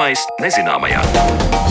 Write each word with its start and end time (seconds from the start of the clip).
Zināmais 0.00 0.22
nezināmajā. 0.40 1.69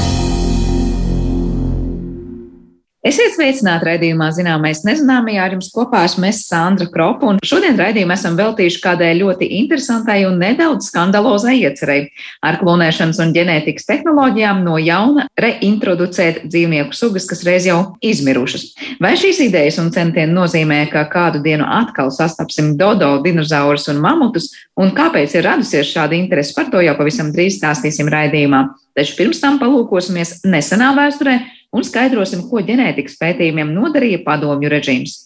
Esiet 3.09 3.31
sveicināti 3.33 3.87
raidījumā 3.87 4.27
Zināmais 4.35 4.83
nezināmajā. 4.85 5.41
Ar 5.41 5.53
jums 5.55 5.71
kopā 5.73 6.03
esmu 6.05 6.27
es 6.27 6.43
Sandra 6.45 6.85
Kropa, 6.93 7.25
un 7.31 7.39
šodien 7.41 7.79
raidījumu 7.79 8.13
esam 8.13 8.35
veltījuši 8.37 8.81
kādai 8.83 9.07
ļoti 9.17 9.47
interesantai 9.63 10.19
un 10.27 10.37
nedaudz 10.37 10.91
skandalozai 10.91 11.55
iecerei- 11.63 12.11
ar 12.47 12.59
klonēšanas 12.61 13.17
un 13.23 13.33
ģenētikas 13.33 13.89
tehnoloģijām 13.89 14.61
no 14.61 14.77
jauna 14.77 15.25
reintroducēt 15.41 16.43
dzīvnieku 16.51 16.93
sugas, 16.93 17.25
kas 17.25 17.41
reiz 17.47 17.65
jau 17.65 17.95
izmirušas. 18.03 18.75
Vai 19.01 19.15
šīs 19.17 19.41
idejas 19.47 19.79
un 19.79 19.89
centieni 19.89 20.35
nozīmē, 20.35 20.91
ka 20.91 21.09
kādu 21.09 21.41
dienu 21.41 21.65
atkal 21.65 22.11
sastapsim 22.11 22.77
dodo, 22.77 23.23
dinozaurus 23.23 23.89
un 23.89 23.97
mamutus, 23.97 24.53
un 24.77 24.91
kāpēc 24.91 25.33
ir 25.33 25.45
radusies 25.49 25.95
šāda 25.95 26.13
interese 26.13 26.53
par 26.53 26.69
to 26.69 26.77
jau 26.77 26.93
pavisam 26.95 27.33
drīz 27.33 27.57
stāstīsim 27.57 28.05
raidījumā. 28.05 28.69
Taču 28.95 29.15
pirms 29.15 29.39
tam 29.41 29.57
palūkosimies 29.57 30.43
nesenā 30.45 30.93
vēsturē 30.93 31.39
un 31.75 31.85
skaidrosim, 31.85 32.45
ko 32.49 32.63
ģenētikas 32.65 33.17
pētījumiem 33.21 33.73
nodarīja 33.75 34.23
padomju 34.25 34.71
režīms. 34.73 35.17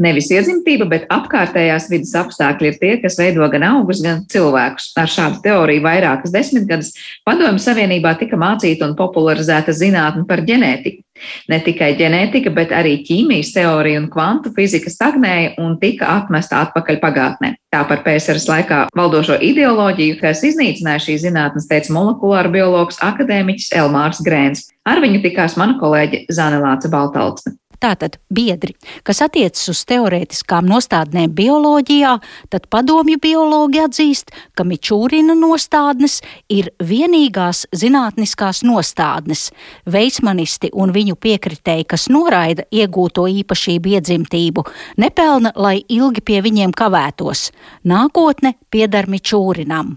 Nevis 0.00 0.30
iedzimtība, 0.32 0.86
bet 0.88 1.04
apkārtējās 1.12 1.90
vidas 1.92 2.14
apstākļi 2.16 2.70
ir 2.70 2.76
tie, 2.80 2.92
kas 3.02 3.18
veido 3.20 3.44
gan 3.52 3.66
augus, 3.68 4.00
gan 4.00 4.22
cilvēkus. 4.32 4.88
Ar 4.96 5.10
šādu 5.12 5.42
teoriju 5.44 5.84
vairākas 5.84 6.32
desmitgades 6.32 6.94
Padomju 7.28 7.60
Savienībā 7.60 8.14
tika 8.18 8.38
mācīta 8.40 8.88
un 8.88 8.96
popularizēta 8.96 9.74
zinātne 9.76 10.24
par 10.28 10.42
ģenētiku. 10.48 11.04
Ne 11.52 11.58
tikai 11.62 11.92
ģenētika, 12.00 12.50
bet 12.56 12.72
arī 12.74 12.96
ķīmijas 13.06 13.52
teorija 13.54 14.00
un 14.00 14.08
kvantu 14.10 14.50
fizika 14.56 14.90
stagnēja 14.90 15.52
un 15.62 15.76
tika 15.78 16.08
atmesta 16.16 16.64
atpakaļ 16.64 16.98
pagātnē. 17.04 17.52
Tā 17.72 17.84
par 17.86 18.00
PSRS 18.06 18.48
laikā 18.48 18.82
valdošo 18.96 19.36
ideoloģiju, 19.44 20.18
kas 20.24 20.42
iznīcināja 20.48 21.04
šīs 21.06 21.26
zinātnes, 21.28 21.68
teica 21.70 21.94
molekulāra 21.94 22.50
biologs 22.52 22.98
akadēmiķis 23.04 23.74
Elmārs 23.76 24.24
Grēns. 24.24 24.70
Ar 24.88 25.04
viņu 25.04 25.22
tikās 25.22 25.54
mana 25.60 25.76
kolēģe 25.78 26.26
Zāne 26.32 26.58
Lāca 26.64 26.90
Baltaltsne. 26.90 27.54
Tātad 27.82 28.20
biedri, 28.30 28.76
kas 29.02 29.18
attiecas 29.24 29.64
uz 29.72 29.80
teorētiskām 29.90 30.68
nostādnēm 30.70 31.32
bioloģijā, 31.34 32.12
tad 32.54 32.68
padomju 32.70 33.18
biologi 33.22 33.80
atzīst, 33.82 34.30
ka 34.54 34.62
Mičūrina 34.62 35.34
nostādnes 35.34 36.20
ir 36.46 36.70
vienīgās 36.78 37.64
zinātniskās 37.74 38.62
nostādnes. 38.62 39.48
Veismanisti 39.90 40.70
un 40.78 40.94
viņu 40.94 41.18
piekritēji, 41.18 41.88
kas 41.90 42.06
noraida 42.12 42.68
iegūto 42.70 43.26
īpašību 43.42 43.96
iedzimtību, 43.96 44.66
nepelna, 45.02 45.50
lai 45.56 45.80
ilgi 45.82 46.22
pie 46.22 46.38
viņiem 46.46 46.76
kavētos. 46.78 47.48
Nākotne 47.82 48.54
pieder 48.70 49.10
Mičūrinam. 49.10 49.96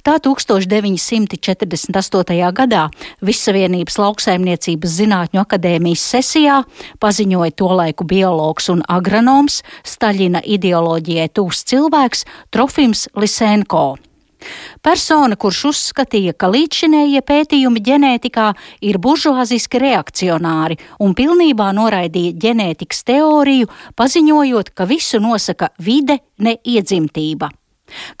Tā 0.00 0.16
1948. 0.24 2.32
gadā 2.56 2.88
Vissavienības 3.20 3.98
lauksaimniecības 4.00 4.94
zinātņu 5.02 5.42
akadēmijas 5.42 6.00
sesijā 6.14 6.62
paziņoja 7.02 7.52
tolaiku 7.52 8.04
biologs 8.08 8.70
un 8.72 8.80
agronoms 8.88 9.60
Staļina 9.84 10.40
ideoloģijai 10.56 11.28
tūs 11.36 11.64
cilvēks 11.68 12.24
Trofims 12.50 13.08
Lisenko. 13.14 13.98
Persona, 14.80 15.36
kurš 15.36 15.64
uzskatīja, 15.72 16.32
ka 16.38 16.46
līdzšinējie 16.48 17.20
pētījumi 17.26 17.80
ģenētikā 17.84 18.54
ir 18.86 18.98
buržuāziski 19.02 19.82
reakcionāri 19.82 20.78
un 21.02 21.14
pilnībā 21.18 21.72
noraidīja 21.74 22.38
ģenētikas 22.46 23.02
teoriju, 23.10 23.66
paziņojot, 23.98 24.70
ka 24.78 24.86
visu 24.88 25.18
nosaka 25.20 25.74
vide, 25.82 26.22
ne 26.38 26.54
iedzimtība. 26.62 27.50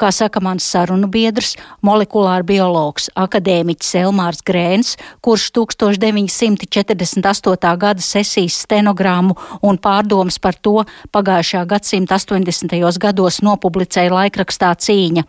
Kā 0.00 0.08
saka 0.14 0.40
mans 0.44 0.64
sarunu 0.64 1.08
biedrs, 1.12 1.56
molekulāra 1.84 2.44
biologs, 2.46 3.10
akadēmiķis 3.18 3.94
Elmārs 4.02 4.42
Grēns, 4.46 4.96
kurš 5.24 5.50
1948. 5.58 7.76
gada 7.84 8.02
sesijas 8.02 8.54
stenogrammu 8.64 9.34
un 9.62 9.78
pārdomas 9.78 10.38
par 10.42 10.54
to 10.54 10.84
pagājušā 11.14 11.66
gadsimta 11.68 12.14
80. 12.18 12.98
gados 12.98 13.40
nopublicēja 13.44 14.10
laikrakstā 14.14 14.74
cīņa, 14.84 15.22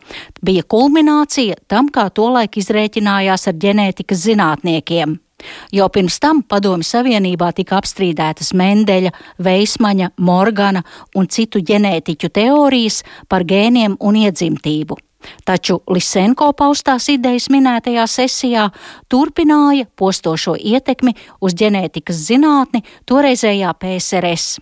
bija 0.44 0.64
kulminācija 0.64 1.56
tam, 1.68 1.90
kā 1.94 2.10
tolaik 2.10 2.58
izrēķinājās 2.62 3.48
ar 3.50 3.56
ģenētikas 3.66 4.20
zinātniekiem. 4.28 5.29
Jau 5.74 5.90
pirms 5.94 6.20
tam 6.20 6.42
Padomju 6.44 6.88
Savienībā 6.88 7.52
tika 7.56 7.78
apstrīdētas 7.80 8.54
Mendeļa, 8.58 9.12
Veismaņa, 9.46 10.14
Morgana 10.18 10.84
un 11.16 11.30
citu 11.32 11.62
ģenētiķu 11.66 12.32
teorijas 12.36 13.04
par 13.30 13.46
gēniem 13.48 13.98
un 14.00 14.20
iedzimtību. 14.24 14.98
Taču 15.46 15.82
Lisenko 15.92 16.52
paustās 16.56 17.10
idejas 17.12 17.50
minētajā 17.52 18.06
sesijā 18.08 18.70
turpināja 19.12 19.90
postošo 20.00 20.56
ietekmi 20.56 21.16
uz 21.44 21.56
ģenētikas 21.60 22.24
zinātni 22.30 22.86
toreizējā 23.10 23.74
PSRS. 23.82 24.60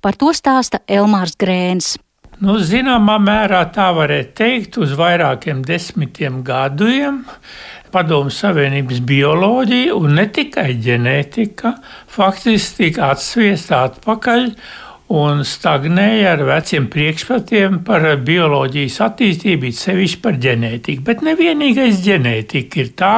Par 0.00 0.16
to 0.16 0.32
stāsta 0.34 0.80
Elmārs 0.86 1.36
Grēns. 1.38 1.96
Nu, 2.36 2.58
zināmā 2.60 3.14
mērā 3.16 3.62
tā 3.72 3.86
varētu 3.96 4.34
teikt, 4.36 4.74
uz 4.84 4.90
vairākiem 4.98 5.62
desmitiem 5.64 6.42
gadiem 6.44 7.22
Padomu 7.94 8.28
Savienības 8.28 9.00
bioloģija 9.08 9.94
un 9.96 10.18
ne 10.18 10.26
tikai 10.28 10.74
ģenētika 10.84 11.72
faktiski 12.12 12.90
tika 12.90 13.14
atsviesta 13.14 13.86
atpakaļ 13.86 14.50
un 15.16 15.40
stagnēja 15.46 16.34
ar 16.34 16.42
veciem 16.48 16.90
priekšstatiem 16.92 17.78
par 17.86 18.04
bioloģijas 18.26 18.98
attīstību, 19.06 19.70
sevišķi 19.72 20.20
par 20.20 20.36
ģenētiku. 20.42 21.06
Bet 21.06 21.22
nevienīgais 21.24 22.00
ģenētika 22.04 22.82
ir 22.82 22.90
tā, 22.98 23.14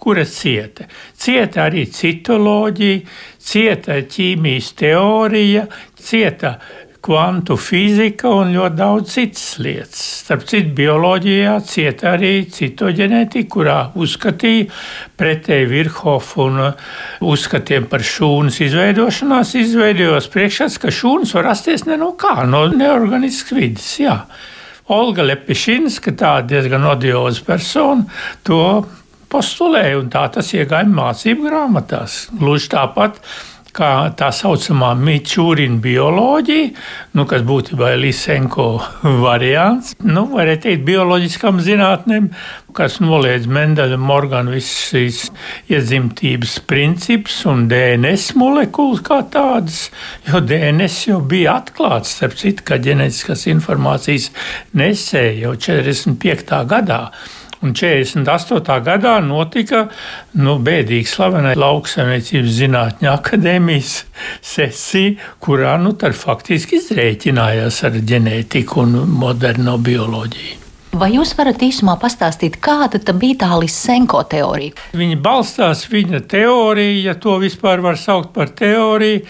kura 0.00 0.24
cieta. 0.24 0.86
Cieta 1.12 1.66
arī 1.66 1.84
citoloģija, 1.90 3.02
cieta 3.42 3.98
ķīmijas 4.06 4.70
teorija, 4.78 5.66
cieta 5.98 6.56
kvantu 7.02 7.56
fizika 7.58 8.30
un 8.30 8.52
ļoti 8.54 8.78
daudz 8.78 9.10
citas 9.16 9.46
lietas. 9.62 10.02
Starp 10.22 10.44
citu, 10.46 10.70
bioloģijā 10.78 11.56
cieta 11.66 12.12
arī 12.14 12.32
citoģenētika, 12.52 13.50
kurā 13.50 13.78
uzskatīja 13.98 14.68
pretēji 15.18 15.68
Virhofu 15.72 16.46
un 16.46 16.62
uh, 16.68 16.88
uzskatiem 17.26 17.88
par 17.90 18.06
šūnas 18.06 18.60
izveidošanās, 18.68 19.54
izveidojos 19.58 20.30
priekšstats, 20.32 20.78
ka 20.82 20.94
šūnas 20.94 21.34
var 21.38 21.50
rasties 21.50 21.86
ne 21.90 21.98
no 22.00 22.12
kā, 22.18 22.46
no 22.46 22.68
neorganiskas 22.70 23.58
vidas. 23.58 23.92
Jā. 23.98 24.16
Olga 24.92 25.26
Lepišinska, 25.26 26.14
tā 26.18 26.34
diezgan 26.46 26.86
odioza 26.86 27.42
persona, 27.46 28.06
to 28.46 28.62
postulēja, 29.32 29.98
un 29.98 30.10
tā 30.12 30.26
tas 30.34 30.50
iegāja 30.54 30.90
mācību 30.90 31.48
grāmatās. 31.48 32.26
Gluži 32.36 32.70
tāpat 32.74 33.18
kā 33.76 33.90
tā 34.18 34.28
saucamā 34.34 34.92
Mičūrina 34.98 35.80
bioloģija, 35.82 36.70
nu, 37.16 37.24
kas 37.28 37.44
būtībā 37.48 37.94
ir 37.94 38.02
Lisenko 38.04 38.66
variants. 39.24 39.94
Nu, 40.04 40.26
varētu 40.32 40.66
teikt, 40.66 40.84
bioloģiskām 40.88 41.60
zinātnēm, 41.64 42.30
kas 42.76 42.98
noliedz 43.04 43.48
Mendeļa 43.52 43.98
Morgana 44.00 44.52
visas 44.52 44.88
šīs 44.90 45.20
iedzimtības 45.72 46.58
principus 46.68 47.42
un 47.48 47.66
DNS 47.72 48.32
molekulas 48.40 49.02
kā 49.06 49.22
tādas, 49.32 49.84
jo 50.28 50.40
DNS 50.44 50.98
jau 51.08 51.20
bija 51.24 51.58
atklāts, 51.62 52.16
starp 52.18 52.36
citu, 52.40 52.64
kā 52.68 52.80
ģenētiskās 52.82 53.46
informācijas 53.52 54.30
nesēja 54.76 55.46
jau 55.46 55.56
45. 55.68 56.60
gadā. 56.72 57.04
Un 57.62 57.74
48. 57.78 58.80
gadā 58.82 59.12
notika 59.22 59.84
nu, 60.42 60.56
bēdīgi 60.66 61.06
slavena 61.06 61.52
lauksaimniecības 61.54 62.56
zinātņu 62.56 63.10
akadēmijas 63.12 63.92
sesija, 64.42 65.14
kurā 65.42 65.76
nu, 65.82 65.94
faktiski 65.94 66.80
izrēķinājās 66.80 67.84
ar 67.86 68.00
ģenētiku 68.02 68.82
un 68.82 68.98
moderno 69.22 69.78
bioloģiju. 69.78 70.71
Vai 70.92 71.14
jūs 71.14 71.30
varat 71.38 71.62
īsumā 71.64 71.94
pastāstīt, 71.96 72.58
kāda 72.60 73.00
bija 73.16 73.38
tā 73.40 73.48
Lisenko 73.56 74.18
teorija? 74.28 74.76
Viņa 74.92 75.16
balstās 75.24 75.86
viņa 75.88 76.20
teorija, 76.28 76.98
ja 77.06 77.14
to 77.16 77.38
vispār 77.40 77.80
var 77.80 77.96
saukt 77.96 78.34
par 78.34 78.52
teoriju 78.52 79.22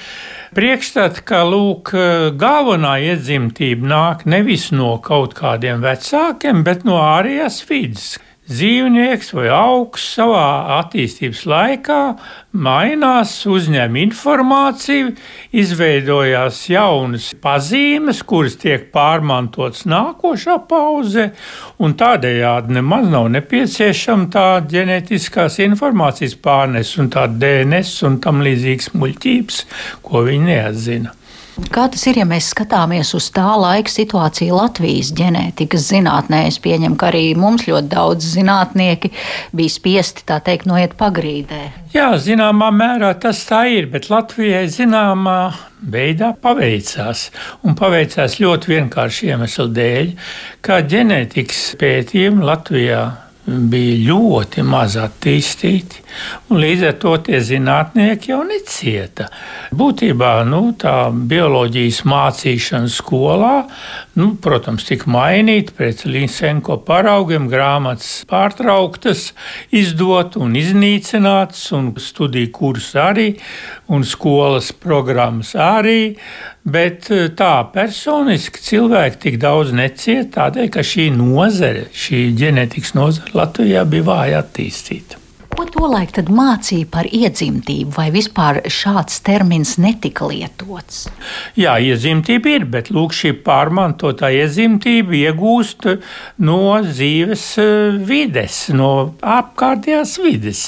priekšstats, 0.59 1.23
ka 1.23 1.45
lūk, 1.47 1.95
galvenā 2.35 2.97
iedzimtība 3.07 3.89
nāk 3.95 4.27
nevis 4.27 4.73
no 4.75 4.97
kaut 5.05 5.39
kādiem 5.39 5.87
vecākiem, 5.87 6.65
bet 6.67 6.83
no 6.89 6.99
ārējās 6.99 7.63
vidas 7.71 8.11
dzīvnieks 8.51 9.31
vai 9.37 9.47
augs 9.55 10.03
savā 10.17 10.47
attīstības 10.81 11.45
laikā 11.47 11.99
mainās, 12.53 13.35
uzņem 13.47 13.97
informāciju, 14.03 15.13
izveidojās 15.63 16.59
jaunas 16.73 17.31
pazīmes, 17.43 18.25
kuras 18.27 18.59
tiek 18.61 18.91
pārmantotas 18.95 19.87
nākošā 19.87 20.59
pauzē, 20.69 21.29
un 21.79 21.95
tādējādi 22.03 22.79
nemaz 22.81 23.09
nav 23.15 23.31
nepieciešama 23.39 24.29
tā 24.35 24.47
ģenētiskās 24.75 25.61
informācijas 25.63 26.37
pārnes 26.43 26.93
un 26.99 27.15
tā 27.15 27.29
DNS 27.31 28.07
un 28.11 28.21
tam 28.27 28.43
līdzīgas 28.45 28.93
muļķības, 28.99 29.67
ko 30.03 30.27
viņi 30.27 30.49
neatzina. 30.51 31.19
Kā 31.53 31.85
tas 31.93 32.01
ir, 32.09 32.17
ja 32.17 32.25
mēs 32.25 32.47
skatāmies 32.55 33.11
uz 33.17 33.27
tā 33.35 33.45
laika 33.61 33.93
situāciju 33.93 34.57
Latvijas 34.57 35.11
ģenētikas 35.19 35.85
zinātnē? 35.91 36.47
Es 36.49 36.57
pieņemu, 36.65 36.97
ka 36.97 37.11
arī 37.11 37.35
mums 37.37 37.67
ļoti 37.69 37.91
daudz 37.93 38.31
zinātnieki 38.39 39.11
bija 39.53 39.75
spiesti 39.75 40.25
tā 40.29 40.39
teikt 40.45 40.65
noiet 40.71 40.97
pagrīdē. 40.97 41.61
Jā, 41.93 42.09
zināmā 42.17 42.71
mērā 42.73 43.13
tas 43.21 43.43
tā 43.45 43.67
ir, 43.69 43.91
bet 43.93 44.09
Latvijai 44.09 44.65
zināmā 44.73 45.53
veidā 45.93 46.33
paveicās. 46.41 47.29
Un 47.69 47.77
paveicās 47.77 48.39
ļoti 48.41 48.73
vienkārši 48.73 49.35
iemeslu 49.35 49.69
dēļ, 49.77 50.15
kā 50.65 50.81
ģenētikas 50.89 51.67
pētījumi 51.83 52.49
Latvijā 52.49 53.03
bija 53.47 53.97
ļoti 54.07 54.63
maz 54.63 54.95
attīstīti, 55.01 56.03
un 56.51 56.61
līdz 56.63 56.85
ar 56.87 56.99
to 57.03 57.15
tie 57.27 57.41
zinātnieki 57.43 58.31
jau 58.31 58.43
necieta. 58.47 59.27
Būtībā 59.75 60.35
nu, 60.47 60.63
tā 60.79 61.11
bioloģijas 61.11 62.03
mācīšana 62.07 62.93
skolā, 62.93 63.55
nu, 64.19 64.33
protams, 64.43 64.85
tika 64.89 65.11
mainīta 65.13 65.75
pēc 65.77 66.05
Līsenko 66.09 66.79
paraugiem, 66.87 67.49
grāmatas 67.53 68.23
pārtrauktas, 68.29 69.31
izdot 69.75 70.37
un 70.41 70.57
iznīcināts, 70.59 71.65
un 71.77 71.93
studiju 71.97 72.53
kurs 72.55 72.93
arī, 72.99 73.31
un 73.93 74.05
skolas 74.09 74.73
programmas 74.73 75.55
arī. 75.57 76.17
Bet 76.63 77.09
eh, 77.11 77.27
tā 77.35 77.55
personiski 77.75 78.63
cilvēki 78.63 79.19
tik 79.25 79.41
daudz 79.43 79.73
neciet 79.75 80.31
tādēļ, 80.37 80.69
ka 80.77 80.85
šī 80.87 81.09
nozare, 81.17 81.89
šī 81.91 82.29
ģenētikas 82.39 82.95
nozare 82.99 83.35
Latvijā 83.35 83.83
bija 83.89 84.09
vāja 84.13 84.45
attīstīta. 84.45 85.22
Ko 85.53 85.67
tolaik 85.69 86.15
mācīja 86.33 86.87
par 86.89 87.07
iedzimtību, 87.13 87.93
vai 87.93 88.07
vispār 88.15 88.63
šāds 88.73 89.19
termins 89.27 89.75
netika 89.83 90.25
lietots? 90.31 91.03
Jā, 91.61 91.75
iedzimtība 91.77 92.55
ir, 92.55 92.65
bet 92.73 92.89
lūk, 92.95 93.13
šī 93.17 93.35
pārmantotā 93.45 94.31
iedzimtība 94.33 95.13
iegūst 95.19 95.89
no 96.47 96.63
dzīves 96.87 97.45
eh, 97.61 98.01
vides, 98.09 98.63
no 98.73 98.93
apkārtējās 99.21 100.17
vides. 100.25 100.65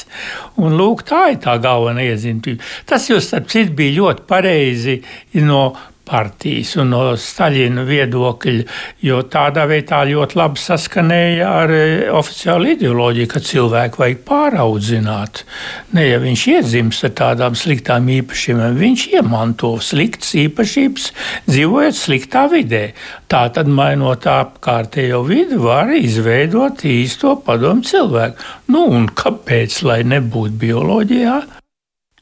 Un 0.60 0.76
lūk, 0.76 1.06
tā 1.08 1.30
ir 1.32 1.40
tā 1.46 1.56
galvenā 1.64 2.04
iedzimtība. 2.10 2.60
Tas 2.84 3.08
jau 3.08 3.22
starp 3.24 3.48
citu 3.54 3.72
bija 3.80 3.98
ļoti 4.02 4.28
pareizi 4.28 5.00
no 5.40 5.64
partijas 6.04 6.74
un 6.80 6.92
no 6.92 7.02
Staļina 7.18 7.84
viedokļa, 7.88 8.64
jo 9.04 9.20
tādā 9.32 9.64
veidā 9.70 10.02
ļoti 10.08 10.38
labi 10.38 10.60
saskanēja 10.60 11.50
ar 11.62 11.72
e, 11.72 11.84
oficiālu 12.12 12.74
ideoloģiju, 12.74 13.30
ka 13.30 13.42
cilvēku 13.44 14.02
vajag 14.02 14.20
pāraudzināt. 14.28 15.44
Ne 15.96 16.06
ja 16.10 16.20
viņš 16.22 16.44
iedzimst 16.54 17.08
ar 17.08 17.14
tādām 17.20 17.58
sliktām 17.58 18.10
īpašībām, 18.18 18.78
viņš 18.80 19.06
iemanto 19.14 19.74
sliktas 19.84 20.34
īpašības, 20.44 21.10
dzīvojot 21.48 21.98
sliktā 21.98 22.46
vidē. 22.52 22.84
Tā 23.30 23.46
tad, 23.54 23.70
mainot 23.72 24.28
apkārtējo 24.30 25.24
vidi, 25.26 25.58
var 25.58 25.90
izveidot 25.96 26.84
īsto 26.88 27.38
padomu 27.46 27.84
cilvēku. 27.86 28.40
Nu, 28.74 28.86
un 28.92 29.08
kāpēc, 29.10 29.82
lai 29.88 30.02
nebūtu 30.06 30.60
bioloģijā? 30.60 31.42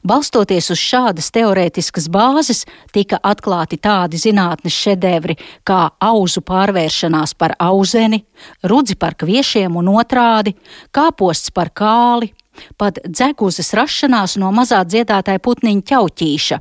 Balstoties 0.03 0.67
uz 0.73 0.81
šādas 0.83 1.29
teorētiskas 1.31 2.09
bāzes, 2.11 2.65
tika 2.91 3.21
atklāti 3.23 3.77
tādi 3.79 4.19
zinātnes 4.19 4.75
šedevri 4.75 5.37
kā 5.63 5.93
auzu 6.03 6.43
pārvēršanās 6.43 7.31
par 7.39 7.55
auzeni, 7.63 8.19
rudzi 8.67 8.97
par 8.99 9.15
kviešiem 9.15 9.77
un 9.79 9.93
otrādi, 9.95 10.57
kāposts 10.91 11.53
par 11.55 11.71
kāli, 11.71 12.33
pat 12.75 12.99
dzeguzes 13.07 13.71
rašanās 13.79 14.35
no 14.43 14.51
mazā 14.51 14.81
dziedātāja 14.83 15.39
putniņa 15.39 15.87
ķauķīša. 15.93 16.59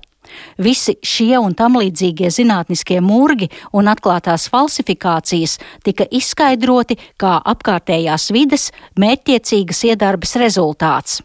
Visi 0.62 0.94
šie 1.03 1.35
un 1.43 1.59
tam 1.59 1.81
līdzīgie 1.81 2.31
zinātniskie 2.31 3.00
murgi 3.03 3.50
un 3.75 3.91
atklātās 3.91 4.47
falsifikācijas 4.55 5.59
tika 5.83 6.06
izskaidroti 6.15 6.97
kā 7.19 7.35
apkārtējās 7.56 8.31
vides 8.39 8.71
mērķtiecīgas 9.03 9.85
iedarbes 9.91 10.39
rezultāts. 10.41 11.21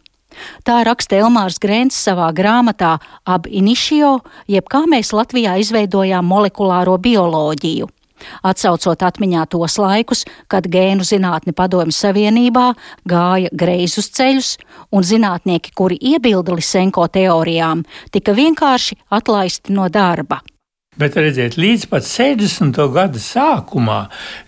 Tā 0.67 0.81
raksta 0.87 1.19
Elmārs 1.21 1.59
Grēns 1.63 1.97
savā 2.07 2.31
grāmatā 2.35 2.97
Ab 3.25 3.47
initio, 3.49 4.19
jeb 4.47 4.67
kā 4.71 4.85
mēs 4.89 5.13
Latvijā 5.15 5.57
izveidojām 5.61 6.25
molekulāro 6.25 6.97
bioloģiju. 7.01 7.89
Atcaucot 8.47 9.03
atmiņā 9.05 9.45
tos 9.51 9.77
laikus, 9.81 10.25
kad 10.51 10.67
gēnu 10.73 11.05
zinātne 11.05 11.53
padomju 11.57 11.93
savienībā 11.93 12.71
gāja 13.09 13.53
greizus 13.53 14.09
ceļus, 14.17 14.55
un 14.91 15.05
zinātnieki, 15.05 15.73
kuri 15.77 15.99
iebilda 16.13 16.57
Lisenko 16.57 17.07
teorijām, 17.13 17.85
tika 18.11 18.33
vienkārši 18.37 18.97
atlaisti 19.13 19.75
no 19.77 19.89
darba. 19.93 20.41
Bet 20.97 21.13
redziet, 21.13 21.59
līdz 21.61 21.83
pat 21.91 22.07
60. 22.09 22.77
gada 22.89 23.19
sākumā 23.21 23.99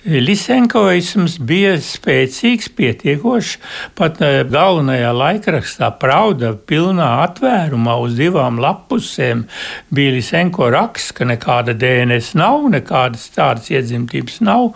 lisenkoisms 0.09 1.35
bija 1.45 1.75
spēcīgs, 1.77 2.71
pietiekošs. 2.73 3.51
Pat 3.93 4.17
eh, 4.25 4.39
galvenajā 4.49 5.11
laikrakstā 5.13 5.91
Prauda 6.01 6.55
pilnā 6.57 7.11
atvērumā 7.27 7.99
uz 8.01 8.17
divām 8.17 8.57
lapusēm 8.63 9.45
bija 9.93 10.15
lisenko 10.17 10.71
raksts, 10.73 11.13
ka 11.19 11.29
nekāda 11.29 11.77
DNS 11.77 12.33
nav, 12.41 12.65
nekādas 12.73 13.29
tādas 13.37 13.69
iedzimtības 13.69 14.41
nav. 14.41 14.71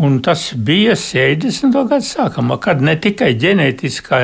Un 0.00 0.22
tas 0.24 0.46
bija 0.56 0.94
70. 0.96 1.74
gada 1.74 2.00
sākumā, 2.00 2.56
kad 2.64 2.80
ne 2.80 2.94
tikai 2.96 3.34
ģenētiskā 3.36 4.20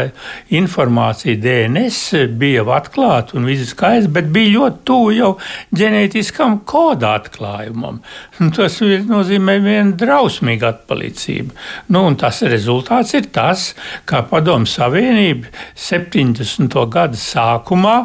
informācija 0.57 1.37
DNS 1.37 2.31
bija 2.41 2.65
atklāta 2.79 3.37
un 3.37 3.45
viss 3.45 3.75
skaidrs, 3.75 4.09
bet 4.09 4.31
bija 4.33 4.55
ļoti 4.55 4.81
tuvu 4.89 5.11
jau 5.19 5.29
ģenētiskam 5.77 6.63
koda 6.65 7.13
atklājumam. 7.19 8.01
Tas 8.57 8.79
nozīmē 8.83 9.57
vienu 9.65 9.97
drausmīgu 9.99 10.67
atpalicību. 10.69 11.57
Nu, 11.95 12.05
tas 12.21 12.43
rezultāts 12.45 13.15
ir 13.17 13.31
tas, 13.33 13.71
ka 14.09 14.23
Padomu 14.29 14.69
Savienība 14.69 15.51
70. 15.73 16.77
gada 16.93 17.21
sākumā 17.21 17.97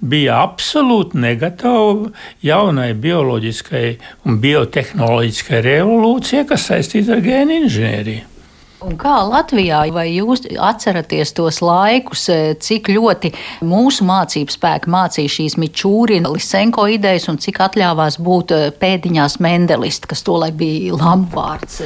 bija 0.00 0.42
absolūti 0.44 1.20
negatava 1.24 2.12
jaunai 2.44 2.90
bioloģiskai 2.98 3.86
un 4.28 4.40
biotehnoloģiskai 4.42 5.62
revolūcijai, 5.70 6.48
kas 6.48 6.68
saistīta 6.72 7.16
ar 7.16 7.24
gēnu 7.24 7.62
inženieriju. 7.64 8.37
Un 8.78 8.94
kā 8.94 9.16
Latvijā, 9.26 9.80
vai 9.90 10.04
jūs 10.12 10.44
atceraties 10.62 11.32
tos 11.34 11.58
laikus, 11.64 12.28
e, 12.30 12.54
cik 12.62 12.92
ļoti 12.94 13.32
mūsu 13.66 14.06
mācību 14.06 14.54
spēki 14.54 14.92
mācīja 14.94 15.32
šīs 15.34 15.58
Mičūrina, 15.58 16.30
Lisenko 16.30 16.86
idejas 16.94 17.26
un 17.32 17.40
cik 17.42 17.58
atļāvās 17.66 18.20
būt 18.22 18.54
e, 18.54 18.60
pēdiņās 18.78 19.40
Mendelisti, 19.42 20.12
kas 20.12 20.22
tolaik 20.22 20.54
bija 20.62 20.94
labvārds? 20.94 21.82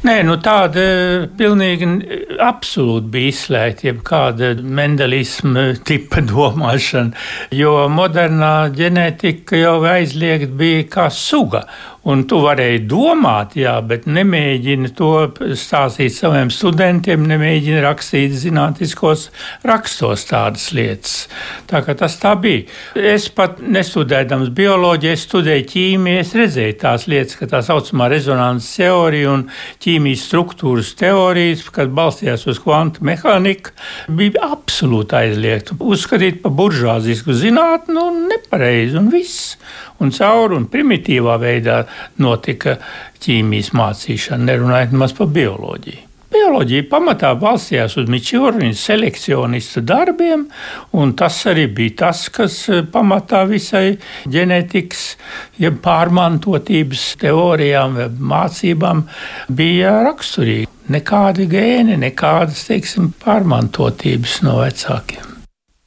Nē, 0.00 0.14
nu 0.24 0.38
tāda 0.40 0.82
pilnīgi 1.36 1.86
absolūti 2.40 3.10
bija 3.12 3.32
izslēgta 3.34 3.84
jebkāda 3.90 4.54
mendelisma 4.64 5.74
tipa 5.84 6.22
domāšana, 6.30 7.12
jo 7.52 7.74
modernā 7.92 8.54
ģenētika 8.72 9.60
jau 9.60 9.76
aizliegt 9.92 10.56
bija 10.56 10.88
kā 10.88 11.10
suga. 11.12 11.66
Un 12.08 12.22
tu 12.24 12.38
varēji 12.40 12.86
domāt, 12.88 13.58
jā, 13.60 13.74
bet 13.84 14.06
nemēģini 14.08 14.88
to 14.96 15.10
stāstīt 15.58 16.14
saviem 16.14 16.48
studentiem, 16.48 17.26
nemēģini 17.28 17.82
rakstīt 17.84 18.32
zinātniskos 18.40 19.26
rakstos 19.68 20.24
tādas 20.30 20.70
lietas. 20.72 21.18
Tā 21.68 21.82
kā 21.84 21.92
tas 22.00 22.16
tā 22.22 22.32
bija. 22.40 22.64
Es 22.96 23.26
pat 23.36 23.60
nestudējams 23.60 24.48
bioloģiju, 24.56 25.12
es 25.12 25.26
studēju 25.28 25.66
ķīmiju, 25.74 26.22
es 26.22 26.32
redzēju 26.40 26.78
tās 26.80 27.04
lietas, 27.10 27.36
ka 27.36 27.50
tā 27.52 27.60
saucamā 27.68 28.08
rezonanses 28.14 28.80
teorija 28.80 29.34
un 29.34 29.44
ķīmijas 29.84 30.24
struktūras 30.30 30.94
teorijas, 30.96 31.66
kad 31.68 31.92
balstījās 31.92 32.46
uz 32.48 32.62
kvantu 32.64 33.04
mehāniku, 33.10 33.76
bija 34.08 34.48
absolūti 34.56 35.20
aizliegta. 35.20 35.76
Uzskatīt 35.84 36.40
par 36.40 36.56
buržāzisku 36.56 37.36
zinātnu 37.36 38.08
un 38.08 38.24
nepareizi 38.32 38.96
un 38.96 39.12
viss 39.12 39.58
un 40.00 40.12
caur 40.16 40.54
un 40.56 40.66
primitīvā 40.72 41.36
veidā 41.40 41.82
notika 42.22 42.78
ķīmijas 43.24 43.74
mācīšana, 43.76 44.46
nerunājot 44.52 44.96
maz 45.02 45.16
par 45.16 45.32
bioloģiju. 45.34 46.06
Bioloģija 46.30 46.84
pamatā 46.86 47.32
balstījās 47.34 47.96
uz 47.98 48.10
Mičūrņa 48.10 48.68
selekcionistu 48.78 49.80
darbiem, 49.82 50.44
un 50.94 51.14
tas 51.18 51.40
arī 51.50 51.64
bija 51.74 51.96
tas, 52.04 52.20
kas 52.30 52.58
e, 52.70 52.84
pamatā 52.86 53.40
visai 53.50 53.96
ģenētikas, 54.30 55.02
ja 55.58 55.72
pārmantotības 55.74 57.08
teorijām, 57.24 57.98
mācībām 58.34 59.02
bija 59.58 59.96
raksturīgi. 60.06 60.70
Nekādi 60.94 61.48
gēni, 61.50 61.98
nekādas 61.98 62.62
teiksim, 62.70 63.10
pārmantotības 63.26 64.38
no 64.46 64.60
vecākiem. 64.62 65.29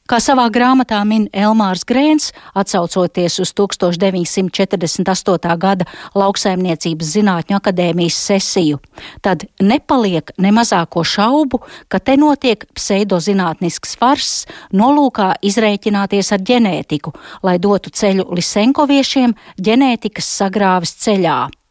Kā 0.04 0.18
savā 0.20 0.50
grāmatā 0.52 0.98
min 1.08 1.30
Elmārs 1.32 1.86
Grēns, 1.88 2.34
atsaucoties 2.60 3.38
uz 3.40 3.54
1948. 3.56 5.54
gada 5.56 5.88
Lauksaimniecības 6.20 7.14
zinātņu 7.14 7.56
akadēmijas 7.56 8.18
sesiju, 8.28 8.82
tad 9.24 9.48
nepaliek 9.64 10.36
ne 10.44 10.52
mazāko 10.52 11.08
šaubu, 11.08 11.64
ka 11.88 12.04
te 12.04 12.20
notiek 12.20 12.68
pseidozinātnisks 12.76 13.96
fars 13.96 14.44
nolūkā 14.76 15.40
izrēķināties 15.40 16.36
ar 16.36 16.44
ģenētiku, 16.52 17.16
lai 17.48 17.56
dotu 17.64 17.88
ceļu 17.96 18.28
Lisenkoviešiem 18.36 19.32
ģenētikas 19.56 20.28
sagrāves 20.44 21.00
ceļā. 21.00 21.63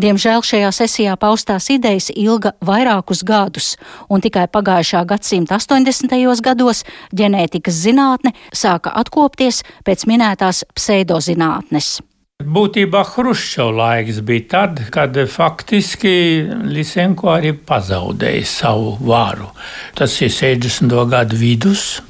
Diemžēl 0.00 0.44
šajā 0.44 0.70
sesijā 0.74 1.16
paustās 1.20 1.68
idejas 1.72 2.10
ilga 2.14 2.54
vairākus 2.64 3.24
gadus, 3.26 3.74
un 4.08 4.24
tikai 4.24 4.46
pagājušā 4.52 5.04
gadsimta 5.08 5.58
80. 5.60 6.16
gados 6.44 6.84
ģenētikas 7.14 7.82
zinātne 7.86 8.34
sāka 8.52 8.94
atkopties 8.94 9.62
pēc 9.84 10.08
minētās 10.10 10.64
pseidozinātnes. 10.74 12.00
Būtībā 12.44 13.04
Hruščova 13.06 13.72
laiks 13.78 14.16
bija 14.26 14.44
tad, 14.50 14.80
kad 14.92 15.14
faktiski 15.30 16.10
Lisenko 16.66 17.30
arī 17.30 17.52
pazaudēja 17.54 18.48
savu 18.50 18.96
varu. 19.06 19.52
Tas 19.94 20.16
ir 20.20 20.34
60. 20.34 20.90
gadu 21.12 21.38
vidus 21.38 22.02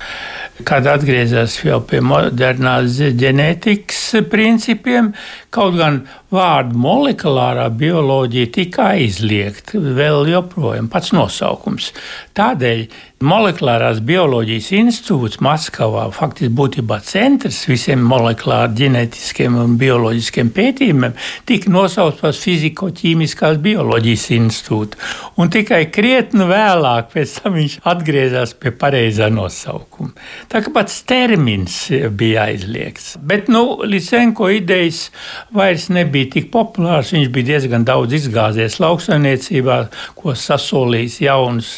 kad 0.63 0.87
atgriezās 0.87 1.57
jau 1.65 1.81
pie 1.83 1.99
modernās 2.05 3.01
ģenētikas 3.19 4.03
principiem, 4.31 5.11
kaut 5.55 5.75
gan 5.81 6.05
vārdu 6.35 6.79
molekulārā 6.85 7.69
bioloģija 7.79 8.53
tika 8.59 8.91
aizliegta 8.95 9.81
vēl 9.81 10.31
joprojām 10.33 10.91
pats 10.93 11.14
nosaukums. 11.17 11.93
Tādēļ 12.37 12.87
Molekulārās 13.25 14.03
bioloģijas 14.05 14.67
institūts 14.76 15.38
Maskavā 15.45 16.03
faktiski 16.12 16.50
būtībā 16.59 16.99
centrs 17.07 17.62
visiem 17.71 18.03
molekulāru 18.05 18.75
ģenētiskiem 18.76 19.55
un 19.62 19.76
bioloģiskiem 19.81 20.50
pētījumiem 20.53 21.14
tika 21.49 21.71
nosaukts 21.73 22.21
par 22.21 22.35
fiziko-ķīmiskās 22.37 23.61
bioloģijas 23.64 24.26
institūtu. 24.37 25.00
Un 25.41 25.53
tikai 25.55 25.87
krietni 25.95 26.45
vēlāk 26.50 27.14
pēc 27.14 27.37
tam 27.38 27.57
viņš 27.57 27.79
atgriezās 27.95 28.53
pie 28.61 28.75
pareizā 28.83 29.31
nosaukuma. 29.33 30.12
Tā 30.53 30.61
kā 30.67 30.75
pats 30.75 30.99
termins 31.09 31.79
bija 32.19 32.50
aizliegts. 32.50 33.14
Bet 33.25 33.49
nu, 33.49 33.81
Lisenko 33.88 34.50
idejas 34.53 35.07
vairs 35.55 35.88
nebija 35.95 36.24
tik 36.33 36.50
populārs. 36.54 37.12
Viņš 37.14 37.31
bija 37.35 37.50
diezgan 37.52 37.87
daudz 37.87 38.16
izgāzies 38.16 38.81
lauksaimniecībā, 38.83 39.78
ko 40.19 40.35
sasolījis 40.38 41.21
jauns 41.26 41.76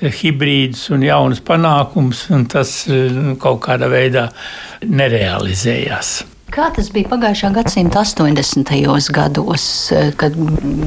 hibrīds 0.00 0.88
un 0.94 1.06
jaunas 1.06 1.42
panākumus, 1.44 2.26
un 2.34 2.46
tas 2.50 2.76
eh, 2.90 3.34
kaut 3.40 3.62
kādā 3.66 3.90
veidā 3.92 4.28
nerealizējās. 4.84 6.33
Kā 6.54 6.68
tas 6.70 6.86
bija 6.94 7.08
pagājušā 7.10 7.48
gadsimta 7.50 8.04
80. 8.06 8.68
gados, 9.10 9.64
kad 10.20 10.36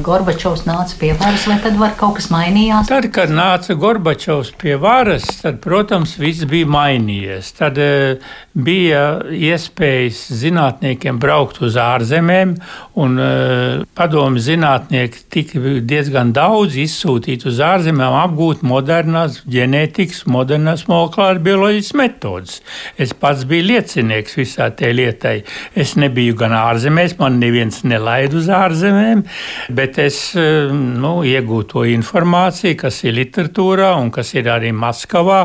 Gorbačovs 0.06 0.62
nāca 0.64 0.94
pie 0.96 1.10
varas, 1.12 1.42
vai 1.44 1.58
tad 1.60 1.74
var 1.76 1.92
kaut 1.98 2.16
kas 2.16 2.30
mainījās? 2.32 2.88
Tad, 2.88 3.10
kad 3.12 3.28
nāca 3.28 3.76
Gorbačovs 3.76 4.54
pie 4.56 4.78
varas, 4.80 5.26
tad, 5.42 5.58
protams, 5.60 6.14
viss 6.16 6.48
bija 6.48 6.70
mainījies. 6.72 7.50
Tad 7.58 7.76
uh, 7.84 8.30
bija 8.56 9.02
iespējas 9.28 10.22
zinātniekiem 10.40 11.20
braukt 11.20 11.60
uz 11.60 11.76
ārzemēm, 11.76 12.56
un 13.04 13.20
uh, 13.20 13.84
padomu 13.98 14.40
zinātnieki 14.40 15.26
tika 15.36 15.60
diezgan 15.84 16.32
daudz 16.32 16.80
izsūtīti 16.80 17.50
uz 17.52 17.60
ārzemēm, 17.68 18.16
apgūt 18.22 18.64
modernās 18.64 19.42
ģenētikas, 19.44 20.24
modernās 20.32 20.88
molekulāras 20.88 21.44
bioloģijas 21.44 21.94
metodas. 22.00 22.58
Es 22.96 23.12
pats 23.12 23.44
biju 23.44 23.68
liecinieks 23.74 24.40
visā 24.40 24.72
tajā 24.72 24.96
lietai. 24.96 25.36
Es 25.78 25.94
nebiju 25.98 26.36
gan 26.38 26.54
ārzemēs, 26.56 27.16
man 27.18 27.38
neviens 27.42 27.82
nelaid 27.86 28.34
uz 28.36 28.48
ārzemēm, 28.52 29.24
bet 29.74 29.98
es 30.02 30.20
eh, 30.38 30.70
nu, 30.72 31.18
iegūtu 31.26 31.68
to 31.68 31.84
informāciju, 31.92 32.76
kas 32.80 33.02
ir 33.04 33.16
literatūrā 33.18 33.90
un 34.00 34.08
kas 34.14 34.32
ir 34.38 34.48
arī 34.52 34.70
Maskavā. 34.72 35.40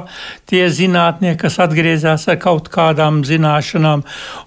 Tie 0.50 0.63
zinātnieki, 0.72 1.39
kas 1.41 1.60
atgriezās 1.63 2.27
ar 2.32 2.39
kaut 2.41 2.70
kādām 2.74 3.22
zināšanām, 3.27 4.05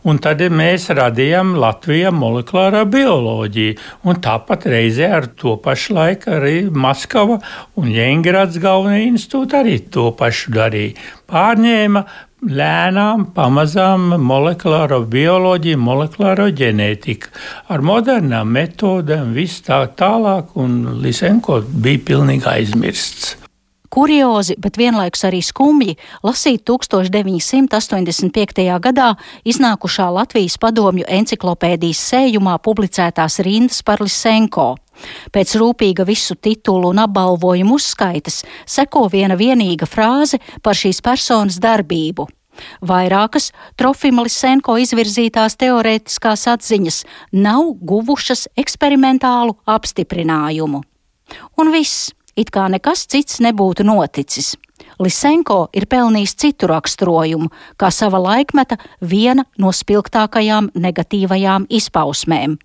un 0.08 0.20
tad 0.22 0.40
mēs 0.52 0.88
radījām 0.96 1.54
Latvijā 1.60 2.12
molekulārā 2.14 2.84
bioloģiju. 2.88 3.76
Un 4.08 4.20
tāpat 4.24 4.68
reizē 4.72 5.10
ar 5.18 5.28
to 5.36 5.56
pašu 5.62 5.96
laiku 5.98 6.32
arī 6.38 6.56
Maskava 6.70 7.40
un 7.76 7.92
Jēngrads 7.92 8.60
galvenie 8.62 9.10
institūti 9.10 9.60
arī 9.60 9.78
to 9.92 10.10
pašu 10.16 10.54
darīja. 10.56 10.96
Pārņēma 11.26 12.04
lēnām, 12.44 13.30
pamazām 13.36 14.12
molekulāro 14.20 15.00
bioloģiju, 15.08 15.80
molekulāro 15.80 16.50
ģenētiku 16.52 17.32
ar 17.72 17.84
modernām 17.86 18.52
metodēm, 18.52 19.32
viss 19.36 19.64
tā 19.66 19.82
tālāk, 19.96 20.52
un 20.60 21.00
Lisenko 21.00 21.62
bija 21.64 22.04
pilnīgi 22.12 22.48
aizmirsts. 22.52 23.45
Kuriozi, 23.96 24.58
bet 24.60 24.76
vienlaikus 24.76 25.22
arī 25.24 25.38
skumji 25.40 25.94
lasīt 26.20 26.66
1985. 26.68 28.64
gadā 28.84 29.06
iznākušā 29.48 30.10
Latvijas 30.12 30.58
padomju 30.60 31.06
enciklopēdijas 31.08 32.02
sējumā 32.10 32.58
publicētās 32.60 33.40
rindas 33.46 33.80
par 33.86 34.02
Lisenko. 34.04 34.74
Pēc 35.32 35.54
rūpīga 35.56 36.04
visu 36.04 36.36
titulu 36.36 36.90
un 36.92 37.00
apbalvojumu 37.06 37.78
uzskaitas 37.80 38.42
seko 38.68 39.06
viena 39.12 39.38
vienīga 39.40 39.88
frāze 39.88 40.42
par 40.60 40.76
šīs 40.76 41.00
personas 41.00 41.56
darbību. 41.56 42.28
Vairākas 42.84 43.48
Trofima 43.80 44.26
Lisenko 44.28 44.76
izvirzītās 44.80 45.56
teorētiskās 45.56 46.44
atziņas 46.52 47.00
nav 47.32 47.72
guvušas 47.80 48.44
eksperimentālu 48.60 49.56
apstiprinājumu. 49.64 50.84
Un 51.56 51.72
viss, 51.72 52.12
it 52.36 52.52
kā 52.54 52.68
nekas 52.72 53.06
cits 53.10 53.40
nebūtu 53.44 53.86
noticis. 53.86 54.54
Lisenko 55.00 55.66
ir 55.76 55.86
pelnījis 55.90 56.36
citu 56.40 56.68
raksturojumu, 56.70 57.50
kā 57.80 57.90
sava 57.92 58.20
laikmeta 58.22 58.78
viena 59.00 59.44
no 59.60 59.72
spilgtākajām 59.72 60.70
negatīvajām 60.76 61.68
izpausmēm. 61.68 62.56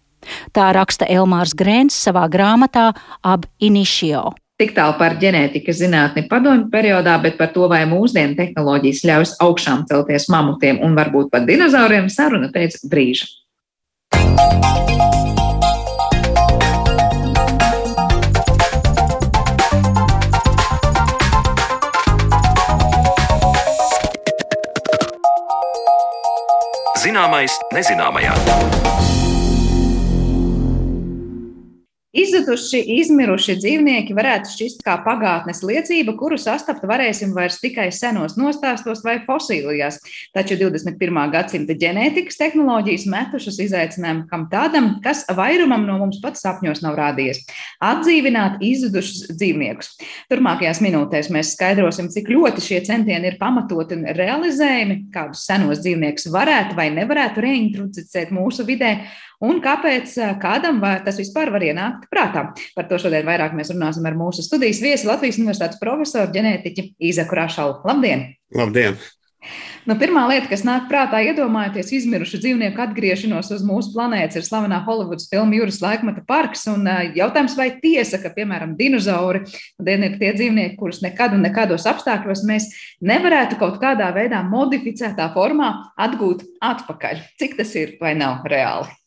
Tā 0.54 0.70
raksta 0.78 1.08
Elmārs 1.10 1.56
Grēns 1.58 1.98
savā 1.98 2.28
grāmatā 2.32 2.92
Ab 3.24 3.48
Initio. 3.60 4.32
Tik 4.62 4.76
tālu 4.78 4.94
par 5.00 5.16
ģenētikas 5.18 5.80
zinātni 5.80 6.28
padomju 6.30 6.68
periodā, 6.70 7.16
bet 7.24 7.40
par 7.40 7.50
to, 7.56 7.66
vai 7.72 7.82
mūsdienu 7.90 8.38
tehnoloģijas 8.38 9.02
ļaus 9.10 9.32
augšām 9.42 9.88
celties 9.90 10.30
mamutiem 10.30 10.84
un 10.86 10.94
varbūt 11.00 11.32
pat 11.34 11.48
dinozauriem, 11.50 12.12
saruna 12.14 12.52
pēc 12.54 12.84
brīža. 12.92 13.26
Zināmais 27.02 27.56
nezināmajā. 27.74 29.21
Izzuduši, 32.12 32.82
izmiruši 33.00 33.54
dzīvnieki 33.56 34.12
varētu 34.12 34.50
šķist 34.52 34.82
kā 34.84 34.98
pagātnes 35.06 35.62
liecība, 35.64 36.12
kuru 36.20 36.36
sastapt 36.36 36.84
varēsim 36.84 37.32
vairs 37.32 37.62
tikai 37.62 37.86
senos 37.96 38.36
nostāstos 38.36 39.00
vai 39.06 39.14
fosīlijās. 39.24 40.02
Taču 40.36 40.58
21. 40.60 41.22
gadsimta 41.32 41.78
ģenētikas 41.80 42.36
tehnoloģijas 42.42 43.06
metušas 43.14 43.62
izaicinājumu 43.64 44.28
kam 44.28 44.44
tādam, 44.52 44.92
kas 45.06 45.24
vairumam 45.40 45.88
no 45.88 46.02
mums 46.04 46.20
pat 46.20 46.36
sapņos 46.36 46.84
nav 46.84 47.00
rādījies- 47.00 47.46
atdzīvināt 47.94 48.60
izzudušus 48.60 49.32
dzīvniekus. 49.32 49.96
Turmākajās 50.28 50.84
minūtēs 50.84 51.32
mēs 51.32 51.56
skaidrosim, 51.56 52.12
cik 52.12 52.28
ļoti 52.28 52.60
šie 52.60 52.84
centieni 52.92 53.32
ir 53.32 53.40
pamatoti 53.40 53.96
un 53.96 54.04
realizējami, 54.20 55.06
kādus 55.16 55.48
senos 55.48 55.80
dzīvniekus 55.80 56.28
varētu 56.28 56.76
vai 56.76 56.92
nevarētu 56.92 57.40
reintroducēt 57.40 58.36
mūsu 58.36 58.68
vidē 58.68 58.98
un 59.46 59.62
kāpēc 59.64 60.18
kādam 60.42 60.82
tas 61.06 61.22
vispār 61.22 61.54
var 61.54 61.66
ienākt 61.66 62.10
prātā. 62.12 62.50
Par 62.78 62.90
to 62.90 63.00
šodien 63.02 63.28
vairāk 63.28 63.56
mēs 63.58 63.74
runāsim 63.74 64.06
ar 64.08 64.18
mūsu 64.20 64.46
studijas 64.46 64.84
viesi 64.84 65.10
Latvijas 65.10 65.42
Universitātes 65.42 65.82
profesoru 65.82 66.32
ģenētiķi 66.36 66.92
Īzaku 67.12 67.42
Rašalu. 67.42 67.82
Labdien! 67.88 68.30
Labdien! 68.56 69.02
Nu, 69.90 69.96
pirmā 69.98 70.28
lieta, 70.30 70.46
kas 70.52 70.62
nāk 70.62 70.84
prātā, 70.92 71.18
iedomājieties 71.26 71.90
izmirušu 71.98 72.38
dzīvnieku 72.44 72.84
atgriešanos 72.84 73.50
uz 73.56 73.64
mūsu 73.66 73.96
planētas, 73.96 74.38
ir 74.38 74.46
slavenā 74.46 74.78
Holivudas 74.86 75.26
filma 75.32 75.58
Jūras 75.58 75.80
laikmeta 75.82 76.22
parks. 76.28 76.68
Un, 76.70 76.86
jautājums, 77.18 77.58
vai 77.58 77.72
tiesa, 77.82 78.22
ka, 78.22 78.30
piemēram, 78.36 78.76
dinozauri 78.78 79.42
ir 79.42 80.18
tie 80.22 80.32
dzīvnieki, 80.38 80.78
kurus 80.78 81.02
nekad 81.02 81.34
un 81.34 81.42
nekādos 81.48 81.90
apstākļos 81.90 82.46
mēs 82.46 82.70
nevarētu 83.02 83.58
kaut 83.62 83.82
kādā 83.82 84.14
veidā 84.14 84.46
modificētā 84.46 85.32
formā 85.34 85.74
atgūt 85.98 86.46
atpakaļ? 86.62 87.26
Cik 87.42 87.58
tas 87.64 87.74
ir 87.82 87.98
vai 88.04 88.14
nav 88.22 88.46
reāli? 88.46 89.01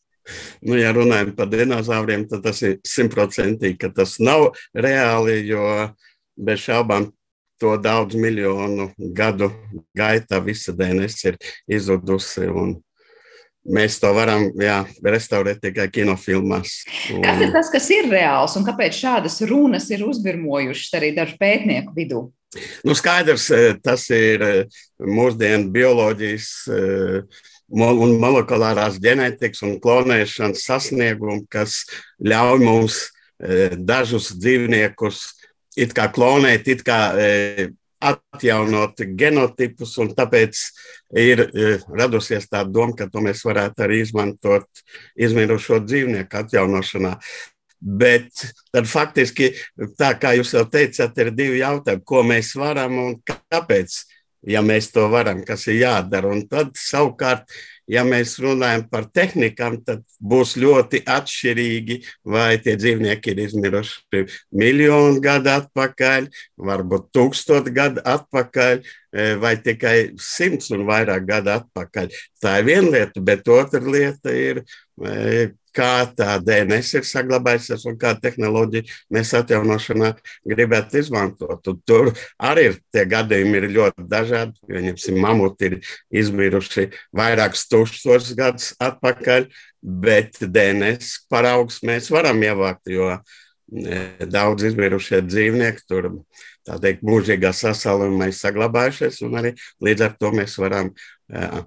Nu, 0.65 0.77
ja 0.79 0.93
runājam 0.95 1.33
par 1.37 1.49
dinozauriem, 1.51 2.25
tad 2.29 2.45
tas 2.45 2.61
ir 2.65 2.79
simtprocentīgi, 2.87 3.77
ka 3.81 3.91
tas 3.93 4.17
nav 4.23 4.51
reāli, 4.73 5.41
jo 5.49 5.65
bez 6.35 6.65
šaubām 6.65 7.11
to 7.61 7.75
daudz 7.79 8.17
miljonu 8.19 8.89
gadu 9.15 9.51
gaitā 9.95 10.41
visa 10.43 10.73
DNS 10.75 11.29
ir 11.29 11.37
izzudusi. 11.71 12.49
Mēs 13.65 13.97
to 13.97 14.11
varam 14.13 14.51
jā, 14.61 14.83
restaurēt 15.01 15.63
tikai 15.63 15.87
kinofilmās. 15.89 16.73
Un... 17.15 17.23
Kas 17.25 17.39
ir 17.41 17.53
tas, 17.55 17.71
kas 17.73 17.87
ir 17.95 18.11
reāls 18.11 18.53
un 18.59 18.65
kāpēc 18.67 18.99
šādas 18.99 19.39
runas 19.49 19.87
ir 19.89 20.03
uzbirmojušas 20.05 20.99
arī 20.99 21.15
dažu 21.15 21.39
pētnieku 21.41 21.95
vidū? 21.95 22.27
Nu, 22.85 22.93
skaidrs, 22.95 23.49
e, 23.51 23.73
tas 23.83 24.05
ir 24.13 24.43
e, 24.45 24.53
mūsdienu 25.01 25.71
bioloģijas 25.73 26.51
e, 26.69 26.83
un 27.69 28.17
molekulārās 28.21 28.99
ģenētikas 29.01 29.63
un 29.65 29.79
klonēšanas 29.81 30.65
sasniegumi, 30.67 31.45
kas 31.49 31.83
ļauj 32.23 32.61
mums 32.63 32.99
dažus 33.85 34.31
dzīvniekus 34.37 35.25
it 35.75 35.95
kā 35.95 36.07
klonēt, 36.13 36.69
it 36.71 36.85
kā 36.87 36.99
atjaunot 38.05 39.01
genotipus, 39.17 39.95
un 40.01 40.11
tāpēc 40.15 40.61
ir 41.19 41.41
radusies 41.89 42.47
tā 42.51 42.61
doma, 42.67 42.93
ka 42.95 43.09
to 43.11 43.23
mēs 43.23 43.41
varētu 43.47 43.85
arī 43.85 44.01
izmantot 44.03 44.85
izmirušo 45.17 45.81
dzīvnieku 45.83 46.41
atjaunošanā. 46.43 47.15
Bet 47.85 48.29
tad 48.73 48.87
faktiski, 48.89 49.51
tā 49.99 50.13
kā 50.19 50.33
jūs 50.37 50.53
jau 50.55 50.63
teicāt, 50.69 51.17
ir 51.21 51.31
divi 51.35 51.59
jautājumi, 51.59 52.05
ko 52.07 52.23
mēs 52.25 52.53
varam 52.57 52.97
un 53.01 53.17
kāpēc, 53.25 53.97
ja 54.47 54.61
mēs 54.65 54.91
to 54.93 55.07
varam, 55.11 55.43
kas 55.45 55.67
ir 55.67 55.81
jādara. 55.83 56.31
Un 56.31 56.45
tad 56.49 56.75
savukārt 56.79 57.49
ja 57.89 58.03
mēs 58.05 58.35
runājam 58.41 58.85
par 58.89 59.07
tehnikām, 59.13 59.77
tad 59.85 60.03
būs 60.19 60.55
ļoti 60.61 61.03
atšķirīgi, 61.09 61.99
vai 62.33 62.57
tie 62.61 62.75
dzīvnieki 62.79 63.33
ir 63.33 63.41
izmiruši 63.45 64.23
miljonu 64.57 65.21
gadu 65.23 65.53
atpakaļ, 65.53 66.29
varbūt 66.69 67.11
tūkstotu 67.15 67.73
gadu 67.75 68.03
atpakaļ, 68.15 68.81
e, 68.81 69.27
vai 69.41 69.55
tikai 69.61 69.97
simts 70.21 70.71
un 70.75 70.85
vairāk 70.89 71.27
gadu 71.29 71.53
atpakaļ. 71.59 72.09
Tā 72.41 72.57
ir 72.61 72.69
viena 72.71 72.95
lieta, 72.97 73.21
bet 73.21 73.47
otra 73.53 73.83
lieta 73.83 74.33
ir 74.33 74.63
e, 74.65 75.51
kā 75.75 75.91
tā 76.15 76.37
DNS 76.43 76.93
ir 76.99 77.05
saglabājusies 77.07 77.85
un 77.89 77.97
kāda 77.99 78.21
tehnoloģija 78.23 78.87
mēs 79.13 79.33
atjaunošanā 79.37 80.13
gribētu 80.47 81.01
izmantot. 81.01 81.67
Un 81.71 81.79
tur 81.87 82.11
arī 82.39 82.69
ir, 82.71 82.79
tie 82.93 83.05
gadījumi 83.11 83.61
ir 83.61 83.69
ļoti 83.75 84.07
dažādi. 84.11 84.59
Viņam 84.71 85.21
mamuti 85.21 85.69
ir 85.69 85.77
izmiruši 86.23 86.89
vairākus 87.15 87.67
tūkstošus 87.71 88.35
gadus 88.37 88.71
atpakaļ, 88.83 89.49
bet 89.81 90.41
DNS 90.41 91.27
paraugs 91.31 91.81
mēs 91.85 92.09
varam 92.13 92.41
ievākt, 92.45 92.89
jo 92.89 93.11
e, 93.13 93.19
daudz 94.31 94.65
izmirušie 94.71 95.21
dzīvnieki 95.27 95.85
tur 95.89 96.09
tā 96.65 96.79
teikt, 96.81 97.05
mūžīgā 97.05 97.51
sasalumā 97.53 98.31
ir 98.31 98.37
saglabājušies, 98.37 99.21
un 99.27 99.39
arī 99.41 99.53
līdz 99.85 100.07
ar 100.07 100.15
to 100.17 100.31
mēs 100.33 100.57
varam 100.61 100.89
uh, 100.89 101.61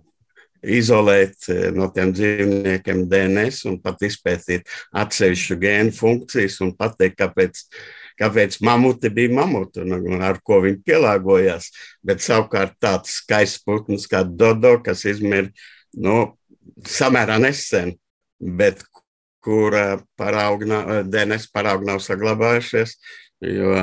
izolēt 0.63 1.49
eh, 1.53 1.69
no 1.75 1.89
tiem 1.95 2.13
dzīvniekiem 2.15 3.05
DNS 3.11 3.65
un 3.71 3.79
pat 3.83 4.03
izpētīt 4.09 4.69
atsevišķu 4.97 5.59
gēnu 5.63 5.95
funkcijas 5.97 6.59
un 6.65 6.75
pateikt, 6.79 7.19
kāpēc, 7.21 7.63
kāpēc 8.19 8.59
mamuti 8.67 9.13
bija 9.15 9.35
mamuti 9.41 9.85
un, 9.85 9.99
un 9.99 10.25
ar 10.25 10.41
ko 10.45 10.63
viņi 10.65 10.83
pielāgojās. 10.87 11.71
Bet 12.03 12.25
savukārt 12.25 12.79
tāds 12.83 13.21
skaists 13.23 13.63
putns 13.67 14.09
kā 14.11 14.25
Dodo, 14.27 14.79
kas 14.85 15.05
izmir 15.09 15.53
nu, 15.95 16.35
samērā 16.87 17.39
nesen, 17.43 17.95
bet 18.39 18.83
kur 19.45 19.75
parauga, 20.19 20.83
DNS 21.07 21.47
paraugi 21.55 21.87
nav 21.89 22.03
saglabājušies, 22.05 22.97
Jo 23.39 23.75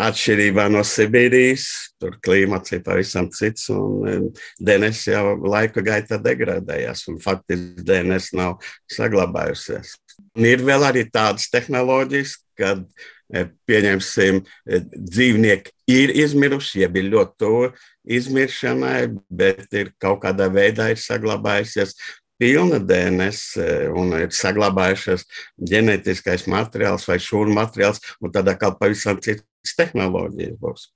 atšķirībā 0.00 0.70
no 0.72 0.80
Sibīrijas, 0.88 1.66
tur 2.00 2.14
klimats 2.24 2.72
ir 2.72 2.80
pavisam 2.86 3.28
cits, 3.34 3.66
un 3.68 4.30
DNS 4.56 5.02
jau 5.10 5.34
laika 5.44 5.84
gaitā 5.84 6.16
degradējās, 6.22 7.04
un 7.12 7.20
faktiski 7.20 7.84
DNS 7.84 8.30
nav 8.38 8.56
saglabājusies. 8.88 9.98
Un 10.38 10.48
ir 10.48 10.64
vēl 10.64 10.86
arī 10.86 11.04
tādas 11.12 11.50
tehnoloģijas, 11.52 12.38
kad 12.56 12.80
e, 13.28 13.44
pieņemsim, 13.68 14.40
e, 14.40 14.80
dzīvnieki 14.96 15.74
ir 15.92 16.14
izmiruši, 16.24 16.86
jeb 16.86 16.96
ir 17.02 17.10
ļoti 17.12 17.40
tuvu 17.44 17.70
izmiršanai, 18.16 19.10
bet 19.28 19.66
ir 19.76 19.92
kaut 20.00 20.22
kādā 20.24 20.48
veidā 20.52 20.88
ir 20.94 21.04
saglabājusies 21.04 21.98
pilna 22.40 22.80
DNS 22.82 23.42
eh, 23.62 23.86
un 23.94 24.14
ir 24.18 24.34
saglabājušies 24.34 25.26
ģenētiskais 25.70 26.48
materiāls 26.50 27.06
vai 27.08 27.20
šūnu 27.22 27.54
materiāls, 27.56 28.02
un 28.20 28.34
tad 28.34 28.50
atkal 28.52 28.76
pavisam 28.80 29.20
citas 29.22 29.78
tehnoloģijas 29.78 30.58
būs. 30.60 30.90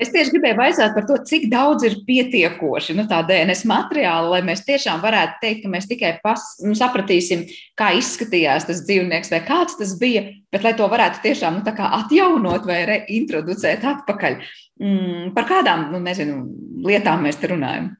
Es 0.00 0.08
tieši 0.08 0.32
gribēju 0.32 0.56
vaicāt 0.56 0.94
par 0.96 1.04
to, 1.04 1.18
cik 1.28 1.42
daudz 1.52 1.84
ir 1.84 1.98
pietiekoši 2.06 2.94
nu, 2.96 3.04
tā 3.08 3.18
DNS 3.28 3.66
materiāla, 3.68 4.30
lai 4.32 4.38
mēs 4.46 4.62
tiešām 4.64 5.02
varētu 5.02 5.36
teikt, 5.42 5.60
ka 5.66 5.72
mēs 5.74 5.88
tikai 5.90 6.14
pas, 6.22 6.40
nu, 6.64 6.72
sapratīsim, 6.78 7.42
kā 7.76 7.90
izskatījās 7.98 8.64
tas 8.70 8.80
dzīvnieks 8.88 9.32
vai 9.34 9.42
kāds 9.44 9.76
tas 9.76 9.92
bija, 10.00 10.24
bet 10.48 10.64
lai 10.64 10.72
to 10.78 10.88
varētu 10.88 11.20
tiešām 11.26 11.60
nu, 11.60 11.76
atjaunot 12.00 12.64
vai 12.70 12.80
reintroducēt 12.94 13.84
atpakaļ. 13.92 14.40
Mm, 14.80 15.34
par 15.36 15.50
kādām 15.52 15.90
nu, 15.92 16.00
nezinu, 16.00 16.46
lietām 16.88 17.28
mēs 17.28 17.36
te 17.42 17.52
runājam? 17.52 17.92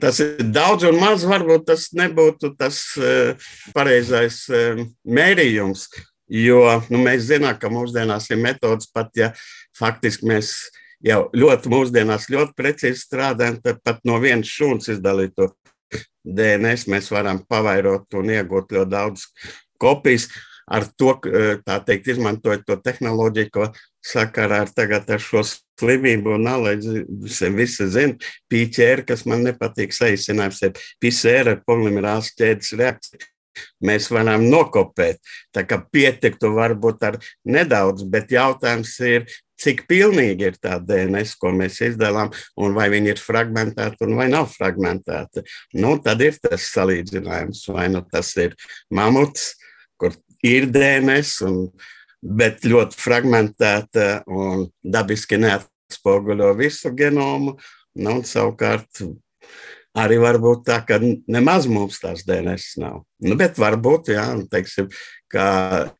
Tas 0.00 0.20
ir 0.22 0.42
daudz 0.54 0.86
un 0.88 0.98
maz. 1.00 1.26
Varbūt 1.28 1.66
tas 1.70 1.88
nebūtu 1.96 2.52
tas 2.58 2.80
eh, 3.00 3.48
pareizais 3.74 4.44
eh, 4.50 4.84
mērījums. 5.04 5.88
Jo 6.32 6.62
nu, 6.88 7.02
mēs 7.02 7.26
zinām, 7.28 7.58
ka 7.60 7.68
mūsdienās 7.72 8.30
ir 8.32 8.40
metodas, 8.40 8.88
pat 8.88 9.10
ja 9.18 9.32
faktiski 9.76 10.30
mēs 10.30 10.54
jau 11.04 11.26
ļoti 11.36 11.72
mūsdienās 11.72 12.30
ļoti 12.32 12.56
precīzi 12.56 13.02
strādājam, 13.02 13.58
tad 13.60 13.82
pat 13.84 14.00
no 14.08 14.16
vienas 14.22 14.48
šūnas 14.48 14.94
izdalīto 14.94 15.50
DNS 16.22 16.86
mēs 16.88 17.10
varam 17.12 17.42
pavairot 17.50 18.14
un 18.16 18.30
iegūt 18.32 18.72
ļoti 18.72 18.92
daudz 18.94 19.26
kopijas 19.82 20.28
ar 20.72 20.86
to, 20.96 21.16
eh, 21.26 21.58
tā 21.66 21.80
teikt, 21.84 22.14
izmantojot 22.14 22.64
to 22.64 22.78
tehnoloģiju, 22.78 23.50
ko 23.52 23.68
sakarā 24.02 24.62
ar 24.66 24.72
tagad 24.74 25.10
ar 25.10 25.22
šo 25.22 25.42
slimību 25.46 26.36
un 26.36 26.46
nalaidzi, 26.46 27.04
visi 27.56 27.88
zina, 27.90 28.32
pīķēra, 28.52 29.06
kas 29.08 29.26
man 29.28 29.44
nepatīk 29.46 29.94
saīsinājums, 29.96 30.62
ir 30.66 30.82
pisēra 31.02 31.58
polimerāls 31.66 32.32
ķēdes 32.38 32.74
reakcija. 32.80 33.28
Mēs 33.84 34.06
varam 34.08 34.46
nokopēt, 34.48 35.18
tā 35.52 35.66
kā 35.68 35.76
pietiktu 35.92 36.54
varbūt 36.56 37.02
ar 37.04 37.18
nedaudz, 37.44 38.06
bet 38.08 38.32
jautājums 38.32 38.94
ir, 39.04 39.26
cik 39.62 39.84
pilnīgi 39.90 40.48
ir 40.48 40.56
tā 40.58 40.78
DNS, 40.82 41.36
ko 41.38 41.52
mēs 41.54 41.78
izdalām, 41.84 42.32
un 42.58 42.72
vai 42.74 42.88
viņi 42.90 43.12
ir 43.12 43.22
fragmentēti 43.22 44.08
vai 44.16 44.30
nav 44.32 44.48
fragmentēti. 44.54 45.44
Nu, 45.78 45.98
tad 46.02 46.24
ir 46.24 46.38
tas 46.42 46.70
salīdzinājums, 46.72 47.66
vai 47.76 47.90
nu 47.92 48.02
tas 48.08 48.32
ir 48.40 48.56
mamuts, 48.90 49.52
kur 50.00 50.16
ir 50.42 50.66
DNS, 50.72 51.36
un, 51.46 51.60
bet 52.22 52.64
ļoti 52.68 52.98
fragmentēta 52.98 54.08
un 54.30 54.68
dabiski 54.82 55.40
neatspoguļo 55.42 56.52
visu 56.58 56.92
genomu. 56.96 57.56
Nu, 57.98 58.20
savukārt, 58.24 59.02
arī 59.98 60.18
var 60.22 60.38
būt 60.40 60.64
tā, 60.68 60.78
ka 60.86 61.00
nemaz 61.02 61.66
mums 61.68 62.00
tās 62.00 62.24
DNS 62.28 62.76
nav. 62.80 63.02
Nu, 63.20 63.36
bet 63.40 63.58
varbūt, 63.60 64.14
jā, 64.14 64.26
teiksim, 64.52 64.88
ka 65.32 65.46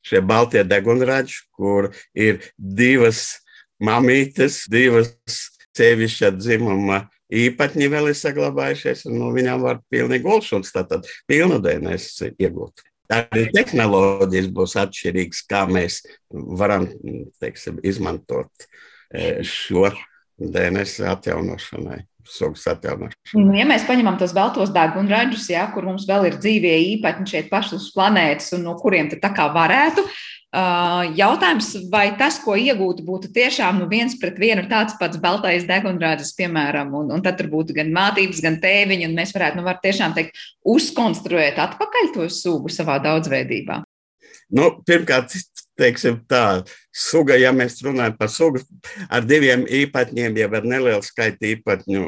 šie 0.06 0.22
baltie 0.24 0.62
degunraģi, 0.64 1.40
kur 1.56 1.90
ir 2.14 2.40
divas 2.56 3.42
mamītes, 3.82 4.62
divas 4.72 5.12
sevišķa 5.76 6.32
dzimuma 6.36 7.06
īpatņi 7.32 7.88
vēl 7.92 8.10
ir 8.12 8.18
saglabājušies, 8.18 9.06
un 9.08 9.18
no 9.20 9.30
viņām 9.34 9.62
var 9.64 9.80
pilnīgi 9.92 10.28
olšuns, 10.28 10.72
tātad 10.74 11.08
pilnu 11.28 11.60
DNS 11.64 12.34
iegūt. 12.36 12.84
Arī 13.12 13.48
tehnoloģijas 13.52 14.48
būs 14.54 14.76
atšķirīgas, 14.82 15.42
kā 15.50 15.66
mēs 15.68 16.00
varam 16.30 16.88
teiksim, 17.42 17.80
izmantot 17.84 18.66
e, 19.12 19.42
šo 19.46 19.90
DNS 20.38 21.02
atjaunošanai. 21.12 22.02
Nu, 23.34 23.50
ja 23.58 23.64
mēs 23.66 23.82
paņemam 23.88 24.14
tos 24.20 24.30
baltos 24.36 24.70
degunražus, 24.74 25.48
ja, 25.50 25.64
kur 25.74 25.88
mums 25.88 26.06
vēl 26.06 26.28
ir 26.28 26.36
dzīvie 26.38 26.76
īpatņi 26.94 27.32
šeit 27.32 27.48
pašas 27.50 27.80
uz 27.80 27.88
planētas, 27.96 28.52
un 28.56 28.62
no 28.68 28.76
kuriem 28.78 29.10
tā 29.10 29.32
kā 29.34 29.48
varētu 29.52 30.04
Jautājums, 30.52 31.70
vai 31.88 32.10
tas, 32.20 32.36
ko 32.44 32.52
iegūtu, 32.60 33.06
būtu 33.06 33.30
tiešām 33.32 33.78
nu, 33.80 33.86
viens 33.88 34.12
pret 34.20 34.36
vienu 34.36 34.66
tāds 34.68 34.98
pats 35.00 35.16
baltais 35.16 35.64
degunrādzes, 35.64 36.34
piemēram, 36.36 36.90
un, 36.92 37.08
un 37.14 37.22
tad 37.24 37.38
tur 37.38 37.48
būtu 37.48 37.72
gan 37.78 37.88
mātības, 37.94 38.42
gan 38.44 38.58
tēviņi, 38.60 39.06
un 39.08 39.16
mēs 39.16 39.32
varētu, 39.32 39.56
nu, 39.56 39.64
var 39.64 39.80
tiešām 39.80 40.12
teikt, 40.12 40.36
uzkonstruēt 40.68 41.56
atpakaļ 41.56 42.12
to 42.12 42.28
sugu 42.28 42.68
savā 42.68 42.98
daudzveidībā? 43.00 43.80
Nu, 44.52 44.68
pirmkārt, 44.84 45.32
teiksim, 45.78 46.20
tā 46.28 46.62
suga, 46.92 47.36
ja 47.40 47.52
mēs 47.56 47.78
runājam 47.84 48.14
par 48.18 48.28
sugu, 48.28 48.60
ar 49.08 49.24
diviem 49.24 49.64
īpatņiem, 49.64 50.36
jau 50.42 50.48
ar 50.58 50.66
nelielu 50.68 51.04
skaitu 51.06 51.48
īpatņu 51.54 52.02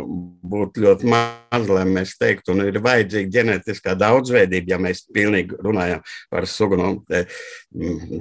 būtu 0.45 0.85
ļoti 0.85 1.09
maz, 1.09 1.69
lai 1.71 1.85
mēs 1.89 2.15
teiktu, 2.21 2.53
un 2.53 2.67
ir 2.67 2.81
vajadzīga 2.85 3.33
ģenētiskā 3.39 3.95
daudzveidība, 4.01 4.75
ja 4.75 4.81
mēs 4.83 5.05
pilnīgi 5.15 5.57
runājam 5.65 6.05
par 6.33 6.49
sugu. 6.51 6.77
Nu, 6.81 6.91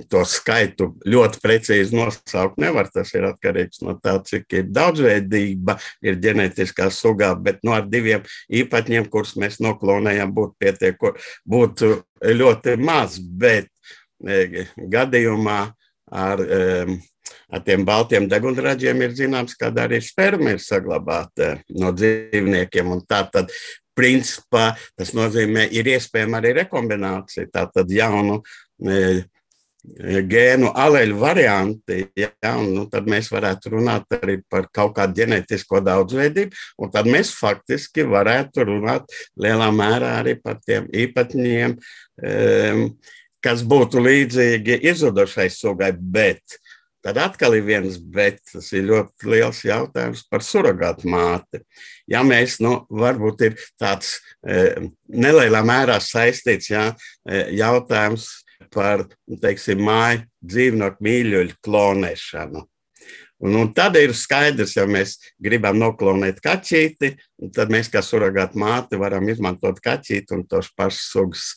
to 0.10 0.23
skaitu 0.29 0.93
ļoti 1.10 1.41
precīzi 1.43 1.97
nosaukt 1.97 2.60
nevar. 2.62 2.88
Tas 2.93 3.12
ir 3.17 3.27
atkarīgs 3.27 3.84
no 3.84 3.97
tā, 4.01 4.15
cik 4.25 4.60
ir 4.60 4.71
daudzveidība 4.71 5.77
ir 6.06 6.19
ģenētiskā 6.23 6.88
sugā, 6.93 7.34
bet 7.36 7.62
no 7.65 7.75
ar 7.75 7.88
diviem 7.89 8.23
īpatņiem, 8.53 9.10
kurus 9.12 9.36
mēs 9.41 9.60
noklonējam, 9.63 10.32
būtu 10.36 10.58
pietiekami, 10.63 11.27
būtu 11.49 11.93
ļoti 12.23 12.77
maz. 12.79 13.19
Bet 13.19 13.69
gadījumā 14.23 15.59
ar, 16.13 16.43
e, 16.43 16.97
ar 17.53 17.63
tiem 17.65 17.86
baltiem 17.88 18.27
degunraģiem 18.31 19.05
ir 19.05 19.15
zināms, 19.17 19.57
ka 19.59 19.71
arī 19.83 20.01
sperma 20.03 20.55
ir 20.55 20.63
saglabāta 20.63 21.57
no 21.79 21.93
dzīvniekiem. 21.95 22.95
Tātad, 23.09 23.51
principā, 23.97 24.71
tas 24.97 25.13
nozīmē, 25.13 25.67
ir 25.71 25.91
iespējama 25.93 26.39
arī 26.41 26.55
rekombinācija. 26.63 27.51
Tātad 27.53 27.91
jaunu 27.93 28.39
e, 28.81 29.21
gēnu 29.83 30.69
aleļu 30.79 31.17
varianti, 31.19 31.97
ja, 32.15 32.29
un 32.55 32.69
nu, 32.71 32.83
tad 32.91 33.07
mēs 33.09 33.27
varētu 33.33 33.73
runāt 33.75 34.15
arī 34.15 34.38
par 34.49 34.69
kaut 34.71 34.95
kādu 34.95 35.19
ģenētisko 35.19 35.81
daudzveidību, 35.83 36.55
un 36.79 36.93
tad 36.93 37.09
mēs 37.12 37.33
faktiski 37.36 38.05
varētu 38.07 38.63
runāt 38.69 39.12
lielā 39.36 39.67
mērā 39.75 40.15
arī 40.21 40.38
par 40.39 40.62
tiem 40.63 40.88
īpatņiem, 40.88 41.75
um, 41.75 42.86
kas 43.43 43.63
būtu 43.67 44.01
līdzīgi 44.03 44.79
izzudušai 44.91 45.49
sugai, 45.51 45.91
bet 45.93 46.60
tad 47.03 47.19
atkal 47.19 47.58
ir 47.58 47.65
viens 47.67 47.97
bet, 47.99 48.39
tas 48.47 48.69
ir 48.71 48.88
ļoti 48.88 49.27
liels 49.34 49.60
jautājums 49.67 50.23
par 50.32 50.45
surrogātu 50.45 51.10
māti. 51.12 51.60
Ja 52.08 52.23
mēs, 52.23 52.62
nu, 52.63 52.77
varbūt 52.88 53.43
ir 53.49 53.58
tāds 53.79 54.15
e, 54.39 54.88
nelielā 55.12 55.63
mērā 55.67 55.99
saistīts 56.03 56.71
ja, 56.71 56.86
jautājums 57.51 58.29
par 58.73 59.06
teiksim, 59.27 59.84
māju 59.84 60.23
dzīvnieku 60.43 61.03
mīļuļu 61.03 61.60
klonēšanu. 61.63 62.63
Un, 63.43 63.56
un 63.60 63.71
tad 63.75 63.97
ir 63.99 64.13
skaidrs, 64.15 64.77
ja 64.77 64.86
mēs 64.88 65.17
gribam 65.41 65.75
noklonēt 65.82 66.39
kaķīti, 66.43 67.10
tad 67.56 67.71
mēs 67.73 67.89
kā 67.91 67.99
surrogāta 68.06 68.56
māte 68.60 68.99
varam 68.99 69.27
izmantot 69.27 69.82
kaķīti 69.84 70.38
un 70.38 70.45
tos 70.47 70.71
pašus 70.77 71.10
sugas. 71.12 71.47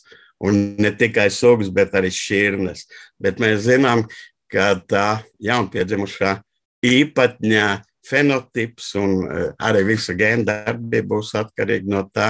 Un 0.45 0.75
ne 0.77 0.91
tikai 0.93 1.29
sugas, 1.33 1.71
bet 1.73 1.95
arī 1.97 2.11
šķirnes. 2.13 2.85
Bet 3.21 3.39
mēs 3.41 3.63
zinām, 3.65 4.05
ka 4.51 4.75
tā 4.87 5.07
jaunpiedzimušā 5.43 6.37
īpatņā 6.85 7.69
fenotips 8.07 8.93
un 9.01 9.17
eh, 9.25 9.49
arī 9.67 9.83
visa 9.93 10.15
gēna 10.17 10.45
darbība 10.47 11.15
būs 11.15 11.33
atkarīga 11.41 11.91
no 11.91 12.03
tā, 12.13 12.29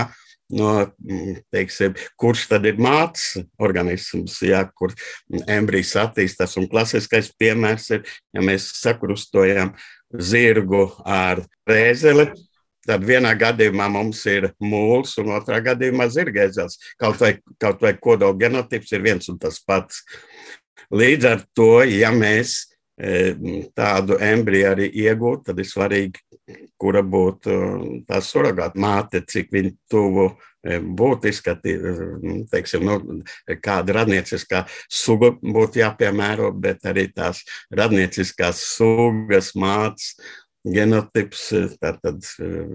no, 0.54 0.72
mm, 1.04 1.42
teiksim, 1.54 1.98
kurš 2.20 2.48
tad 2.54 2.66
ir 2.70 2.80
mātes 2.82 3.36
organisms, 3.62 4.40
ja, 4.46 4.64
kur 4.72 4.96
embrijs 5.46 5.94
attīstās. 6.00 6.56
Un 6.60 6.70
klasiskais 6.72 7.30
piemērs 7.40 7.92
ir, 7.98 8.08
ja 8.34 8.44
mēs 8.46 8.72
sakrustojam 8.80 9.76
zirgu 10.14 10.88
ar 11.04 11.44
rēzeli. 11.68 12.30
Tad 12.88 13.04
vienā 13.08 13.34
gadījumā 13.40 13.90
mums 13.92 14.24
ir 14.32 14.52
mūls, 14.64 15.18
un 15.22 15.34
otrā 15.36 15.60
gadījumā 15.66 16.08
zirgēdzels. 16.14 16.80
Kaut 17.02 17.20
vai, 17.20 17.36
kaut 17.60 17.84
vai 17.84 17.94
kodola 18.00 18.38
genotips 18.40 18.96
ir 18.96 19.04
viens 19.04 19.28
un 19.32 19.40
tas 19.42 19.60
pats. 19.60 20.06
Līdz 20.96 21.28
ar 21.28 21.44
to, 21.58 21.82
ja 21.84 22.14
mēs 22.16 22.62
e, 22.96 23.34
tādu 23.76 24.22
embriju 24.24 24.72
arī 24.72 24.88
iegūtu, 25.04 25.50
tad 25.50 25.60
ir 25.60 25.68
svarīgi 25.68 26.24
kura 26.80 27.02
būtu 27.04 27.56
tā 28.08 28.22
surrogāta 28.24 28.80
māte, 28.80 29.22
cik 29.28 29.52
viņa 29.52 29.74
tuvu 29.92 30.30
e, 30.32 30.80
būtu 30.80 31.32
izskatīta, 31.32 31.94
nu, 32.88 32.98
kāda 33.64 34.00
radnieciskā 34.00 34.64
suga 34.88 35.34
būtu 35.42 35.82
jāpiemēro, 35.84 36.54
bet 36.56 36.88
arī 36.88 37.10
tās 37.12 37.44
radnieciskās 37.76 38.64
sugas 38.78 39.54
mātes 39.60 40.14
genotips 40.74 41.48
tātad, 41.82 42.22
e, 42.44 42.68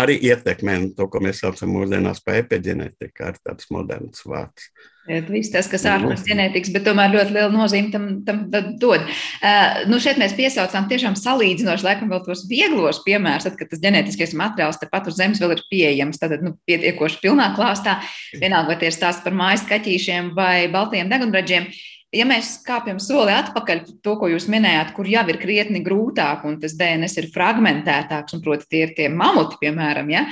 arī 0.00 0.18
ietekmē 0.30 0.80
to, 0.98 1.08
ko 1.10 1.22
mēs 1.24 1.44
saucam 1.44 1.72
mūsdienās 1.74 2.22
par 2.24 2.42
epigenētiku, 2.42 3.30
ar 3.30 3.38
tāds 3.42 3.70
moderns 3.74 4.26
vārds. 4.28 4.70
Viss 5.04 5.52
tas, 5.52 5.66
kas 5.68 5.82
ārpus 5.84 6.22
ģenētikas, 6.24 6.70
bet 6.72 6.86
tomēr 6.86 7.10
ļoti 7.12 7.34
liela 7.34 7.50
nozīme 7.52 7.90
tam, 7.92 8.04
tam 8.24 8.38
dod. 8.80 9.02
Uh, 9.04 9.82
nu 9.90 9.98
šeit 10.00 10.16
mēs 10.20 10.32
piesaucām 10.38 10.86
tiešām 10.88 11.18
salīdzinoši, 11.20 11.84
laikam, 11.84 12.08
vēl 12.08 12.22
tos 12.24 12.46
vieglos 12.48 13.02
piemērus, 13.04 13.44
tad, 13.44 13.58
kad 13.60 13.68
tas 13.68 13.82
ģenētiskais 13.84 14.32
materiāls 14.40 14.80
tepat 14.80 15.10
uz 15.12 15.18
zemes 15.20 15.42
vēl 15.44 15.58
ir 15.58 15.64
pieejams, 15.68 16.22
tad 16.22 16.38
nu, 16.40 16.54
pietiekoši 16.64 17.20
pilnā 17.20 17.50
klāstā, 17.52 17.98
vienalga, 18.32 18.72
vai 18.72 18.78
tie 18.80 18.88
ir 18.88 18.96
stāsts 18.96 19.26
par 19.26 19.36
mājas 19.36 19.66
kaķīšiem 19.68 20.32
vai 20.38 20.70
baltajiem 20.72 21.12
degunraģiem. 21.12 21.68
Ja 22.14 22.26
mēs 22.28 22.56
kāpjam 22.66 23.00
soli 23.02 23.32
atpakaļ, 23.34 23.80
to, 24.04 24.16
ko 24.20 24.28
jūs 24.30 24.46
minējāt, 24.52 24.92
kur 24.96 25.08
jau 25.10 25.24
ir 25.30 25.38
krietni 25.42 25.82
grūtāk 25.84 26.44
un 26.46 26.60
tas 26.62 26.76
DNS 26.78 27.18
ir 27.20 27.32
fragmentētāks, 27.34 28.36
un 28.36 28.44
proti, 28.44 28.68
tie 28.70 28.84
ir 28.86 28.94
tie 28.98 29.08
mamuti, 29.10 29.58
piemēram, 29.62 30.12
ja, 30.14 30.28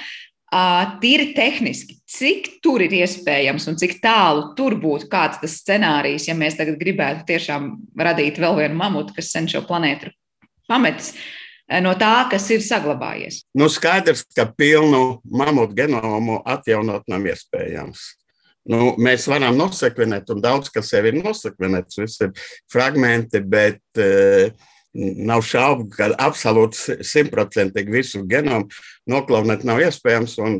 Tīri 0.53 1.31
tehniski, 1.33 1.95
cik 2.05 2.49
tur 2.61 2.83
ir 2.85 2.93
iespējams 2.93 3.71
un 3.71 3.79
cik 3.81 3.95
tālu 4.05 4.51
tur 4.53 4.75
būtu 4.77 5.07
kāds 5.09 5.39
tas 5.41 5.55
scenārijs, 5.63 6.27
ja 6.29 6.35
mēs 6.37 6.59
tagad 6.59 6.77
gribētu 6.77 7.25
tiešām 7.31 7.71
radīt 7.97 8.41
vēl 8.43 8.59
vienu 8.59 8.77
mamutu, 8.77 9.17
kas 9.17 9.31
sen 9.33 9.49
šo 9.49 9.63
planētu 9.65 10.11
ir 10.11 10.13
pametis 10.69 11.15
no 11.81 11.95
tā, 11.97 12.29
kas 12.29 12.51
ir 12.53 12.61
saglabājies? 12.61 13.47
Nu, 13.57 13.71
skaidrs, 13.73 14.27
ka 14.37 14.45
pilnu 14.53 15.23
mamutu 15.25 15.79
genomu 15.79 16.43
atjaunot 16.45 17.09
nav 17.09 17.31
iespējams. 17.33 18.11
Nu, 18.71 18.93
mēs 19.03 19.25
varam 19.27 19.57
nosekvenēt, 19.59 20.29
un 20.31 20.43
daudz 20.43 20.71
kas 20.71 20.93
jau 20.95 21.03
ir 21.09 21.17
nosekvenēts, 21.19 21.99
viss 21.99 22.23
ir 22.23 22.31
fragmenti, 22.71 23.41
bet 23.43 23.83
uh, 23.99 24.53
Nav 24.93 25.41
šaubu, 25.49 25.87
ka 25.95 26.11
absolūti 26.21 26.99
simtprocentīgi 27.07 27.95
visu 27.95 28.21
genomu 28.29 28.69
noklonēt 29.09 29.65
nav 29.65 29.81
iespējams. 29.81 30.37
Un, 30.45 30.59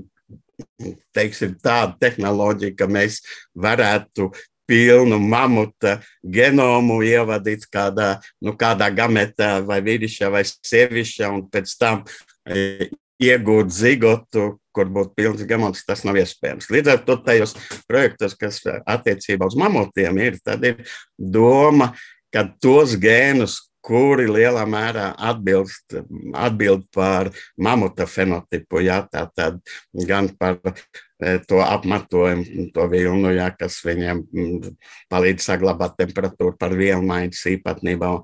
teiksim, 1.13 1.59
tāda 1.61 1.93
tehnoloģija, 2.01 2.77
ka 2.79 2.89
mēs 2.89 3.21
varētu 3.59 4.31
pilnu 4.69 5.19
mamuta 5.21 5.99
genomu 6.23 7.01
ievadīt 7.05 7.67
kādā, 7.73 8.15
nu, 8.41 8.55
kādā 8.57 8.89
gametā, 8.95 9.59
vai 9.67 9.83
vīrišķā, 9.85 10.31
vai 10.33 10.45
sievišķā, 10.49 11.29
un 11.35 11.45
pēc 11.53 11.77
tam 11.81 12.05
e, 12.47 12.89
iegūt 13.23 13.73
zigotu, 13.75 14.47
kur 14.73 14.89
būtu 14.93 15.13
pilns 15.17 15.43
genoms, 15.49 15.85
tas 15.87 16.05
nav 16.09 16.19
iespējams. 16.21 16.71
Līdz 16.73 16.95
ar 16.95 17.03
to 17.07 17.19
tajos 17.25 17.55
projektos, 17.89 18.37
kas 18.39 18.63
attiecībā 18.67 19.49
uz 19.49 19.59
mamutiem 19.59 20.21
ir, 20.23 20.41
tad 20.45 20.65
ir 20.67 20.81
doma, 21.17 21.93
ka 22.33 22.47
tos 22.63 22.97
gēnus, 23.01 23.61
kuri 23.83 24.29
lielā 24.31 24.63
mērā 24.71 25.09
atbilst, 25.31 25.97
atbild 26.39 26.87
par 26.95 27.33
mamuta 27.59 28.07
fenotipu. 28.07 28.81
Jā, 28.85 29.01
tā 29.11 29.27
tad 29.35 29.59
gan 30.07 30.31
par 30.39 30.61
e, 30.63 31.41
to 31.49 31.59
apmatojumu, 31.65 32.69
to 32.75 32.87
vilnu, 32.93 33.35
jā, 33.35 33.51
kas 33.59 33.81
viņiem 33.85 34.23
mm, 34.23 34.73
palīdz 35.11 35.49
saglabāt 35.51 35.99
temperatūru 35.99 36.55
par 36.61 36.77
vielmaiņas 36.79 37.43
īpatnībām. 37.57 38.23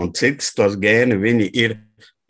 Un 0.00 0.10
citas 0.16 0.50
tos 0.56 0.78
gēni 0.80 1.20
viņi 1.20 1.52
ir 1.52 1.76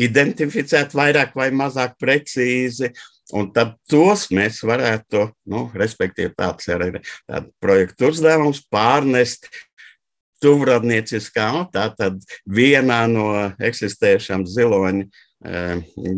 identificēti 0.01 0.97
vairāk 0.99 1.35
vai 1.39 1.51
mazāk 1.55 1.99
precīzi. 2.01 2.93
Un 3.35 3.49
tad 3.57 3.79
tos 3.89 4.27
mēs 4.35 4.61
varētu, 4.67 5.31
nu, 5.49 5.69
respektīvi, 5.75 6.35
tāds 6.37 6.69
ir 6.69 7.01
tāds 7.25 7.49
projekta 7.63 8.11
uzdevums 8.11 8.61
pārnest 8.69 9.49
tuvradnieciskā, 10.45 11.49
tātad 11.73 12.21
vienā 12.45 13.05
no 13.09 13.29
eksistējušām 13.65 14.45
ziloņu 14.51 15.07
e, 15.07 15.63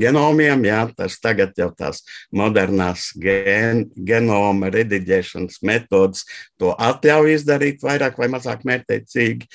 genomiem, 0.02 0.66
jā, 0.66 0.80
tas 0.98 1.20
tagad 1.22 1.54
jau 1.58 1.68
tās 1.78 2.02
modernās 2.34 3.12
gen, 3.22 3.84
genoma 3.94 4.72
rediģēšanas 4.74 5.60
metodas 5.62 6.26
to 6.58 6.74
atļauj 6.74 7.36
izdarīt 7.36 7.86
vairāk 7.86 8.18
vai 8.18 8.32
mazāk 8.34 8.66
mērķtiecīgi. 8.66 9.46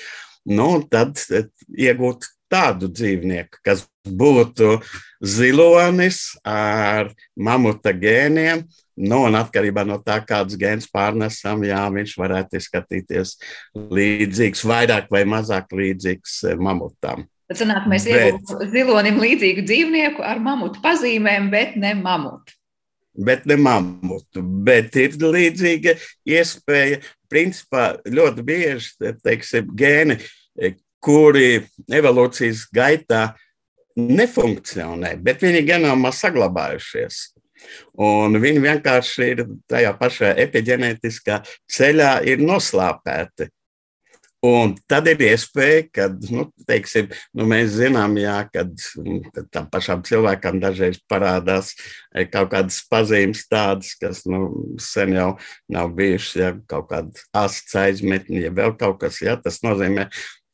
Nu, 0.55 0.77
tad 0.87 1.19
e, 1.35 1.49
iegūt 1.89 2.31
tādu 2.51 2.91
dzīvnieku, 2.91 3.61
kas 3.65 3.85
būtu 4.05 4.77
zilonis 5.23 6.23
ar 6.43 7.13
mamuta 7.37 7.95
gēniem, 7.95 8.65
Nu, 9.01 9.23
un 9.25 9.37
atkarībā 9.39 9.81
no 9.87 9.97
tā, 10.03 10.19
kādas 10.27 10.57
gēnas 10.59 10.85
pārnesam, 10.91 11.63
jā, 11.65 11.79
viņš 11.93 12.11
varētu 12.19 12.59
izskatīties 12.59 13.37
līdzīgs, 13.73 14.61
vairāk 14.67 15.07
vai 15.13 15.23
mazāk 15.25 15.71
līdzīgs 15.73 16.41
mamutam. 16.61 17.23
Tad 17.49 17.63
sanāk, 17.63 17.87
mēs 17.91 18.05
iegūstam 18.07 18.67
zilonim 18.71 19.17
līdzīgu 19.23 19.63
dzīvnieku 19.65 20.23
ar 20.23 20.39
mamutu 20.43 20.83
pazīmēm, 20.83 21.49
bet 21.51 21.73
ne 21.81 21.95
mamutu. 21.97 22.55
Bet 23.11 23.47
ne 23.49 23.57
mamutu, 23.59 24.43
bet 24.67 24.95
ir 24.99 25.17
līdzīga 25.19 25.97
iespēja. 26.37 27.01
Principā 27.31 27.93
ļoti 28.07 28.43
bieži 28.43 29.11
teiksim, 29.23 29.71
gēni 29.75 30.17
kuri 31.01 31.61
evolūcijas 31.91 32.67
gaitā 32.73 33.31
nefunkcionē, 33.97 35.15
bet 35.23 35.43
viņi 35.43 35.65
genomā 35.67 36.13
saglabājušies. 36.15 37.21
Un 38.01 38.37
viņi 38.41 38.61
vienkārši 38.63 39.31
ir 39.35 39.41
tajā 39.69 39.91
pašā 39.99 40.31
epigenētiskā 40.45 41.41
ceļā 41.69 42.13
noslāpēti. 42.41 43.51
Un 44.41 44.71
tad 44.89 45.05
ir 45.05 45.19
iespēja, 45.21 45.81
ka 45.93 46.07
nu, 46.33 46.47
teiksim, 46.65 47.11
nu, 47.37 47.45
mēs 47.45 47.75
zinām, 47.75 48.15
jā, 48.17 48.39
kad 48.49 48.71
tam 49.53 49.67
pašam 49.69 50.01
cilvēkam 50.07 50.57
dažreiz 50.63 50.97
parādās 51.05 51.75
e, 52.09 52.25
kaut 52.25 52.49
kādas 52.55 52.79
pazīmes, 52.89 53.43
tādas, 53.45 53.93
kas 54.01 54.23
nu, 54.25 54.73
sen 54.81 55.13
jau 55.13 55.27
nav 55.69 55.93
bijušas, 55.93 56.33
ja 56.41 56.49
kaut 56.73 56.89
kāda 56.89 57.27
asins 57.43 57.77
aizmetņa, 57.83 58.41
ja 58.47 58.55
vēl 58.57 58.73
kaut 58.81 58.97
kas. 59.05 59.21
Jā, 59.21 59.37
tas 59.37 59.61
nozīmē, 59.61 60.07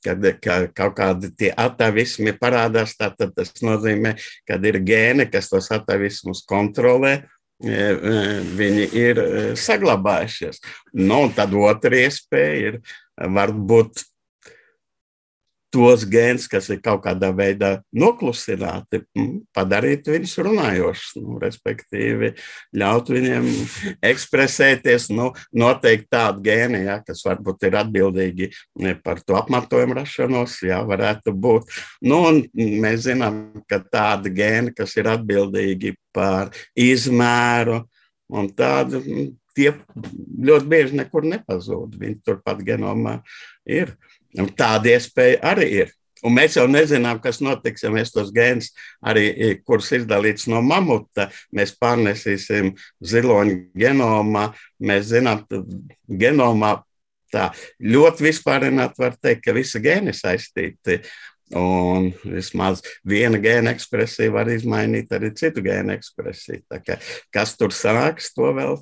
kad 0.06 0.28
ka 0.44 0.60
kaut 0.76 0.98
kādi 0.98 1.32
tie 1.38 1.52
atavismi 1.58 2.36
parādās, 2.38 2.96
tad 3.00 3.18
tas 3.18 3.54
nozīmē, 3.64 4.16
ka 4.48 4.60
ir 4.70 4.82
gēni, 4.86 5.28
kas 5.32 5.50
tos 5.54 5.72
atavismus 5.74 6.44
kontrolē. 6.48 7.18
E, 7.58 7.74
e, 7.74 8.18
viņi 8.54 8.84
ir 8.94 9.20
saglabājušies. 9.58 10.62
Nu, 10.94 11.24
tad 11.34 11.56
otra 11.58 12.04
iespēja 12.04 12.58
ir 12.70 12.76
varbūt 13.18 14.04
tos 15.78 16.06
gēnus, 16.10 16.48
kas 16.50 16.72
ir 16.74 16.80
kaut 16.82 17.04
kādā 17.06 17.30
veidā 17.36 17.70
noklusināti, 17.94 19.04
padarīt 19.54 20.10
viņus 20.10 20.34
runājošus, 20.48 21.12
nu, 21.22 21.38
respektīvi, 21.42 22.32
ļaut 22.78 23.12
viņiem 23.14 23.48
ekspresēties. 24.10 25.10
Nu, 25.14 25.30
noteikti 25.54 26.10
tādi 26.16 26.48
gēni, 26.50 26.82
ja, 26.88 26.98
kas 27.06 27.22
varbūt 27.28 27.68
ir 27.70 27.78
atbildīgi 27.84 28.50
par 29.06 29.22
to 29.22 29.38
apmatojumu 29.38 30.00
rašanos, 30.00 30.58
jā, 30.66 30.82
varētu 30.88 31.36
būt. 31.38 31.70
Nu, 32.10 32.24
mēs 32.58 33.06
zinām, 33.06 33.44
ka 33.70 33.84
tādi 33.86 34.34
gēni, 34.34 34.74
kas 34.78 34.98
ir 34.98 35.12
atbildīgi 35.14 35.94
par 36.16 36.50
izmēru 36.74 37.84
un 38.34 38.50
tādu 38.58 39.04
tie 39.58 39.74
ļoti 40.50 40.70
bieži 40.70 40.98
nekur 41.00 41.26
nepazūd. 41.26 41.98
Viņi 41.98 42.22
turpat 42.26 42.62
genomā 42.66 43.20
ir. 43.66 43.94
Un 43.94 44.17
tāda 44.58 44.96
iespēja 44.96 45.42
arī 45.54 45.70
ir. 45.84 45.94
Un 46.26 46.34
mēs 46.34 46.58
jau 46.58 46.66
nezinām, 46.70 47.20
kas 47.22 47.40
notiks, 47.46 47.84
ja 47.86 47.92
mēs 47.94 48.12
tos 48.14 48.32
gēnus, 48.34 48.72
arī 49.06 49.54
kurus 49.68 49.92
izdalīts 50.00 50.48
no 50.50 50.64
mamuta, 50.66 51.28
mēs 51.54 51.76
pārnesīsim 51.78 52.74
ziloņa 53.06 53.58
genomā. 53.78 54.50
Mēs 54.82 55.12
zinām, 55.12 55.44
ka 55.46 55.62
genomā 56.10 56.74
tā 57.34 57.52
ļoti 57.84 58.30
vispārināt 58.30 58.98
var 58.98 59.18
teikt, 59.22 59.46
ka 59.46 59.56
visi 59.58 59.82
gēni 59.84 60.16
saistīti. 60.18 61.02
Un 61.56 62.10
vismaz 62.28 62.82
viena 63.08 63.38
gēna 63.40 63.72
ekspresija 63.72 64.34
var 64.36 64.50
izmainīt 64.52 65.14
arī 65.16 65.30
citu 65.38 65.62
gēnu 65.64 65.94
ekspresiju. 65.96 66.66
Kas 67.32 67.54
tur 67.56 67.72
sanāks, 67.72 68.34
to 68.36 68.50
vēl 68.58 68.82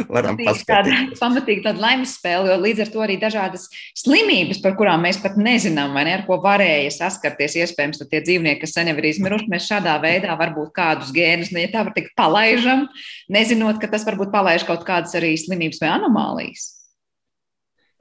varam 0.16 0.38
paskatīties. 0.40 0.66
Tāda 0.68 1.20
pamatīga 1.20 1.64
tāda 1.68 1.84
laimes 1.84 2.16
spēle, 2.18 2.50
jo 2.50 2.58
līdz 2.62 2.84
ar 2.84 2.92
to 2.94 3.04
arī 3.04 3.16
dažādas 3.22 3.68
slimības, 3.98 4.60
par 4.64 4.76
kurām 4.78 5.06
mēs 5.06 5.20
pat 5.22 5.38
nezinām, 5.40 5.94
vai 5.96 6.06
ne, 6.08 6.18
ar 6.18 6.26
ko 6.28 6.38
varēja 6.42 6.92
saskarties, 6.98 7.56
iespējams, 7.62 8.02
tie 8.10 8.22
dzīvnieki, 8.24 8.62
kas 8.64 8.76
sen 8.76 8.92
jau 8.92 8.98
ir 8.98 9.08
izmiruši, 9.12 9.50
mēs 9.52 9.70
šādā 9.70 9.96
veidā 10.02 10.36
varbūt 10.40 10.74
kādus 10.76 11.14
gēnus, 11.16 11.54
nu, 11.54 11.62
ja 11.62 11.72
tā 11.72 11.86
var 11.86 11.94
teikt, 11.96 12.14
palaižam, 12.18 12.86
nezinot, 13.32 13.80
ka 13.82 13.90
tas 13.92 14.06
varbūt 14.08 14.34
palaiž 14.34 14.68
kaut 14.68 14.86
kādas 14.88 15.16
arī 15.18 15.34
slimības 15.40 15.82
vai 15.82 15.92
anomālijas. 15.96 16.70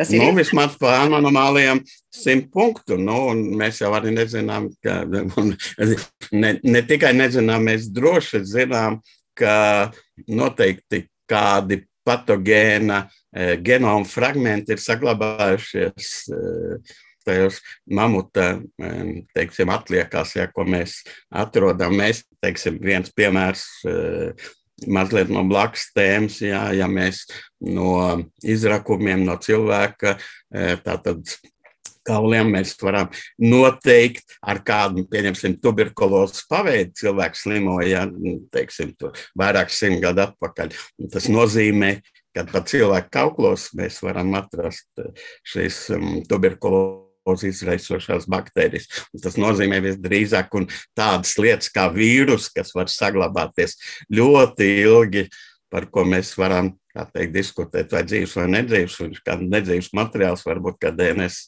Tas 0.01 0.09
ir 0.09 0.23
nu, 0.23 0.31
vismaz 0.33 0.73
par 0.81 1.11
anomālijām 1.13 1.83
simt 2.09 2.47
punktu. 2.53 2.97
Nu, 2.97 3.35
mēs 3.37 3.83
jau 3.83 3.91
arī 3.93 4.15
nezinām, 4.15 4.71
ka 4.81 5.03
ne, 5.05 6.55
ne 6.57 6.81
tikai 6.89 7.11
nezinām, 7.13 7.67
mēs 7.69 7.85
droši 7.93 8.41
zinām, 8.49 8.97
ka 9.37 9.91
noteikti 10.25 11.05
kādi 11.31 11.81
patogēna 12.07 13.05
e, 13.05 13.55
genoma 13.63 14.07
fragmenti 14.09 14.75
ir 14.75 14.81
saglabājušies 14.81 16.09
e, 16.33 16.39
tajos 17.25 17.59
mamuta 17.85 18.55
e, 18.57 18.93
teiksim, 19.35 19.71
atliekās, 19.73 20.35
ja, 20.39 20.47
ko 20.51 20.65
mēs 20.67 21.01
atrodam. 21.29 21.95
Mēs, 21.99 22.25
teiksim, 22.41 22.81
viens 22.81 23.13
piemērs 23.13 23.67
mazliet 24.89 25.29
no 25.29 25.43
blakus 25.45 25.91
tēmas, 25.93 26.39
jā, 26.41 26.63
ja 26.73 26.87
mēs 26.89 27.27
no 27.61 28.23
izrakumiem 28.41 29.21
no 29.27 29.35
cilvēka 29.37 30.15
tātad 30.81 31.35
kauliem 32.07 32.53
mēs 32.55 32.73
varam 32.81 33.11
noteikt, 33.41 34.37
ar 34.41 34.61
kādu, 34.65 35.05
pieņemsim, 35.11 35.59
tuberkulozes 35.63 36.45
paveidu 36.49 36.95
cilvēks 37.03 37.45
slimoja, 37.45 38.05
ja, 38.05 38.39
teiksim, 38.53 38.95
vairāk 39.37 39.73
simt 39.73 40.01
gadu 40.03 40.25
atpakaļ. 40.25 40.73
Tas 41.13 41.29
nozīmē, 41.31 41.95
ka 42.35 42.45
pat 42.49 42.71
cilvēku 42.71 43.11
kauklos 43.13 43.69
mēs 43.77 43.99
varam 44.05 44.33
atrast 44.39 44.87
eh, 45.01 45.11
šīs 45.47 45.83
um, 45.97 46.09
tuberkulozes 46.29 47.47
izraisošās 47.51 48.27
baktērijas. 48.31 48.87
Un 49.13 49.23
tas 49.23 49.37
nozīmē 49.39 49.81
visdrīzāk 49.83 50.53
tādas 50.97 51.35
lietas 51.41 51.71
kā 51.73 51.89
vīrus, 51.93 52.49
kas 52.53 52.73
var 52.77 52.91
saglabāties 52.91 53.77
ļoti 54.11 54.69
ilgi, 54.85 55.27
par 55.71 55.87
ko 55.91 56.03
mēs 56.07 56.33
varam 56.39 56.73
teikt, 56.91 57.31
diskutēt, 57.31 57.93
vai 57.93 58.03
dzīves 58.03 58.35
vai 58.35 58.47
nedzīves, 58.57 58.97
un 59.05 59.13
kāda 59.23 59.47
nedzīves 59.47 59.93
materiāls, 59.95 60.43
varbūt 60.47 60.81
kā 60.81 60.91
DNS 60.95 61.45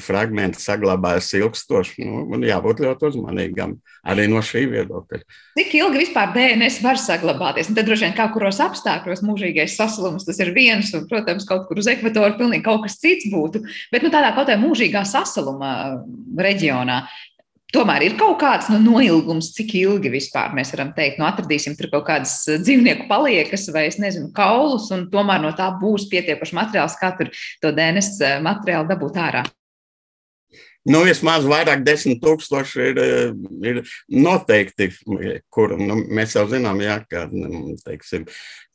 fragmenti 0.00 0.60
saglabājas 0.62 1.28
ilgstoši. 1.36 2.06
Nu, 2.06 2.38
jābūt 2.46 2.80
ļoti 2.84 3.10
uzmanīgam 3.10 3.76
arī 4.06 4.26
no 4.30 4.40
šī 4.44 4.64
viedokļa. 4.72 5.20
Cik 5.58 5.76
ilgi 5.80 6.02
vispār 6.04 6.32
DNS 6.36 6.80
var 6.84 7.00
saglabāties? 7.00 7.70
Un 7.70 7.76
tad 7.78 7.88
droši 7.88 8.08
vien 8.08 8.16
kaut 8.16 8.32
kuros 8.36 8.60
apstākļos 8.64 9.24
mūžīgais 9.26 9.76
saslums 9.76 10.26
tas 10.28 10.40
ir 10.40 10.54
viens, 10.56 10.92
un, 10.96 11.06
protams, 11.10 11.46
kaut 11.48 11.68
kur 11.68 11.82
uz 11.82 11.90
ekvatora 11.92 12.38
pilnīgi 12.38 12.64
kaut 12.66 12.86
kas 12.86 12.98
cits 13.02 13.28
būtu. 13.32 13.66
Bet 13.92 14.06
nu, 14.06 14.12
tādā 14.14 14.32
kaut 14.32 14.46
kādā 14.46 14.60
mūžīgā 14.62 15.04
sasaluma 15.08 15.72
reģionā. 16.40 17.02
Tomēr 17.74 18.04
ir 18.06 18.14
kaut 18.16 18.38
kāds 18.40 18.70
nu, 18.70 18.78
noilgums, 18.80 19.50
cik 19.56 19.74
ilgi 19.76 20.08
vispār 20.12 20.54
mēs 20.56 20.70
varam 20.72 20.92
teikt, 20.96 21.18
nu, 21.18 21.26
atradīsim 21.26 21.74
tur 21.76 21.90
kaut 21.92 22.06
kādas 22.06 22.38
dzīvnieku 22.62 23.08
paliekas 23.10 23.66
vai, 23.74 23.88
es 23.90 23.98
nezinu, 24.00 24.30
kaulus, 24.36 24.86
un 24.94 25.08
tomēr 25.12 25.42
no 25.42 25.50
tā 25.58 25.66
būs 25.82 26.06
pietiekoši 26.12 26.56
materiāls, 26.56 26.96
kā 27.00 27.10
tur 27.18 27.34
to 27.60 27.74
DNS 27.74 28.40
materiālu 28.46 28.88
dabūt 28.94 29.20
ārā. 29.20 29.44
Nu, 30.86 31.00
vismaz 31.02 31.42
vairāk 31.50 31.80
desmit 31.82 32.20
tūkstoši 32.22 32.84
ir, 32.92 32.98
eh, 33.02 33.32
ir 33.66 33.80
noteikti, 34.06 34.86
kur 35.50 35.74
nu, 35.80 35.96
mēs 36.06 36.36
jau 36.36 36.44
zinām, 36.46 36.78
jā, 36.78 37.00
ka, 37.10 37.24
mm, 37.26 37.74
teiksim, 37.82 38.26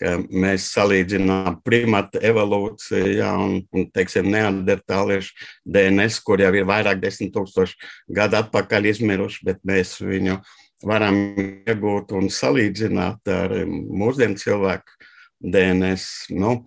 ka 0.02 0.18
mēs 0.28 0.68
salīdzinām 0.74 1.62
primata 1.64 2.20
evolūciju 2.20 3.16
jā, 3.16 3.32
un, 3.40 3.62
un 3.72 3.88
teiksim, 3.96 4.28
neandertāliešu 4.28 5.32
DNS, 5.64 6.20
kur 6.28 6.44
jau 6.44 6.52
ir 6.52 6.68
vairāk 6.68 7.00
desmit 7.00 7.32
tūkstoši 7.32 7.80
gadu 8.12 8.42
atpakaļ 8.42 8.92
izmiruši, 8.92 9.46
bet 9.48 9.64
mēs 9.64 9.96
viņu 10.04 10.42
varam 10.84 11.24
iegūt 11.64 12.12
un 12.12 12.28
salīdzināt 12.28 13.32
ar 13.32 13.62
mūsdienu 13.70 14.36
cilvēku 14.36 15.00
DNS. 15.40 16.34
Nu, 16.36 16.58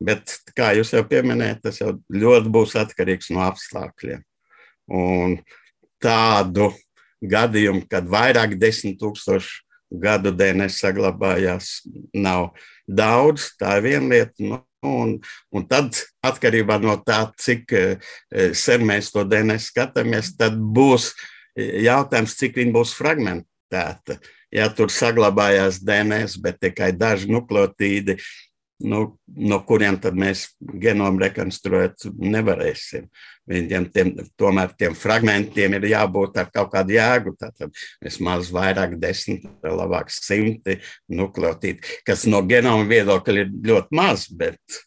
bet, 0.00 0.38
kā 0.56 0.72
jūs 0.78 0.96
jau 0.96 1.04
pieminējat, 1.04 1.66
tas 1.68 1.84
jau 1.84 1.98
ļoti 2.08 2.54
būs 2.54 2.78
atkarīgs 2.80 3.34
no 3.36 3.44
apstākļiem. 3.50 4.24
Un 4.90 5.38
tādu 6.02 6.72
gadījumu, 7.24 7.86
kad 7.88 8.08
vairāk 8.10 8.58
desmit 8.60 8.98
tūkstoši 9.00 9.62
gadu 10.00 10.32
DNS 10.34 10.78
saglabājās, 10.82 11.80
nav 12.14 12.52
daudz. 12.88 13.52
Tā 13.60 13.78
ir 13.78 13.86
viena 13.88 14.10
lieta. 14.12 14.34
Nu, 14.42 14.60
un, 14.84 15.16
un 15.54 15.66
tad, 15.68 15.96
atkarībā 16.24 16.76
no 16.82 16.96
tā, 17.00 17.22
cik 17.40 17.72
e, 17.72 17.84
sen 18.56 18.84
mēs 18.84 19.12
to 19.14 19.24
DNS 19.24 19.70
skatāmies, 19.70 20.34
tad 20.36 20.58
būs 20.58 21.12
jautājums, 21.56 22.36
cik 22.40 22.58
viņi 22.60 22.74
būs 22.74 22.94
fragmentēti. 22.98 24.18
Ja 24.54 24.68
tur 24.70 24.92
saglabājās 24.92 25.80
DNS, 25.82 26.36
bet 26.42 26.60
tikai 26.62 26.92
daži 26.94 27.30
nukleotīdi, 27.32 28.18
nu, 28.82 29.00
no 29.26 29.58
kuriem 29.66 29.96
tad 30.02 30.16
mēs 30.18 30.48
genomu 30.80 31.22
rekonstruēt 31.22 32.06
nevarēsim. 32.18 33.06
Viņiem 33.50 33.86
tiem, 33.92 34.12
tomēr 34.40 34.72
tiem 34.78 34.96
fragmentiem 34.96 35.76
ir 35.78 35.86
jābūt 35.92 36.40
ar 36.40 36.48
kaut 36.52 36.72
kādu 36.72 36.96
jēgu. 36.96 37.34
Tātad 37.40 37.74
vismaz 38.02 38.50
vairāk, 38.54 38.96
desmit, 39.00 39.46
labāk 39.64 40.10
simti 40.12 40.78
nukleotīdi, 41.12 42.00
kas 42.06 42.26
no 42.30 42.42
genoma 42.48 42.88
viedokļa 42.90 43.44
ir 43.44 43.54
ļoti 43.68 43.98
maz, 44.00 44.26
bet, 44.32 44.80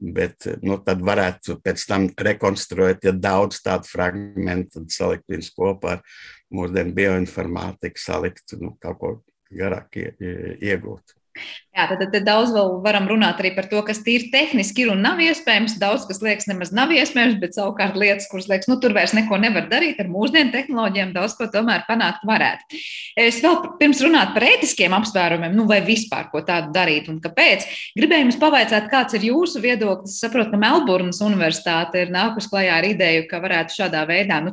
bet 0.00 0.48
nu, 0.64 0.80
tad 0.84 1.04
varētu 1.04 1.60
pēc 1.62 1.84
tam 1.90 2.08
rekonstruēt, 2.16 3.06
ja 3.06 3.14
daudz 3.14 3.62
tādu 3.64 3.90
fragmentu, 3.92 4.86
salikt 4.92 5.28
viņus 5.30 5.52
kopā 5.54 5.98
ar 5.98 6.18
mūsdienu 6.54 6.96
bioinformātiku, 6.96 8.02
salikt 8.02 8.56
nu, 8.58 8.74
kaut 8.80 9.00
ko 9.02 9.14
garāk 9.52 10.00
iegūt. 10.00 11.18
Jā, 11.78 11.84
tad, 11.86 12.00
tad, 12.00 12.08
tad 12.10 12.24
daudz 12.26 12.50
vēl 12.50 12.72
varam 12.82 13.04
runāt 13.06 13.38
arī 13.38 13.52
par 13.54 13.68
to, 13.70 13.78
kas 13.86 14.00
tīri 14.02 14.32
tehniski 14.32 14.82
ir 14.82 14.88
un 14.90 15.02
nav 15.04 15.20
iespējams. 15.22 15.76
Daudz, 15.78 16.08
kas 16.08 16.18
liekas, 16.24 16.48
nemaz 16.50 16.72
nav 16.74 16.90
iespējams, 16.90 17.36
bet 17.38 17.54
savukārt 17.54 17.94
lietas, 17.94 18.26
kuras 18.32 18.48
liekas, 18.50 18.66
nu 18.66 18.80
tur 18.82 18.96
vairs 18.96 19.12
neko 19.14 19.38
nevar 19.38 19.68
darīt 19.70 20.00
ar 20.02 20.08
mūsdienu 20.10 20.50
tehnoloģijām, 20.50 21.12
daudz 21.14 21.36
ko 21.38 21.46
tomēr 21.52 21.84
panākt 21.86 22.24
varētu. 22.26 22.80
Es 23.22 23.38
vēl 23.44 23.60
pirms 23.78 24.00
runāt 24.02 24.32
par 24.34 24.46
ētiskiem 24.48 24.96
apsvērumiem, 24.96 25.54
nu 25.54 25.68
vai 25.70 25.78
vispār 25.86 26.26
ko 26.32 26.42
tādu 26.48 26.72
darīt 26.74 27.12
un 27.12 27.20
kāpēc, 27.22 27.68
gribēju 28.00 28.26
jums 28.26 28.40
pavaicāt, 28.42 28.90
kāds 28.90 29.14
ir 29.14 29.28
jūsu 29.28 29.62
viedoklis. 29.62 30.16
Es 30.16 30.24
saprotu, 30.24 30.56
ka 30.56 30.58
Melburnas 30.58 31.22
universitāte 31.22 32.02
ir 32.02 32.10
nākus 32.10 32.50
klajā 32.50 32.80
ar 32.80 32.90
ideju, 32.90 33.28
ka 33.30 33.42
varētu 33.44 33.78
šādā 33.78 34.02
veidā 34.10 34.40
nu, 34.42 34.50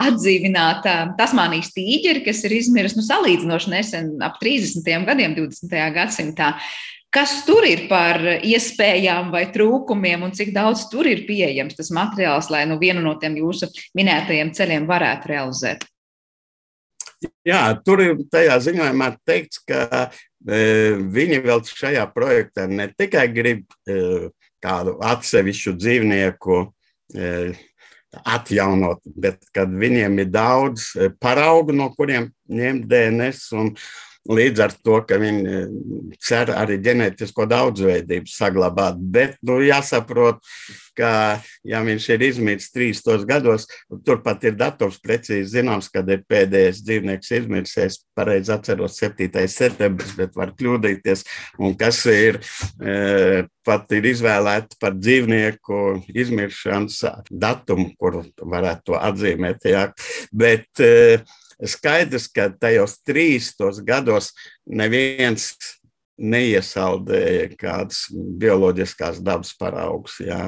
atdzīvināt 0.00 0.88
Tasmānijas 1.20 1.74
tīģeri, 1.76 2.24
kas 2.24 2.40
ir 2.48 2.56
izmiris 2.56 2.96
nu, 2.96 3.04
salīdzinoši 3.04 3.76
nesen, 3.76 4.10
ap 4.24 4.40
30 4.40 5.04
gadiem, 5.10 5.36
20. 5.36 5.68
gadsimtā. 5.68 6.13
Kas 7.14 7.44
tur 7.46 7.62
ir 7.62 7.84
par 7.86 8.18
iespējām 8.42 9.28
vai 9.30 9.44
trūkumiem, 9.54 10.24
un 10.26 10.32
cik 10.34 10.50
daudz 10.54 10.88
tur 10.90 11.06
ir 11.06 11.22
pieejams 11.28 11.76
tas 11.78 11.92
materiāls, 11.94 12.48
lai 12.50 12.64
nu, 12.66 12.80
vienu 12.80 13.04
no 13.04 13.14
tiem 13.22 13.36
jūsu 13.38 13.68
minētajiem 13.94 14.50
ceļiem 14.56 14.88
varētu 14.90 15.30
realizēt? 15.30 15.86
Jā, 17.46 17.60
tur 17.86 18.02
ir 18.02 18.24
tajā 18.32 18.56
ziņojumā 18.66 19.10
teikts, 19.28 19.60
ka 19.62 19.84
e, 20.02 20.58
viņi 21.14 21.38
vēl 21.44 21.62
šajā 21.68 22.08
projektā 22.12 22.66
ne 22.68 22.88
tikai 22.90 23.28
grib 23.32 23.62
e, 23.86 24.32
kādu 24.64 24.96
atsevišķu 25.04 25.74
dzīvnieku 25.78 26.58
e, 26.64 27.30
atjaunot, 28.34 29.02
bet 29.06 29.42
kad 29.54 29.70
viņiem 29.70 30.18
ir 30.22 30.32
daudz 30.32 30.90
e, 30.96 31.10
paraugu, 31.20 31.74
no 31.76 31.90
kuriem 31.94 32.30
ņemt 32.50 32.88
DNS. 32.90 33.46
Un, 33.60 33.72
Līdz 34.24 34.62
ar 34.64 34.72
to, 34.80 35.00
ka 35.04 35.18
viņi 35.20 35.42
eh, 35.44 35.72
cer 36.24 36.54
arī 36.56 36.78
ģenētisko 36.84 37.44
daudzveidību 37.50 38.30
saglabāt. 38.32 38.96
Bet 38.96 39.36
nu, 39.44 39.58
jāsaprot, 39.60 40.40
ka, 40.96 41.42
ja 41.66 41.82
viņš 41.84 42.06
ir 42.14 42.24
izmirsis 42.30 42.72
300 42.72 43.26
gados, 43.28 43.66
turpat 44.06 44.46
ir 44.48 44.56
datums 44.56 44.96
precīzi 45.02 45.58
zināms, 45.58 45.90
kad 45.92 46.08
ir 46.08 46.24
pēdējais 46.30 46.80
dzīvnieks 46.86 47.34
izmirsis. 47.40 47.76
Es 47.84 48.00
pareizi 48.16 48.54
atceros 48.54 48.96
7. 49.02 49.44
septembris, 49.50 50.14
bet 50.16 50.32
var 50.38 50.54
kļūdīties. 50.56 51.26
Un 51.60 51.76
kas 51.78 52.00
ir 52.08 52.40
e, 52.80 53.44
pat 53.66 53.92
ir 53.96 54.08
izvēlēti 54.14 54.78
par 54.80 54.96
dzīvnieku 54.96 55.80
izmiršanas 56.14 57.02
datumu, 57.28 57.90
kuru 58.00 58.24
varētu 58.40 58.96
atzīmēt. 59.00 59.66
Jā. 59.74 59.88
Bet, 60.32 60.70
e, 60.80 61.24
skaidrs, 61.62 62.28
ka 62.32 62.50
tajos 62.60 62.98
trīstos 63.06 63.80
gados 63.86 64.32
neviens 64.66 65.52
neiesaldēja 66.14 67.48
kādas 67.58 68.04
bioloģiskās 68.12 69.18
dabas 69.24 69.50
paraugus. 69.58 70.20
Jā. 70.22 70.46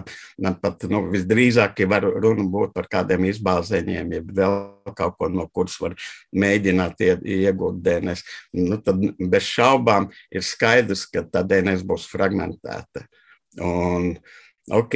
Pat 0.62 0.86
nu, 0.90 1.02
visdrīzāk 1.10 1.82
var 1.90 2.06
runa 2.06 2.46
būt 2.50 2.74
par 2.76 2.86
kādiem 2.90 3.26
izbāzeņiem, 3.32 4.14
ja 4.14 4.22
vēl 4.22 4.56
kaut 4.94 5.18
ko, 5.18 5.30
no 5.32 5.48
kuras 5.50 5.74
var 5.82 5.96
mēģināt 6.30 7.02
iegūt 7.02 7.82
DNS. 7.82 8.22
Nu, 8.62 8.78
tad 8.78 9.02
bez 9.18 9.50
šaubām 9.50 10.10
ir 10.30 10.46
skaidrs, 10.46 11.06
ka 11.10 11.26
tā 11.26 11.42
DNS 11.42 11.82
būs 11.86 12.06
fragmentēta. 12.14 13.06
Un, 13.56 14.12
uh, 14.12 14.45
Ok, 14.66 14.94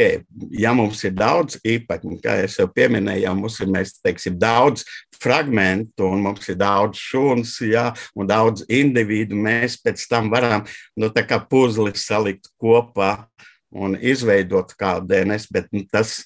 ja 0.50 0.72
mums 0.74 0.98
ir 1.06 1.12
daudz 1.14 1.54
īpaņu, 1.62 2.16
kā 2.24 2.40
jau 2.42 2.64
pieminēju, 2.74 3.22
ja 3.22 3.34
mums 3.38 3.60
ir 3.62 3.68
mēs, 3.70 3.92
teiksim, 4.02 4.34
daudz 4.34 4.82
fragmentu 5.14 6.08
un 6.10 6.24
mums 6.24 6.48
ir 6.50 6.56
daudz 6.58 6.98
šūnas, 6.98 7.52
jā, 7.70 7.84
un 8.18 8.26
daudz 8.26 8.64
individu, 8.66 9.38
mēs 9.38 9.76
pēc 9.78 10.02
tam 10.10 10.26
varam 10.32 10.64
nu, 10.98 11.10
puzli 11.46 11.92
salikt 11.94 12.50
kopā 12.58 13.28
un 13.70 13.94
izveidot 13.94 14.74
kādu 14.74 15.06
DNS, 15.12 15.46
bet 15.54 15.70
nu, 15.70 15.84
tas 15.86 16.24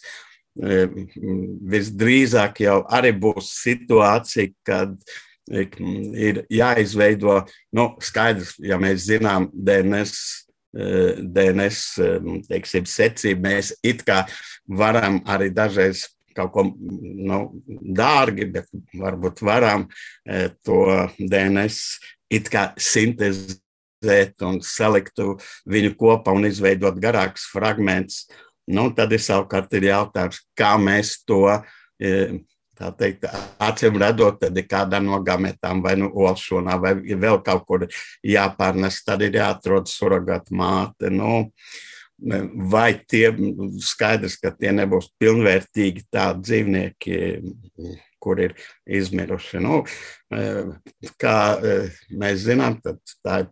e, 0.56 0.88
visdrīzāk 1.68 2.64
jau 2.64 2.78
arī 2.88 3.12
būs 3.12 3.52
situācija, 3.60 4.54
kad 4.64 4.96
e, 5.52 5.68
ir 6.16 6.46
jāizveido, 6.48 7.42
nu, 7.76 7.90
skaidrs, 8.00 8.56
ja 8.64 8.80
mēs 8.80 9.04
zinām 9.04 9.50
DNS 9.52 10.48
DNS 10.74 11.80
teiksim, 12.48 12.86
secību, 12.90 13.44
mēs 13.46 13.72
it 13.86 14.02
kā 14.06 14.24
varam 14.66 15.20
arī 15.30 15.52
dažreiz 15.54 16.08
kaut 16.34 16.52
ko 16.54 16.64
nu, 16.66 17.40
dārgi, 17.68 18.48
bet 18.54 18.70
varbūt 18.98 19.42
varam 19.46 19.86
e, 20.26 20.48
to 20.66 20.80
DNS 21.18 21.78
it 22.34 22.50
kā 22.50 22.64
sintēzēt 22.80 24.42
un 24.46 24.58
salikt 24.64 25.22
viņu 25.70 25.94
kopā 26.00 26.34
un 26.34 26.48
izveidot 26.48 26.98
garākus 27.02 27.46
fragmentus. 27.52 28.24
Nu, 28.66 28.88
tad 28.96 29.12
ir 29.12 29.20
savukārt 29.20 29.74
ir 29.76 29.90
jautājums, 29.90 30.40
kā 30.56 30.74
mēs 30.80 31.18
to 31.28 31.44
e, 31.52 32.40
tā 32.78 32.90
teikt, 32.98 33.26
acīm 33.62 33.98
redzot, 34.02 34.40
tad 34.42 34.58
ir 34.58 34.68
kāda 34.70 35.00
no 35.02 35.20
gametām, 35.24 35.82
vai 35.84 35.96
nu 36.00 36.10
olšonā, 36.10 36.76
vai 36.82 36.94
vēl 36.98 37.40
kaut 37.46 37.66
kur 37.68 37.86
jāpārnes, 38.26 39.02
tad 39.06 39.24
ir 39.26 39.40
jāatrod 39.40 39.90
surrogāta 39.90 40.54
māte. 40.54 41.10
Nu, 41.12 41.46
vai 42.70 42.94
tie 43.10 43.28
skaidrs, 43.82 44.38
ka 44.40 44.54
tie 44.54 44.72
nebūs 44.74 45.10
pilnvērtīgi 45.20 46.06
tādi 46.14 46.46
dzīvnieki, 46.48 47.18
kur 48.24 48.40
ir 48.40 48.54
izmiruši. 48.86 49.60
Nu, 49.60 49.82
kā 51.20 51.38
mēs 52.14 52.46
zinām, 52.46 52.78
tad 52.84 53.02
tā, 53.24 53.42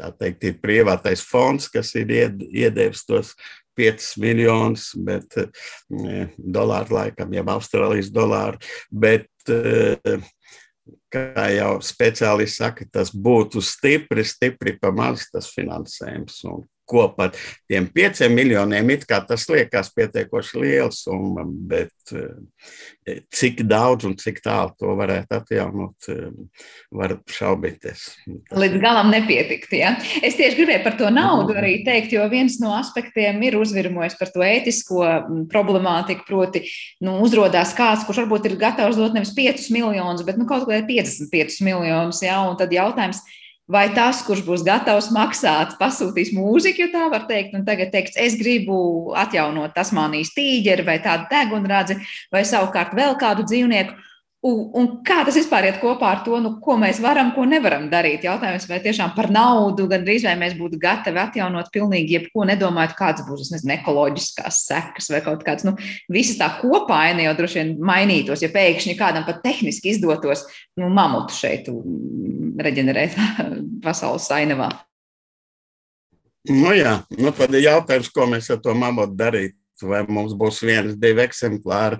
tā 0.00 0.10
teikt, 0.18 0.48
ir 0.48 0.58
privātais 0.62 1.22
fonds, 1.22 1.68
kas 1.70 1.92
ir 2.00 2.10
iedevis 2.16 3.04
tos 3.06 3.36
5 3.76 4.08
miljonus, 4.22 4.90
bet 4.96 5.36
eh, 5.40 6.32
dolāru 6.36 6.96
laikam, 6.98 7.34
jau 7.36 7.44
Austrālijas 7.56 8.12
dolāru. 8.14 8.60
Bet, 8.90 9.28
eh, 9.52 10.22
kā 11.12 11.48
jau 11.54 11.72
speciālisti 11.82 12.62
saka, 12.62 12.86
tas 12.92 13.10
būtu 13.10 13.62
stipri, 13.64 14.24
stipri 14.26 14.76
pamazs 14.80 15.30
tas 15.32 15.50
finansējums. 15.54 16.42
Un 16.50 16.64
ko 16.86 17.08
par 17.16 17.34
tiem 17.68 17.88
pieciem 17.92 18.34
miljoniem 18.34 18.92
it 18.94 19.04
kā 19.08 19.18
tas 19.26 19.46
liekas 19.50 19.90
pietiekoši 19.94 20.60
liels, 20.62 21.02
summa, 21.04 21.42
bet 21.44 22.14
eh, 22.14 23.20
cik 23.34 23.64
daudz 23.66 24.06
un 24.08 24.16
cik 24.18 24.38
tālu 24.44 24.74
to 24.78 24.94
varētu 24.98 25.38
atjaunot, 25.40 26.08
eh, 26.12 26.66
var 26.94 27.16
šaubīties. 27.30 28.04
Līdz 28.54 28.80
galam 28.82 29.10
nepietikt. 29.12 29.74
Ja? 29.76 29.94
Es 30.22 30.38
tieši 30.38 30.60
gribēju 30.60 30.84
par 30.84 30.98
to 31.00 31.10
naudu 31.12 31.56
arī 31.58 31.80
teikt, 31.86 32.14
jo 32.14 32.26
viens 32.32 32.58
no 32.62 32.74
aspektiem 32.78 33.42
ir 33.46 33.58
uzvirmojis 33.58 34.18
par 34.20 34.30
to 34.34 34.44
ētisko 34.46 35.02
mm, 35.06 35.46
problemātiku, 35.52 36.26
proti, 36.28 36.62
nu, 37.04 37.18
uzrodās 37.26 37.74
kāds, 37.76 38.06
kurš 38.06 38.24
varbūt 38.24 38.50
ir 38.50 38.58
gatavs 38.60 38.98
dot 39.00 39.16
nevis 39.16 39.34
5 39.36 39.70
miljonus, 39.74 40.24
bet 40.26 40.38
nu, 40.38 40.46
kaut 40.48 40.68
kādā 40.68 40.84
55 40.86 41.60
miljonus, 41.66 42.22
ja? 42.24 42.38
un 42.46 42.58
tad 42.60 42.72
jautājums, 42.74 43.24
Vai 43.66 43.88
tas, 43.90 44.20
kurš 44.22 44.44
būs 44.46 44.62
gatavs 44.62 45.08
maksāt, 45.10 45.72
pasūtīs 45.80 46.28
mūziku, 46.30 46.84
ja 46.84 46.90
tā 46.92 47.08
var 47.10 47.24
teikt, 47.26 47.56
un 47.58 47.64
tagad 47.66 47.90
teiks, 47.90 48.14
es 48.14 48.36
gribu 48.38 48.76
atjaunot 49.18 49.74
Tasmānijas 49.74 50.30
tīģeri 50.36 50.84
vai 50.86 51.00
tādu 51.02 51.26
degunradzi, 51.32 51.96
vai 52.30 52.44
savukārt 52.46 52.94
vēl 52.94 53.16
kādu 53.18 53.42
dzīvnieku, 53.48 53.96
Un, 54.44 54.58
un 54.76 54.88
kā 55.06 55.22
tas 55.24 55.34
vispār 55.38 55.64
iet 55.66 55.78
kopā 55.80 56.10
ar 56.12 56.18
to, 56.26 56.36
nu, 56.44 56.52
ko 56.62 56.76
mēs 56.78 56.98
varam, 57.02 57.30
ko 57.34 57.46
nevaram 57.48 57.86
darīt? 57.90 58.26
Jautājums, 58.26 58.66
vai 58.68 58.78
tiešām 58.84 59.14
par 59.16 59.30
naudu, 59.32 59.86
gan 59.90 60.04
drīz 60.04 60.26
vai 60.28 60.34
mēs 60.38 60.54
būtu 60.58 60.78
gatavi 60.82 61.22
atjaunot 61.22 61.70
pilnīgi 61.74 62.18
jebko, 62.18 62.44
nedomājot, 62.50 62.94
kādas 62.98 63.24
būs 63.26 63.50
nezinu, 63.54 63.72
ekoloģiskās 63.78 64.60
sekas 64.68 65.10
vai 65.14 65.22
kaut 65.24 65.42
kāds, 65.46 65.64
nu, 65.66 65.74
visas 66.12 66.38
tā 66.38 66.50
kopaina 66.60 67.24
jau 67.24 67.34
droši 67.40 67.62
vien 67.62 67.74
mainītos, 67.90 68.44
ja 68.44 68.52
pēkšņi 68.52 68.98
kādam 69.00 69.26
pat 69.26 69.40
tehniski 69.46 69.94
izdotos, 69.96 70.44
nu, 70.78 70.92
mamutu 70.92 71.34
šeit 71.34 71.72
reģenerēt 72.60 73.16
pasaules 73.86 74.28
ainavā. 74.36 74.68
Nu 76.52 76.76
jā, 76.76 77.00
nu 77.18 77.32
tad 77.34 77.56
ir 77.56 77.70
jautājums, 77.72 78.12
ko 78.14 78.28
mēs 78.30 78.52
ar 78.52 78.60
to 78.62 78.76
mamutu 78.78 79.16
darīt 79.18 79.56
vai 79.82 80.02
mums 80.08 80.36
būs 80.38 80.62
viens, 80.64 80.94
divi 81.00 81.24
eksemplāri, 81.24 81.98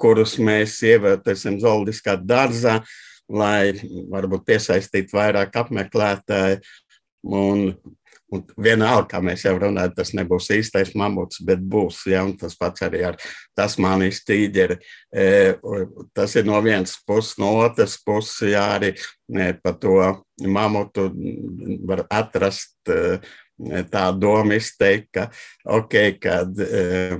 kurus 0.00 0.36
mēs 0.42 0.78
ievietosim 0.86 1.60
zoologiskā 1.62 2.16
dārzā, 2.18 2.80
lai 3.28 3.74
varbūt 4.12 4.46
piesaistītu 4.46 5.16
vairāk 5.18 5.56
apmeklētāju. 5.62 6.60
Un, 7.26 7.72
un 8.30 8.42
vienalga, 8.54 9.08
kā 9.10 9.20
mēs 9.24 9.42
jau 9.46 9.56
runājam, 9.58 9.94
tas 9.96 10.12
nebūs 10.14 10.50
īstais 10.54 10.92
mamuts, 10.98 11.40
bet 11.42 11.62
būs. 11.62 12.04
Ja, 12.10 12.22
tas 12.38 12.54
pats 12.58 12.84
arī 12.86 13.02
ar 13.08 13.18
Tasmānijas 13.58 14.22
tīģeri. 14.28 14.78
E, 15.10 15.26
tas 16.14 16.36
ir 16.38 16.46
no 16.46 16.60
vienas 16.62 16.94
puses, 17.06 17.34
no 17.42 17.56
otras 17.64 17.96
puses, 18.06 18.52
jā, 18.52 18.62
arī 18.78 18.94
ne, 19.32 19.52
pa 19.58 19.74
to 19.74 19.98
mamutu 20.46 21.08
var 21.88 22.06
atrast. 22.10 22.78
E, 22.86 23.18
tā 23.90 24.06
doma 24.16 24.58
izteikt, 24.58 25.10
ka, 25.16 25.28
okay, 25.78 26.14
kad 26.20 26.52
e, 26.60 27.18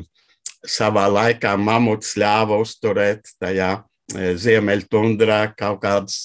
savā 0.67 1.07
laikā 1.11 1.57
mamuts 1.59 2.17
ļāva 2.19 2.59
uzturēt 2.63 3.37
tajā 3.41 3.77
ziemeļtundrā 4.15 5.41
kaut 5.59 5.81
kādas 5.83 6.21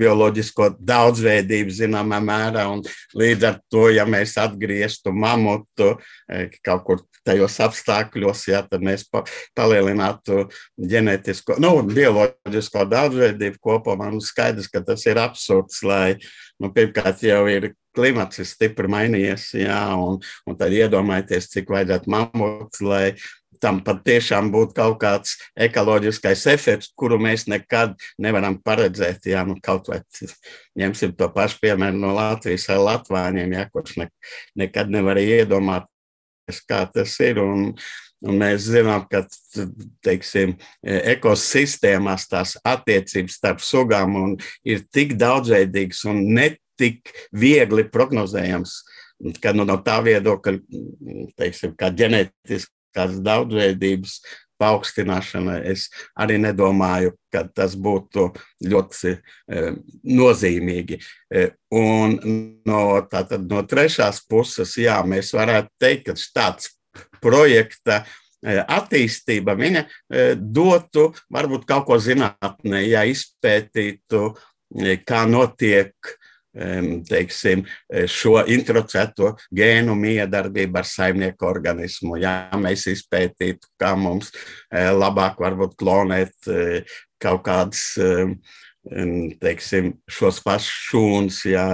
bioloģisko 0.00 0.74
daudzveidību 0.76 1.72
zināmā 1.72 2.18
mērā. 2.20 2.66
Līdz 3.16 3.46
ar 3.48 3.60
to, 3.72 3.86
ja 3.94 4.04
mēs 4.04 4.36
atgrieztu 4.40 5.12
mamutu 5.12 5.94
kaut 6.64 6.84
kur 6.84 7.00
tajos 7.24 7.58
apstākļos, 7.64 8.46
ja, 8.48 8.62
tad 8.64 8.84
mēs 8.84 9.04
pa, 9.08 9.22
palielinātu 9.56 10.46
ģenētisko, 10.92 11.58
nu, 11.60 11.74
bioloģisko 11.88 12.86
daudzveidību 12.88 13.60
kopumā. 13.60 14.08
Nu, 14.12 14.22
skaidrs, 14.24 14.70
ka 14.72 14.84
tas 14.84 15.04
ir 15.08 15.20
absurds, 15.20 15.82
lai, 15.84 16.16
nu, 16.60 16.72
pirmkārt, 16.76 17.24
jau 17.24 17.44
ir 17.52 17.72
klimats 17.96 18.40
ir 18.42 18.48
stipri 18.48 18.90
mainījies, 18.90 19.50
jā, 19.64 19.82
un, 19.98 20.20
un 20.46 20.58
tad 20.58 20.74
iedomājieties, 20.76 21.50
cik 21.54 21.70
vajadzētu 21.72 22.12
mamuts, 22.12 22.82
lai 22.84 23.04
tam 23.60 23.80
patiešām 23.84 24.50
būtu 24.52 24.74
kaut 24.78 24.98
kāds 25.02 25.36
ekoloģiskais 25.60 26.46
efekts, 26.52 26.90
kuru 26.96 27.20
mēs 27.20 27.46
nekad 27.50 27.96
nevaram 28.20 28.56
paredzēt. 28.64 29.28
Jā, 29.28 29.44
nu, 29.48 29.58
kaut 29.62 29.90
vai 29.92 30.00
ņemsim 30.80 31.14
to 31.18 31.28
pašu 31.34 31.60
piemēru 31.64 32.00
no 32.00 32.14
Latvijas 32.16 32.68
ar 32.72 32.80
Latvāņiem, 32.86 33.56
jā, 33.58 33.66
kurš 33.72 33.98
ne, 34.00 34.08
nekad 34.64 34.92
nevar 34.92 35.20
iedomāties, 35.20 36.62
kā 36.68 36.86
tas 36.92 37.18
ir. 37.24 37.42
Un, 37.44 37.74
Un 38.20 38.36
mēs 38.36 38.66
zinām, 38.68 39.06
ka 39.08 39.22
teiksim, 40.04 40.50
ekosistēmās 40.84 42.26
tās 42.28 42.50
attiecības 42.68 43.38
starp 43.40 43.62
sugām 43.64 44.18
ir 44.60 44.82
tik 44.92 45.14
daudzveidīgas 45.16 46.02
un 46.10 46.20
ne 46.36 46.50
tik 46.80 47.14
viegli 47.36 47.86
prognozējams. 47.92 48.80
Ka, 49.42 49.52
nu, 49.52 49.66
no 49.68 49.76
tā 49.84 49.98
viedokļa, 50.04 50.58
teiksim, 51.36 51.74
kā 51.76 51.90
ģenētiski 51.92 52.72
kādas 52.96 53.20
daudzveidības 53.24 54.20
paaugstināšana, 54.60 55.56
es 55.70 55.86
arī 56.20 56.36
nedomāju, 56.42 57.14
ka 57.32 57.46
tas 57.56 57.76
būtu 57.80 58.26
ļoti 58.68 59.14
e, 59.14 59.62
nozīmīgi. 60.20 61.00
E, 61.32 61.46
un 61.76 62.18
no, 62.68 62.82
tātad, 63.08 63.46
no 63.48 63.62
trešās 63.68 64.20
puses, 64.28 64.76
jā, 64.80 64.98
mēs 65.06 65.32
varētu 65.36 65.72
teikt, 65.80 66.10
ka 66.10 66.16
tāds 66.36 66.74
projekta 67.24 68.02
e, 68.02 68.58
attīstība 68.60 69.56
viņa 69.56 69.86
dotu 70.36 71.10
varbūt 71.32 71.66
kaut 71.68 71.88
ko 71.88 72.00
zinātnē, 72.02 72.84
ja 72.84 73.06
izpētītu, 73.08 74.26
kā 75.08 75.24
notiek 75.26 76.12
teiksim, 76.52 77.62
šo 78.10 78.40
intricēto 78.50 79.34
gēnu 79.54 79.94
miedarbību 79.98 80.80
ar 80.80 80.88
saimnieku 80.88 81.46
organismu. 81.46 82.18
Ja 82.18 82.50
mēs 82.58 82.88
izpētītu, 82.90 83.70
kā 83.80 83.94
mums 83.98 84.32
eh, 84.34 84.90
labāk 84.90 85.38
varbūt 85.42 85.78
klonēt 85.78 86.50
eh, 86.50 86.98
kaut 87.20 87.44
kādas 87.46 88.00
teiksim, 89.40 89.90
šos 90.08 90.38
pašus 90.40 90.70
šūnas, 90.88 91.40
ja, 91.50 91.64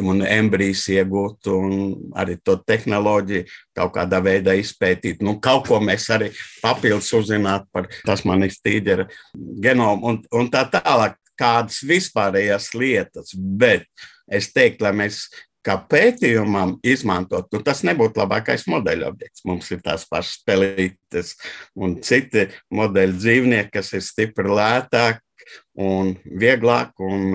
un 0.00 0.22
embrijus 0.24 0.86
iegūt, 0.88 1.50
un 1.52 1.74
arī 2.16 2.38
to 2.40 2.56
tehnoloģiju 2.64 3.44
kaut 3.76 3.92
kādā 3.98 4.22
veidā 4.24 4.54
izpētīt. 4.56 5.20
Nu, 5.22 5.36
kaut 5.40 5.68
ko 5.68 5.82
mēs 5.84 6.08
arī 6.14 6.30
papildus 6.62 7.12
uzzināt 7.12 7.68
par 7.72 7.90
tasmanijas 8.06 8.56
tīģera 8.64 9.06
genomu 9.34 10.14
un, 10.14 10.22
un 10.32 10.50
tā 10.50 10.64
tālāk 10.72 11.20
kādas 11.38 11.82
vispārējas 11.86 12.70
lietas, 12.78 13.34
bet 13.34 13.88
es 14.30 14.52
teiktu, 14.54 14.86
lai 14.86 14.94
mēs 15.04 15.24
kā 15.64 15.76
pētījumam 15.90 16.76
izmantot, 16.84 17.48
nu, 17.52 17.60
tas 17.64 17.82
nebūtu 17.86 18.20
labākais 18.20 18.66
modeļa 18.70 19.08
objekts. 19.08 19.44
Mums 19.48 19.70
ir 19.72 19.80
tās 19.84 20.04
pašas 20.10 20.42
pelītes 20.46 21.34
un 21.74 21.98
citi 22.04 22.48
modeļi 22.74 23.16
dzīvnieki, 23.16 23.72
kas 23.72 23.94
ir 23.96 24.04
stipri 24.04 24.52
lētāki 24.52 25.22
un 25.80 26.14
vieglāk 26.40 26.92
un, 27.04 27.34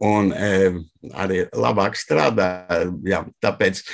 un 0.00 0.32
arī 1.12 1.44
labāk 1.52 1.98
strādā. 2.00 2.48
Jā, 3.06 3.24
tāpēc 3.44 3.84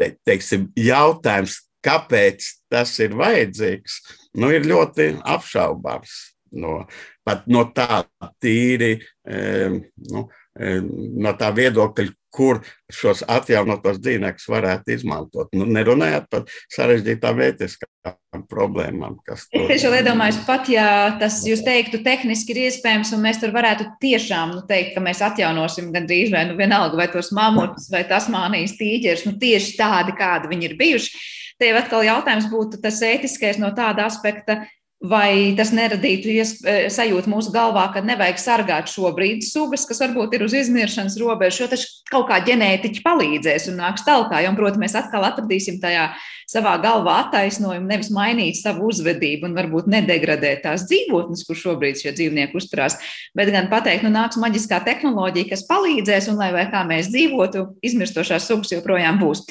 te, 0.00 0.14
teiksim, 0.26 0.70
jautājums, 0.80 1.60
kāpēc 1.84 2.48
tas 2.72 2.92
ir 3.00 3.16
vajadzīgs, 3.16 4.00
nu, 4.40 4.52
ir 4.52 4.68
ļoti 4.68 5.14
apšaubāms 5.20 6.16
no, 6.60 6.82
pat 7.30 7.46
no 7.50 7.66
tā 7.74 8.02
tīri, 8.42 8.96
nu, 10.10 10.26
no 11.26 11.36
tā 11.38 11.50
viedokļa, 11.54 12.14
kur 12.30 12.60
šos 12.94 13.24
atjaunotos 13.26 13.98
dzīvniekus 13.98 14.46
varētu 14.50 14.92
izmantot. 14.94 15.48
Nu, 15.56 15.66
nerunājot 15.66 16.28
par 16.30 16.44
sarežģītām 16.70 17.42
ētiskām 17.42 18.44
problēmām. 18.50 19.16
Es 19.34 19.48
tieši 19.50 19.90
iedomājos, 19.98 20.38
pat 20.46 20.70
ja 20.70 20.86
tas 21.18 21.40
jūs 21.46 21.64
teiktu, 21.66 22.02
tehniski 22.06 22.54
ir 22.54 22.62
iespējams, 22.68 23.10
un 23.16 23.24
mēs 23.26 23.42
tur 23.42 23.54
varētu 23.54 23.88
tiešām 24.02 24.54
nu, 24.54 24.62
teikt, 24.70 24.94
ka 24.94 25.02
mēs 25.02 25.22
atjaunosim 25.26 25.90
gandrīz 25.94 26.30
vai 26.34 26.46
nu 26.50 26.58
vienalga, 26.58 26.98
vai 27.02 27.10
tos 27.10 27.32
mamutus, 27.34 27.90
vai 27.90 28.04
tasmānijas 28.10 28.78
tīģerus, 28.78 29.26
nu, 29.26 29.34
tieši 29.42 29.74
tādi, 29.80 30.14
kādi 30.18 30.54
viņi 30.54 30.70
ir 30.70 30.78
bijuši. 30.78 31.22
Te 31.60 31.68
jau 31.68 31.80
atkal 31.82 32.06
jautājums 32.06 32.46
būtu 32.48 32.78
tas 32.80 33.02
ētiskais 33.04 33.58
no 33.60 33.74
tāda 33.76 34.06
aspekta, 34.06 34.62
Vai 35.00 35.54
tas 35.56 35.70
neradītu 35.72 36.28
e, 36.28 36.42
sajūtu 36.92 37.30
mūsu 37.32 37.54
galvā, 37.54 37.86
ka 37.94 38.02
nevajag 38.04 38.36
sargāt 38.36 38.90
šobrīd 38.92 39.46
sugas, 39.46 39.86
kas 39.88 40.02
varbūt 40.02 40.34
ir 40.36 40.44
uz 40.44 40.52
izmiršanas 40.58 41.16
robežas, 41.22 41.60
jo 41.62 41.68
tas 41.72 41.86
kaut 42.10 42.26
kā 42.28 42.36
ģenētiķi 42.44 43.00
palīdzēs 43.06 43.70
un 43.72 43.80
nāks 43.80 44.04
tālāk. 44.04 44.34
Un, 44.44 44.58
protams, 44.58 44.82
mēs 44.82 44.98
atkal 45.00 45.24
atradīsim 45.30 45.80
tajā 45.80 46.10
savā 46.50 46.74
galvā 46.82 47.20
attaisnojumu, 47.26 47.86
nevis 47.90 48.10
mainīt 48.14 48.58
savu 48.58 48.88
uzvedību 48.90 49.46
un 49.48 49.56
varbūt 49.58 49.90
nedegradēt 49.92 50.64
tās 50.66 50.86
dzīvotnes, 50.90 51.44
kur 51.46 51.58
šobrīd 51.58 52.00
šie 52.02 52.14
dzīvnieki 52.16 52.58
uzturās, 52.58 52.98
bet 53.38 53.52
gan 53.54 53.70
pateikt, 53.70 54.02
nu 54.06 54.12
nāks 54.14 54.40
maģiskā 54.40 54.82
tehnoloģija, 54.88 55.52
kas 55.52 55.66
palīdzēs, 55.70 56.30
un 56.32 56.40
lai 56.40 56.50
vai 56.56 56.66
kā 56.72 56.82
mēs 56.88 57.12
dzīvotu, 57.14 57.66
izmirstošās 57.86 58.50
sugas 58.50 58.74
joprojām 58.74 59.22
būs. 59.22 59.44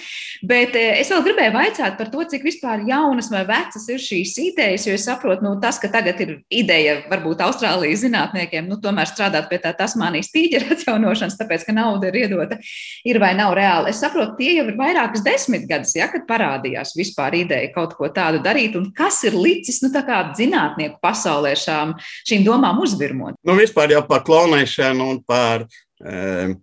Bet 0.44 0.76
e, 0.76 0.86
es 1.00 1.12
vēl 1.12 1.24
gribēju 1.26 1.56
vaicāt 1.56 1.98
par 2.00 2.12
to, 2.12 2.24
cik 2.32 2.44
vispār 2.48 2.84
jaunas 2.88 3.32
vai 3.32 3.46
vecas 3.48 3.88
ir 3.92 4.04
šīs 4.04 4.36
idejas, 4.50 4.88
jo 4.88 4.96
es 4.96 5.08
saprotu, 5.08 5.30
saprot, 5.30 5.42
nu, 5.42 5.60
tas, 5.62 5.80
ka 5.80 5.90
tagad 5.92 6.20
ir 6.22 6.32
ideja 6.50 7.04
varbūt 7.10 7.42
Austrālijas 7.44 8.04
zinātniekiem, 8.04 8.68
nu, 8.70 8.80
tomēr 8.82 9.08
strādāt 9.10 9.50
pie 9.50 9.60
tā 9.62 9.74
Tasmānijas 9.78 10.32
tīģera 10.34 10.72
atjaunošanas, 10.76 11.38
tāpēc, 11.40 11.66
ka 11.68 11.76
nauda 11.76 12.10
ir 12.10 12.20
iedota, 12.24 12.60
ir 13.06 13.20
vai 13.20 13.34
nav 13.38 13.54
reāli. 13.58 13.92
Es 13.94 14.02
saprotu, 14.02 14.38
tie 14.40 14.56
jau 14.58 14.68
ir 14.70 14.78
vairākas 14.80 15.24
desmitgades, 15.26 15.96
ja, 15.96 16.10
kad 16.12 16.28
parādījās 16.30 16.89
vispār 16.98 17.40
ideja 17.42 17.72
kaut 17.76 17.96
ko 17.98 18.10
tādu 18.14 18.42
darīt, 18.44 18.78
un 18.80 18.90
kas 18.96 19.22
ir 19.28 19.38
licis, 19.38 19.82
nu, 19.84 19.92
zinātnieku 20.38 21.00
pasaulē 21.04 21.56
šām, 21.60 21.96
šīm 22.28 22.46
domām 22.48 22.82
uzvirmot. 22.84 23.40
Nu, 23.46 23.58
vispār 23.60 23.96
jau 23.96 24.04
par 24.08 24.24
klonēšanu 24.28 25.10
un 25.14 25.22
par 25.28 25.66
um, 25.66 26.56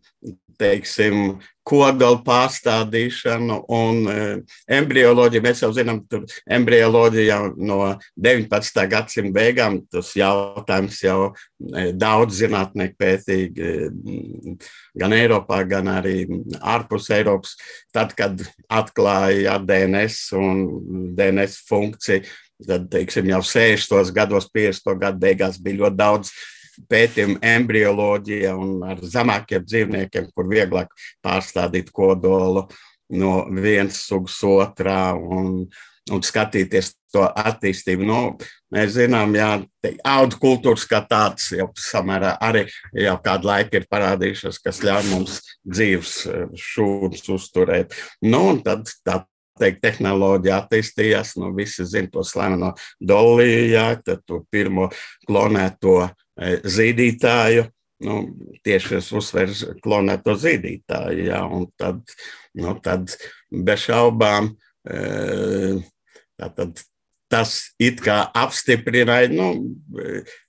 teiksim, 0.60 1.38
kodola 1.66 2.20
pārstādīšanu 2.26 3.58
un 3.74 4.06
e, 4.10 4.26
embrioloģiju. 4.78 5.42
Mēs 5.44 5.62
jau 5.64 5.72
zinām, 5.74 6.02
ka 6.06 6.20
embrioloģija 6.58 7.40
no 7.58 7.80
19. 8.14 8.82
gadsimta 8.92 9.34
beigām 9.34 9.80
tas 9.90 10.12
jautājums 10.18 11.00
jau 11.02 11.18
e, 11.26 11.90
daudz 11.96 12.38
zinātnieku 12.42 12.98
pētīgi 13.02 13.66
e, 13.66 14.56
gan 14.98 15.16
Eiropā, 15.16 15.62
gan 15.68 15.90
arī 15.96 16.20
ārpus 16.60 17.10
Eiropas. 17.16 17.56
Tad, 17.94 18.14
kad 18.18 18.46
atklāja 18.70 19.58
DNS 19.62 20.20
un 20.38 20.66
DNS 21.18 21.62
funkciju, 21.66 22.22
tad, 22.66 22.86
teiksim, 22.92 23.26
jau 23.34 23.42
60. 23.42 24.14
gados, 24.14 24.46
50. 24.54 24.94
gadu 25.02 25.26
beigās 25.26 25.58
bija 25.62 25.82
ļoti 25.82 25.98
daudz 25.98 26.36
pētījumu 26.90 27.40
embrioloģija 27.44 28.54
un 28.58 28.82
ar 28.86 29.00
zemākiem 29.02 29.64
dzīvniekiem, 29.66 30.30
kur 30.34 30.48
vieglāk 30.50 30.92
pārstādīt 31.24 31.92
kodolu 31.94 32.66
no 33.16 33.34
vienas 33.50 34.02
sugas 34.08 34.38
otrā 34.46 35.14
un, 35.14 35.66
un 36.10 36.24
skatīties 36.26 36.92
to 37.14 37.24
attīstību. 37.24 38.06
Nu, 38.06 38.20
mēs 38.74 38.96
zinām, 38.96 39.34
ka 39.82 39.92
audu 40.16 40.40
kultūras 40.42 40.86
kā 40.90 41.00
tāds 41.08 41.52
jau 41.56 41.68
samērā 41.80 42.34
arī 42.42 42.66
jau 42.98 43.16
kādu 43.24 43.50
laiku 43.50 43.78
ir 43.78 43.88
parādījušas, 43.92 44.60
kas 44.64 44.82
ļauj 44.86 45.08
mums 45.12 45.40
dzīves 45.62 46.18
šūnas 46.72 47.30
uzturēt. 47.36 47.96
Nu, 48.26 48.48
un 48.52 48.62
tad 48.66 48.90
tā 49.06 49.22
teikt, 49.60 49.82
tehnoloģija 49.84 50.60
attīstījās. 50.62 51.34
Nu, 51.40 51.52
visi 51.56 51.86
zina 51.88 52.12
to 52.12 52.24
slaveno 52.26 52.74
doliju, 53.00 53.66
jā, 53.72 53.88
tad 54.04 54.22
to 54.28 54.42
pirmo 54.52 54.90
klonēto 55.26 55.98
E, 56.36 56.58
zīdītāju. 56.68 57.64
Nu, 58.04 58.18
tieši 58.66 58.98
es 58.98 59.06
uzsveru 59.16 59.76
klonēto 59.80 60.34
zīdītāju, 60.36 61.22
jā, 61.30 61.38
un 61.48 61.64
tad, 61.80 62.02
nu, 62.60 62.74
tad 62.84 63.14
bez 63.48 63.86
šaubām 63.86 64.50
e, 64.84 65.78
tātad, 66.36 66.82
tas 67.32 67.52
it 67.82 67.98
kā 68.04 68.20
apstiprināja, 68.38 69.30
nu, 69.34 69.48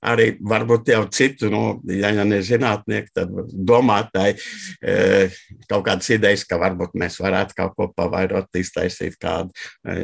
arī 0.06 0.30
varbūt 0.38 0.92
jau 0.94 1.02
citu, 1.14 1.50
nu, 1.54 1.62
ja, 1.90 2.12
ja 2.14 2.26
ne 2.28 2.40
zinātnieki, 2.46 3.14
tad 3.18 3.34
domātāji 3.52 4.38
e, 4.82 4.98
kaut 5.70 5.88
kādas 5.88 6.12
idejas, 6.14 6.46
ka 6.48 6.60
varbūt 6.62 6.94
mēs 7.00 7.18
varētu 7.24 7.58
kaut 7.58 7.76
ko 7.78 7.90
pavairot, 7.98 8.50
iztaisīt 8.62 9.18
kādu 9.22 9.54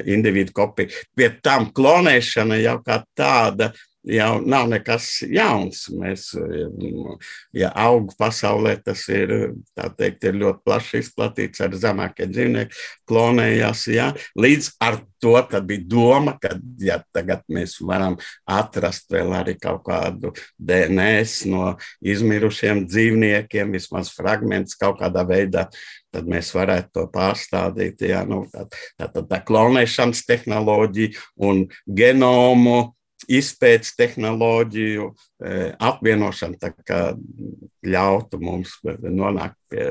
individu 0.09 0.55
kopiju. 0.55 1.03
Pie 1.17 1.29
tam 1.45 1.69
klonēšana 1.75 2.59
jau 2.63 2.79
kā 2.85 3.03
tāda 3.17 3.71
jau 4.03 4.41
nav 4.45 4.67
nekas 4.71 5.07
jauns. 5.31 5.85
Mēs, 5.95 6.29
ja 7.55 7.71
aug 7.85 8.11
pasaulē, 8.19 8.75
tas 8.83 9.05
ir, 9.13 9.33
teikt, 9.97 10.27
ir 10.27 10.39
ļoti 10.41 10.63
plaši 10.65 11.01
izplatīts 11.03 11.63
ar 11.63 11.75
zemākiem 11.79 12.33
dzīvniekiem, 12.33 12.83
klonējās. 13.09 13.87
Jā. 13.93 14.11
Līdz 14.39 14.73
ar 14.83 14.99
to 15.23 15.37
bija 15.63 15.87
doma, 15.87 16.35
ka 16.41 16.57
ja 16.83 16.99
tagad 17.15 17.45
mēs 17.47 17.77
varam 17.81 18.17
atrast 18.49 19.11
vēl 19.13 19.31
arī 19.37 19.55
kaut 19.61 19.85
kādu 19.87 20.33
DNS 20.59 21.45
no 21.51 21.73
izmirušiem 22.03 22.83
dzīvniekiem, 22.89 23.71
vismaz 23.71 24.11
fragments 24.11 24.75
kaut 24.79 24.99
kādā 24.99 25.23
veidā 25.27 25.69
tad 26.13 26.27
mēs 26.29 26.51
varētu 26.53 26.91
to 26.93 27.05
pārstādīt. 27.13 28.03
Jā, 28.05 28.23
nu, 28.29 28.43
tā, 28.51 28.67
tā, 28.99 29.07
tā, 29.09 29.23
tā 29.29 29.39
klonēšanas 29.47 30.25
tehnoloģija 30.29 31.23
un 31.47 31.65
genomu 31.87 32.93
izpētes 33.31 33.95
tehnoloģiju 33.99 35.09
e, 35.09 35.55
apvienošana 35.79 36.59
ļautu 37.83 38.39
mums 38.41 38.77
nonākt 38.83 39.57
pie, 39.71 39.87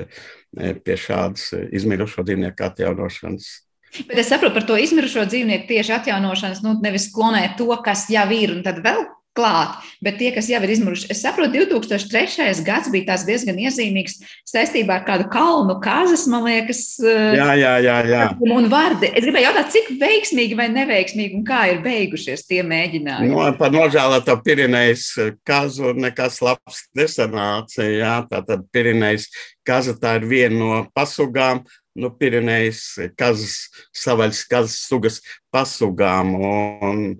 e, 0.57 0.74
pie 0.74 0.99
šādas 1.01 1.51
izmirušo 1.72 2.24
dzīvnieku 2.26 2.68
atjaunošanas. 2.68 3.51
Bet 4.09 4.22
es 4.22 4.30
saprotu 4.33 4.57
par 4.57 4.68
to 4.68 4.78
izmirušo 4.80 5.26
dzīvnieku 5.28 5.68
tieši 5.68 5.99
atjaunošanas, 5.99 6.62
nu, 6.64 6.78
nevis 6.85 7.11
klonēt 7.12 7.59
to, 7.61 7.68
kas 7.85 8.07
jau 8.12 8.28
ir, 8.33 8.57
un 8.57 8.62
tad 8.64 8.80
vēl 8.85 9.05
klāt, 9.37 9.78
bet 10.05 10.18
tie, 10.20 10.30
kas 10.35 10.49
jau 10.51 10.61
ir 10.64 10.72
izmuruši, 10.74 11.09
es 11.12 11.22
saprotu, 11.24 11.62
2003. 11.72 12.62
gads 12.66 12.91
bija 12.93 13.16
diezgan 13.26 13.59
iezīmīgs 13.61 14.18
saistībā 14.49 15.01
ar 15.01 15.07
kādu 15.07 15.28
kalnu 15.33 15.78
kazas, 15.83 16.26
man 16.30 16.45
liekas. 16.47 16.83
Eh, 17.01 17.37
jā, 17.39 17.49
jā, 17.61 17.74
jā. 17.85 17.97
jā. 18.11 18.22
Un 18.45 18.68
vārdi. 18.72 19.11
Es 19.12 19.24
gribēju 19.24 19.49
jautāt, 19.49 19.72
cik 19.74 19.93
veiksmīgi 20.01 20.59
vai 20.59 20.68
neveiksmīgi 20.72 21.39
un 21.41 21.47
kā 21.49 21.64
ir 21.72 21.83
beigušies 21.85 22.47
tie 22.49 22.62
mēģinājumi? 22.66 23.33
No, 23.33 23.47
par 23.59 23.72
nožēloto 23.74 24.37
Pirinējas 24.45 25.09
kazu 25.49 25.95
nekas 25.97 26.41
labs 26.45 26.85
nesanāca. 26.99 27.87
Jā, 27.89 28.18
tātad 28.30 28.66
Pirinējas 28.74 29.30
kaza 29.66 29.97
tā 29.99 30.18
ir 30.20 30.28
viena 30.28 30.59
no 30.59 30.83
pasugām. 30.97 31.64
Nu, 31.97 32.09
Pirinējas 32.16 33.12
kazas, 33.20 33.66
savaļas 33.97 34.47
kazas 34.49 34.78
sugas 34.89 35.18
pasugām. 35.53 36.37
Un, 36.41 36.62
Un 36.83 37.16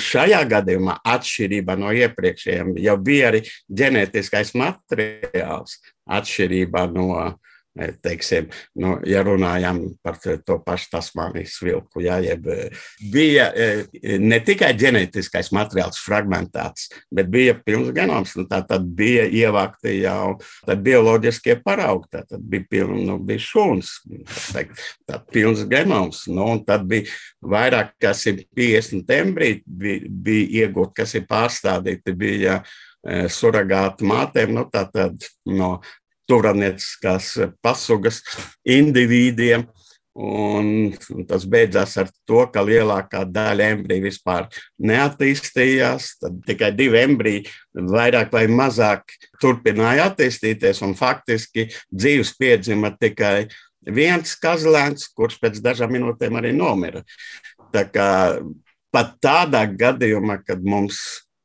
šajā 0.00 0.40
gadījumā, 0.50 0.98
atšķirībā 1.14 1.76
no 1.80 1.92
iepriekšējiem, 1.96 2.74
jau 2.84 2.96
bija 3.00 3.30
arī 3.32 3.44
ģenētiskais 3.80 4.54
materiāls, 4.58 5.78
atšķirībā 6.20 6.86
no 6.94 7.08
E, 7.20 7.49
teiksim, 8.02 8.48
nu, 8.80 8.96
ja 9.08 9.22
runājam 9.26 9.80
par 10.04 10.18
to 10.20 10.58
pašu 10.64 10.90
Tasmānijas 10.94 11.56
vilku, 11.64 12.02
jā, 12.04 12.18
jeb, 12.24 12.48
e, 12.50 12.68
bija 13.12 13.48
e, 13.54 13.68
ne 14.20 14.40
tikai 14.44 14.72
ģenētiskais 14.78 15.52
materiāls 15.56 16.00
fragmentēts, 16.04 16.90
bet 17.14 17.30
bija 17.32 17.56
pilns 17.58 17.92
genoms. 17.96 18.34
Nu, 18.38 18.46
tā 18.50 18.62
tad 18.66 18.86
bija 18.96 19.26
ievākti 19.26 20.00
jau 20.00 20.36
bioloģiskie 20.68 21.58
paraugi, 21.64 22.10
tad 22.16 22.36
bija, 22.40 22.66
piln, 22.70 23.00
nu, 23.08 23.18
bija 23.24 23.44
šūns, 23.44 23.94
tad 25.08 25.26
pilns 25.32 25.64
genoms. 25.70 26.26
Nu, 26.30 26.52
tad 26.66 26.86
bija 26.90 27.08
vairāk 27.40 27.96
kā 28.00 28.14
150 28.16 29.16
embriju 29.20 29.64
bija, 29.64 30.14
bija 30.28 30.66
iegūt, 30.66 30.94
kas 31.00 31.16
ir 31.18 31.26
pārstādīti, 31.30 32.16
bija 32.16 32.60
suragāti 33.32 34.04
mātēm, 34.04 34.52
nu, 34.52 34.66
tātad 34.68 35.16
no 35.48 35.78
turanieciskās 36.30 37.34
pasugas 37.62 38.22
indivīdiem. 38.78 39.66
Un, 40.20 40.90
tas 41.30 41.44
beidzās 41.46 41.94
ar 42.02 42.08
to, 42.26 42.42
ka 42.50 42.64
lielākā 42.66 43.22
daļa 43.30 43.68
embriju 43.76 44.08
vispār 44.08 44.48
neattīstījās. 44.82 46.08
Tad 46.20 46.40
tikai 46.48 46.72
divi 46.76 46.98
embriji 47.04 47.44
vairāk 47.78 48.34
vai 48.34 48.44
mazāk 48.50 49.14
turpināja 49.40 50.08
attīstīties. 50.10 50.82
Faktiski 50.98 51.68
dzīves 51.94 52.34
piedzima 52.36 52.90
tikai 52.98 53.46
viens 53.86 54.34
kazlēns, 54.42 55.06
kurš 55.14 55.38
pēc 55.40 55.62
dažām 55.62 55.94
minūtēm 55.94 56.42
arī 56.42 56.52
nomira. 56.58 57.04
Tā 57.70 57.86
kā 57.86 58.10
pat 58.90 59.14
tādā 59.22 59.62
gadījumā, 59.70 60.40
kad 60.42 60.66
mums 60.66 60.98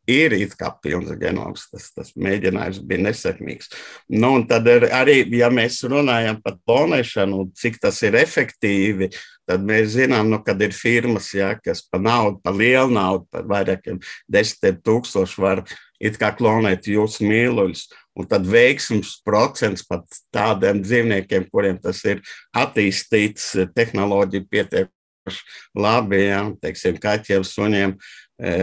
ir 0.10 0.36
it 0.38 0.56
kā 0.60 0.72
pilns 0.82 1.12
genoms. 1.22 1.68
Tas, 1.72 1.89
tas 1.95 2.12
mēģinājums 2.20 2.82
bija 2.88 3.06
nesekmīgs. 3.08 3.72
Nu, 4.14 4.34
tad 4.49 4.68
ir, 4.72 4.88
arī, 4.95 5.22
ja 5.38 5.49
mēs 5.53 5.82
runājam 5.89 6.41
par 6.43 6.60
klonēšanu, 6.66 7.49
cik 7.58 7.80
tas 7.84 8.01
ir 8.06 8.18
efektīvi, 8.20 9.12
tad 9.49 9.66
mēs 9.66 9.93
zinām, 9.97 10.30
nu, 10.32 10.41
kad 10.45 10.62
ir 10.66 10.74
firmas, 10.76 11.30
ja, 11.36 11.53
kas 11.62 11.84
par 11.89 12.03
naudu, 12.06 12.39
par 12.45 12.56
lielu 12.58 12.93
naudu, 12.93 13.28
par 13.34 13.45
vairākiem 13.49 14.01
desmitiem 14.32 14.82
tūkstošu 14.86 15.43
var 15.43 15.66
it 16.01 16.18
kā 16.22 16.32
klonēt 16.36 16.89
jūsu 16.89 17.26
mīluļus. 17.28 17.88
Un 18.16 18.28
tad 18.32 18.45
veiksmes 18.47 19.18
procents 19.28 19.84
pat 19.88 20.06
tādiem 20.34 20.80
dzīvniekiem, 20.84 21.49
kuriem 21.51 21.80
tas 21.84 21.99
ir 22.08 22.22
attīstīts, 22.56 23.51
tehnoloģija 23.76 24.47
pietiekuši 24.51 25.41
labi, 25.76 26.22
ja, 26.30 26.45
teiksim, 26.64 26.99
kaķiem, 27.03 27.43
suņiem. 27.47 27.97
E, 28.39 28.53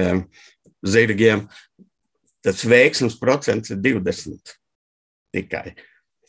zirgiem, 0.83 1.47
tas 2.43 2.64
veiksmes 2.66 3.16
procents 3.20 3.72
ir 3.72 3.80
20 3.83 4.57
tikai. 5.33 5.72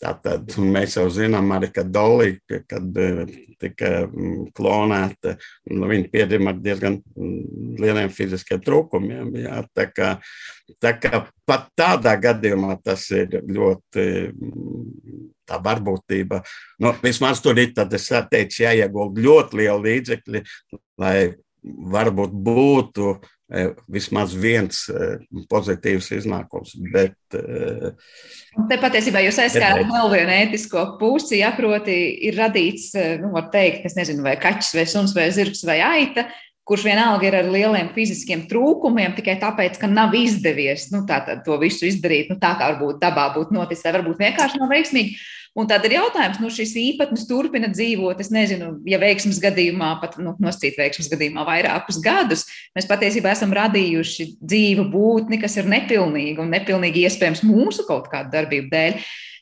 Tātad 0.03 0.57
mēs 0.59 0.97
jau 0.97 1.05
zinām, 1.13 1.47
arī, 1.55 1.69
ka 1.71 1.85
Dolija, 1.87 2.59
kad 2.67 2.97
eh, 2.99 3.19
tika 3.61 3.91
mm, 4.03 4.49
klonēta, 4.55 5.37
nu, 5.71 5.87
viņa 5.87 6.09
piedzima 6.11 6.51
ar 6.51 6.59
diezgan 6.59 6.97
mm, 6.99 7.77
lieliem 7.79 8.11
fiziskiem 8.11 8.59
trūkumiem. 8.65 9.31
Jā, 9.39 9.61
tā, 9.71 9.87
kā, 9.95 10.09
tā 10.83 10.91
kā 10.99 11.23
pat 11.47 11.69
tādā 11.79 12.17
gadījumā 12.19 12.75
tas 12.83 13.05
ir 13.15 13.39
ļoti 13.47 14.07
mm, 14.33 15.23
tā 15.47 15.61
varbūtība. 15.63 16.41
Nu, 16.83 16.91
vismaz 17.03 17.39
tur 17.43 17.61
ir, 17.63 17.71
tad 17.77 17.95
es 17.95 18.09
teicu, 18.11 18.65
jāiegulda 18.65 19.23
ļoti 19.23 19.61
liela 19.61 19.79
līdzekļi, 19.87 20.43
lai 20.99 21.17
varbūt 21.63 22.35
būtu 22.43 23.15
vismaz 23.91 24.33
viens 24.33 24.85
e, 24.89 25.09
pozitīvs 25.51 26.09
iznākums. 26.15 26.73
Bet, 26.93 27.17
e, 27.35 27.91
Te 28.69 28.77
patiesībā 28.81 29.21
jūs 29.25 29.41
aizskārat 29.43 29.89
vēl 29.89 30.09
vienu 30.13 30.33
ētisko 30.37 30.85
pusi, 31.01 31.41
ja 31.41 31.51
proti 31.57 31.97
ir 32.29 32.39
radīts, 32.39 32.91
nu, 33.21 33.33
var 33.35 33.51
teikt, 33.53 33.85
es 33.89 33.97
nezinu, 33.99 34.23
vai 34.25 34.37
kaķis, 34.41 34.73
vai 34.77 34.87
suns, 34.89 35.13
vai 35.17 35.27
zirgs, 35.35 35.63
vai 35.67 35.79
aita, 35.85 36.27
kurš 36.63 36.85
vienalga 36.87 37.27
ir 37.27 37.37
ar 37.41 37.49
lieliem 37.51 37.89
fiziskiem 37.95 38.45
trūkumiem, 38.51 39.15
tikai 39.17 39.35
tāpēc, 39.41 39.77
ka 39.81 39.89
nav 39.91 40.15
izdevies 40.15 40.87
nu, 40.93 41.03
tā, 41.07 41.19
to 41.43 41.57
visu 41.61 41.87
izdarīt 41.89 42.31
nu, 42.31 42.39
tā, 42.39 42.53
kā 42.59 42.71
varbūt 42.71 43.01
dabā 43.03 43.29
būtu 43.35 43.55
noticis, 43.55 43.83
vai 43.83 43.97
varbūt 43.97 44.21
vienkārši 44.23 44.61
nav 44.61 44.71
veiksmīgi. 44.71 45.17
Un 45.53 45.67
tad 45.69 45.83
ir 45.85 45.93
jautājums, 45.99 46.39
nu, 46.41 46.49
šis 46.49 46.71
īpatnis 46.81 47.27
turpina 47.29 47.67
dzīvot. 47.69 48.17
Es 48.23 48.31
nezinu, 48.33 48.71
ja 48.89 48.97
veiksmes 49.01 49.37
gadījumā, 49.41 49.91
pat 50.01 50.15
nu, 50.17 50.33
noscīt 50.41 50.79
veiksmes 50.81 51.11
gadījumā 51.11 51.45
vairākus 51.45 51.99
gadus, 52.01 52.47
mēs 52.73 52.89
patiesībā 52.89 53.35
esam 53.35 53.53
radījuši 53.53 54.31
dzīvu 54.41 54.87
būtni, 54.89 55.37
kas 55.43 55.59
ir 55.61 55.69
nepilnīga 55.69 56.41
un 56.41 56.49
nepilnīgi 56.55 57.05
iespējams 57.05 57.45
mūsu 57.45 57.85
kaut 57.85 58.09
kādu 58.09 58.33
darbību 58.33 58.73
dēļ. 58.73 58.97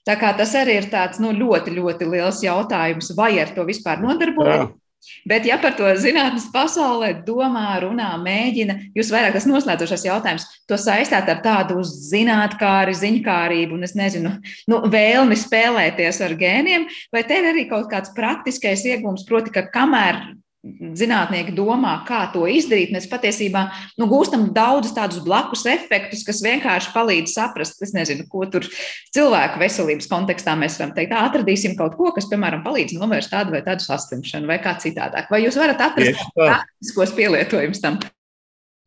Tā 0.10 0.18
kā 0.20 0.34
tas 0.36 0.52
arī 0.58 0.82
ir 0.82 0.90
tāds 0.92 1.22
nu, 1.24 1.32
ļoti, 1.38 1.78
ļoti 1.78 2.10
liels 2.10 2.44
jautājums, 2.44 3.14
vai 3.16 3.36
ar 3.40 3.56
to 3.56 3.64
vispār 3.68 4.04
nodarboties. 4.04 4.81
Bet, 5.26 5.46
ja 5.50 5.58
par 5.62 5.74
to 5.78 5.88
zinātnīs 5.98 6.50
pasaulē 6.54 7.12
domā, 7.26 7.80
runā, 7.82 8.12
mēģina, 8.22 8.78
jūs 8.98 9.10
vairāk 9.14 9.34
tas 9.38 9.48
noslēdzošais 9.50 10.06
jautājums, 10.06 10.46
to 10.70 10.78
saistāt 10.82 11.30
ar 11.32 11.42
tādu 11.46 11.82
zinātnākāri, 11.88 12.94
ziņkārību 13.00 13.78
un, 13.78 13.88
es 13.88 13.96
nezinu, 13.98 14.36
nu, 14.70 14.82
vēlmi 14.94 15.38
spēlēties 15.40 16.22
ar 16.26 16.38
gēniem, 16.38 16.86
vai 17.14 17.26
te 17.26 17.42
ir 17.42 17.50
arī 17.54 17.66
kaut 17.72 17.90
kāds 17.92 18.14
praktiskais 18.18 18.86
iegūms, 18.94 19.26
proti, 19.30 19.54
ka 19.56 19.66
kamēr 19.74 20.22
zinātnieki 20.62 21.56
domā, 21.58 21.96
kā 22.06 22.22
to 22.34 22.44
izdarīt, 22.50 22.92
mēs 22.94 23.08
patiesībā 23.10 23.64
nu, 23.98 24.06
gūstam 24.10 24.46
daudzus 24.54 24.94
tādus 24.94 25.24
blakus 25.26 25.66
efektus, 25.70 26.22
kas 26.28 26.44
vienkārši 26.46 26.94
palīdz 26.94 27.34
saprast, 27.34 27.82
nezinu, 27.96 28.28
ko 28.30 28.46
tur 28.52 28.68
cilvēku 29.16 29.62
veselības 29.62 30.10
kontekstā 30.12 30.54
mēs 30.60 30.78
varam 30.78 30.94
teikt. 30.98 31.18
Atradīsim 31.18 31.74
kaut 31.80 31.98
ko, 31.98 32.14
kas, 32.14 32.30
piemēram, 32.30 32.62
palīdz 32.66 33.00
novērst 33.02 33.34
tādu 33.34 33.58
vai 33.58 33.64
tādu 33.66 33.88
saslimšanu 33.88 34.50
vai 34.52 34.62
kā 34.62 34.78
citādāk. 34.82 35.34
Vai 35.34 35.42
jūs 35.48 35.58
varat 35.58 35.82
atrast 35.90 36.30
praktiskos 36.38 37.16
pielietojumus 37.18 37.82
tam? 37.82 37.98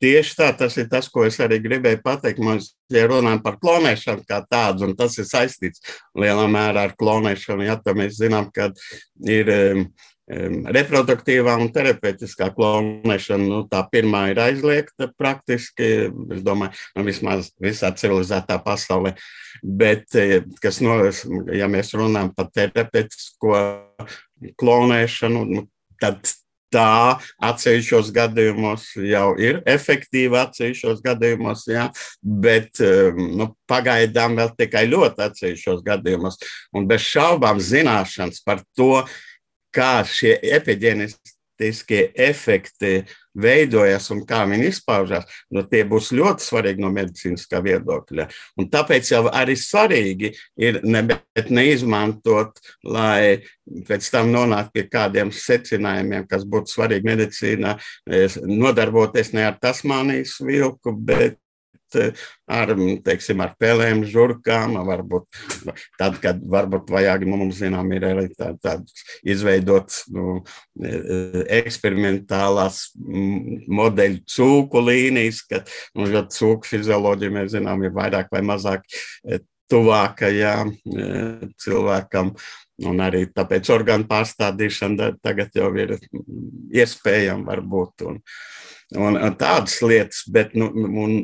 Tieši 0.04 0.34
tā, 0.36 0.48
tas 0.58 0.74
ir 0.76 0.88
tas, 0.90 1.06
ko 1.08 1.22
es 1.24 1.38
arī 1.40 1.60
gribēju 1.64 2.02
pateikt. 2.04 2.42
Mēs 2.42 2.72
ja 2.92 3.06
runājam 3.08 3.40
par 3.42 3.56
klonēšanu 3.62 4.26
kā 4.28 4.42
tādu, 4.46 4.88
un 4.88 4.96
tas 4.98 5.14
ir 5.18 5.26
saistīts 5.26 5.80
lielā 6.18 6.44
mērā 6.50 6.88
ar 6.90 6.96
klonēšanu. 6.98 7.64
Ja, 7.66 7.78
mēs 7.96 8.18
zinām, 8.18 8.50
ka 8.52 8.68
ir 9.22 9.52
um, 9.54 9.86
reproduktīvā 10.26 11.56
un 11.60 11.68
terapeitiskā 11.72 12.48
klonēšana, 12.56 13.44
nu, 13.44 13.62
tā 13.68 13.82
pirmā 13.92 14.30
ir 14.32 14.40
aizliegta 14.40 15.10
praktiski, 15.18 15.90
es 16.32 16.44
domāju, 16.44 16.72
nu, 16.96 17.04
vismaz 17.04 17.50
visā 17.60 17.92
civilizētā 17.92 18.56
pasaulē. 18.64 19.14
Bet, 19.62 20.08
e, 20.16 20.40
kas 20.62 20.80
no, 20.84 20.96
ja 21.52 21.68
mēs 21.68 21.92
runājam 21.96 22.32
par 22.36 22.48
terapeitisko 22.56 23.60
klonēšanu, 24.60 25.44
nu, 25.52 25.66
tad 26.00 26.24
tā 26.74 27.20
atsevišķos 27.44 28.10
gadījumos 28.14 28.88
jau 29.06 29.28
ir 29.38 29.60
efektīva, 29.70 30.46
atsevišķos 30.48 31.02
gadījumos, 31.04 31.66
jā, 31.70 31.84
bet 32.22 32.82
nu, 33.14 33.52
pagaidām 33.70 34.34
vēl 34.40 34.50
tikai 34.58 34.86
ļoti 34.90 35.28
atsevišķos 35.28 35.84
gadījumos. 35.86 36.40
Un 36.74 36.88
bez 36.90 37.06
šaubām 37.06 37.62
zināšanas 37.62 38.42
par 38.46 38.64
to, 38.76 39.04
kā 39.74 40.04
šie 40.08 40.36
epigenetiskie 40.56 42.06
efekti 42.14 43.02
veidojas 43.34 44.06
un 44.14 44.22
kā 44.26 44.44
viņi 44.48 44.68
izpaužās, 44.70 45.26
nu, 45.54 45.64
tie 45.66 45.82
būs 45.88 46.12
ļoti 46.14 46.44
svarīgi 46.44 46.82
no 46.84 46.90
medicīniskā 46.94 47.60
viedokļa. 47.64 48.28
Un 48.60 48.68
tāpēc 48.70 49.10
jau 49.10 49.24
arī 49.32 49.56
svarīgi 49.58 50.30
ir 50.60 50.80
ne, 50.86 51.02
neizmantot, 51.50 52.60
lai 52.86 53.42
pēc 53.88 54.10
tam 54.14 54.30
nonāktu 54.34 54.76
pie 54.78 54.86
kādiem 54.92 55.32
secinājumiem, 55.34 56.28
kas 56.30 56.46
būtu 56.46 56.76
svarīgi 56.76 57.10
medicīnā, 57.10 57.76
nodarboties 58.46 59.34
ne 59.34 59.48
ar 59.50 59.58
tasmānijas 59.62 60.38
vilku, 60.44 60.94
bet 60.94 61.40
ar, 61.94 62.72
teiksim, 63.06 63.42
ar 63.44 63.54
pelēm, 63.60 64.04
žurkām, 64.08 64.76
varbūt 64.88 65.40
tad, 66.00 66.18
kad 66.22 66.42
varbūt 66.50 66.92
vajag, 66.94 67.26
nu, 67.28 67.38
mums 67.44 67.60
zinām, 67.62 67.92
ir 67.96 68.08
arī 68.10 68.26
tā, 68.34 68.52
tāds 68.62 69.06
izveidots 69.22 70.04
nu, 70.14 70.40
eksperimentālās 71.62 72.86
modeļu 73.80 74.22
cūku 74.36 74.84
līnijas, 74.84 75.42
ka, 75.48 75.64
nu, 75.98 76.10
jo 76.12 76.26
cūku 76.36 76.74
fizioloģija, 76.74 77.36
mēs 77.38 77.56
zinām, 77.56 77.84
ir 77.84 77.94
vairāk 77.96 78.32
vai 78.34 78.44
mazāk 78.44 78.86
tuvākajā 79.70 80.54
cilvēkam. 81.64 82.34
Un 82.90 82.98
arī 83.04 83.22
tāpēc 83.30 83.68
orgānu 83.70 84.08
pārstādīšana 84.10 85.12
tagad 85.22 85.54
jau 85.54 85.68
ir 85.78 85.94
iespējama 86.74 87.52
varbūt. 87.52 88.02
Un, 88.10 88.18
un 88.98 89.36
tādas 89.38 89.78
lietas, 89.84 90.24
bet 90.34 90.56
nu, 90.58 90.72
un, 90.74 91.14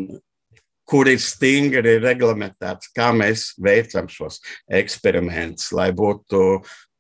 kur 0.91 1.09
ir 1.11 1.23
stingri 1.23 1.99
reglamentēts, 2.03 2.91
kā 2.97 3.13
mēs 3.15 3.53
veicam 3.63 4.11
šos 4.11 4.41
eksperimentus, 4.81 5.71
lai 5.77 5.91
būtu 5.97 6.43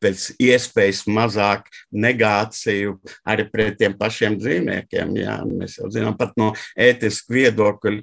pēc 0.01 0.31
iespējas 0.41 1.05
mazāk 1.11 1.69
negāciju 1.93 2.97
arī 3.29 3.47
pret 3.53 3.79
tiem 3.81 3.95
pašiem 3.99 4.39
dzīvniekiem. 4.41 5.13
Jā, 5.21 5.37
mēs 5.45 5.77
jau 5.81 5.91
zinām, 5.93 6.17
pat 6.19 6.33
no 6.41 6.51
ētiska 6.81 7.35
viedokļa, 7.37 7.95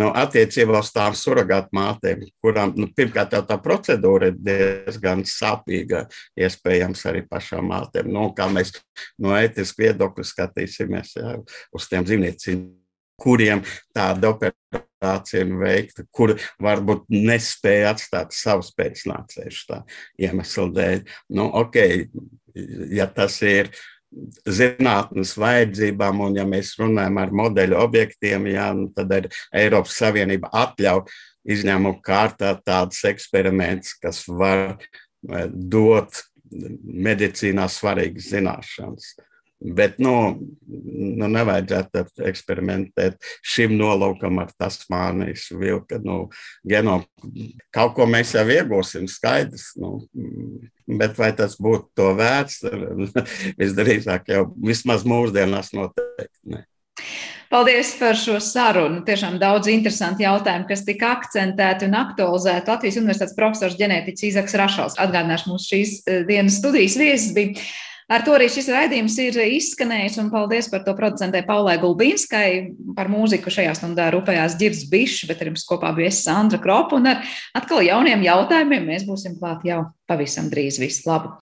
no 0.00 0.10
attiecībā 0.18 0.80
uz 0.82 0.90
tām 0.94 1.14
surrogātu 1.18 1.76
mātēm, 1.76 2.24
kurām 2.42 2.74
nu, 2.80 2.88
pirmkārt 2.96 3.36
tā 3.48 3.58
procedūra 3.62 4.32
ir 4.32 4.38
diezgan 4.40 5.22
sāpīga, 5.28 6.06
iespējams, 6.40 7.04
arī 7.10 7.24
pašām 7.30 7.70
mātēm. 7.70 8.10
Nu, 8.10 8.30
kā 8.36 8.48
mēs 8.50 8.74
no 9.22 9.36
ētiska 9.38 9.86
viedokļa 9.86 10.30
skatīsimies 10.32 11.18
jā, 11.20 11.36
uz 11.74 11.92
tiem 11.92 12.08
dzīvniecībiem 12.08 12.80
kuriem 13.20 13.62
tāda 13.94 14.32
operācija 14.34 15.44
ir 15.44 15.56
veikta, 15.60 16.04
kur 16.14 16.34
varbūt 16.62 17.06
nespēja 17.12 17.94
atstāt 17.94 18.34
savus 18.36 18.72
pēcnācējus 18.76 19.64
tā 19.70 19.82
iemesla 20.20 20.68
dēļ. 20.74 21.02
Nu, 21.36 21.48
ok, 21.62 21.80
ja 22.94 23.08
tas 23.10 23.40
ir 23.46 23.70
zinātnes 24.46 25.34
vajadzībām, 25.40 26.20
un 26.28 26.36
ja 26.38 26.44
mēs 26.46 26.74
runājam 26.78 27.18
ar 27.22 27.32
modeļu 27.34 27.78
objektiem, 27.82 28.46
jā, 28.52 28.68
nu, 28.76 28.90
tad 28.94 29.12
ar 29.16 29.30
Eiropas 29.54 29.96
Savienība 29.98 30.52
atļauj 30.54 31.08
izņēmumu 31.54 32.00
kārtā 32.04 32.54
tādus 32.64 33.02
eksperimentus, 33.08 33.96
kas 34.00 34.22
var 34.28 34.76
eh, 34.78 35.48
dot 35.50 36.22
medicīnā 36.54 37.66
svarīgas 37.72 38.30
zināšanas. 38.32 39.14
Bet 39.64 39.96
nu, 40.02 40.12
nu, 40.68 41.28
nevajadzētu 41.32 42.24
eksperimentēt 42.28 43.16
šim 43.40 43.72
nolūkam 43.78 44.42
ar 44.42 44.50
Tasmānijas 44.60 45.46
vilka 45.56 45.96
nu, 46.04 46.26
genomu. 46.68 47.08
Kaut 47.72 47.94
ko 47.96 48.04
mēs 48.10 48.34
jau 48.36 48.44
iegūsim, 48.44 49.08
skaidrs. 49.08 49.70
Nu, 49.80 49.96
bet 50.84 51.16
vai 51.16 51.32
tas 51.36 51.56
būtu 51.56 51.88
to 51.96 52.10
vērts? 52.18 52.60
Visdrīzāk 53.60 54.28
jau 54.34 54.46
vismaz 54.60 55.06
mūsdienās 55.08 55.72
noteikti. 55.72 56.38
Ne. 56.52 56.66
Paldies 57.54 57.92
par 58.00 58.16
šo 58.18 58.36
sarunu. 58.42 59.04
Tiešām 59.06 59.36
daudz 59.38 59.68
interesanti 59.70 60.24
jautājumi, 60.24 60.66
kas 60.68 60.84
tika 60.86 61.12
akcentēti 61.14 61.88
un 61.88 61.96
aktualizēti. 62.00 62.72
Latvijas 62.72 63.00
Universitātes 63.00 63.36
profesors 63.38 63.76
ģenētiķis 63.78 64.28
Izaks 64.32 64.56
Rašals 64.58 64.96
atgādināšu 65.00 65.52
mums 65.52 65.68
šīs 65.70 65.92
eh, 66.04 66.22
dienas 66.28 66.58
studijas 66.60 66.96
viesis 67.00 67.32
bija. 67.36 67.66
Ar 68.14 68.22
to 68.22 68.34
arī 68.36 68.46
šis 68.52 68.68
raidījums 68.70 69.16
ir 69.24 69.36
izskanējis, 69.42 70.20
un 70.22 70.28
paldies 70.30 70.68
par 70.70 70.84
to 70.86 70.92
producentē 70.94 71.40
Paulai 71.48 71.74
Gulbīnskai. 71.82 72.48
Par 72.94 73.08
mūziku 73.10 73.50
šajā 73.50 73.72
stundā 73.74 74.06
rūpējās 74.14 74.54
Girds 74.60 74.84
Bišs, 74.90 75.24
bet 75.30 75.42
ar 75.42 75.50
jums 75.50 75.64
kopā 75.66 75.90
bija 75.96 76.12
Sandra 76.14 76.60
Kropa, 76.62 77.00
un 77.00 77.10
ar 77.10 77.24
atkal 77.58 77.82
jauniem 77.82 78.22
jautājumiem 78.22 78.86
mēs 78.92 79.06
būsim 79.08 79.34
klāt 79.40 79.64
jau 79.66 79.80
pavisam 80.10 80.46
drīz. 80.52 80.78
Visu 80.82 81.08
labu! 81.10 81.32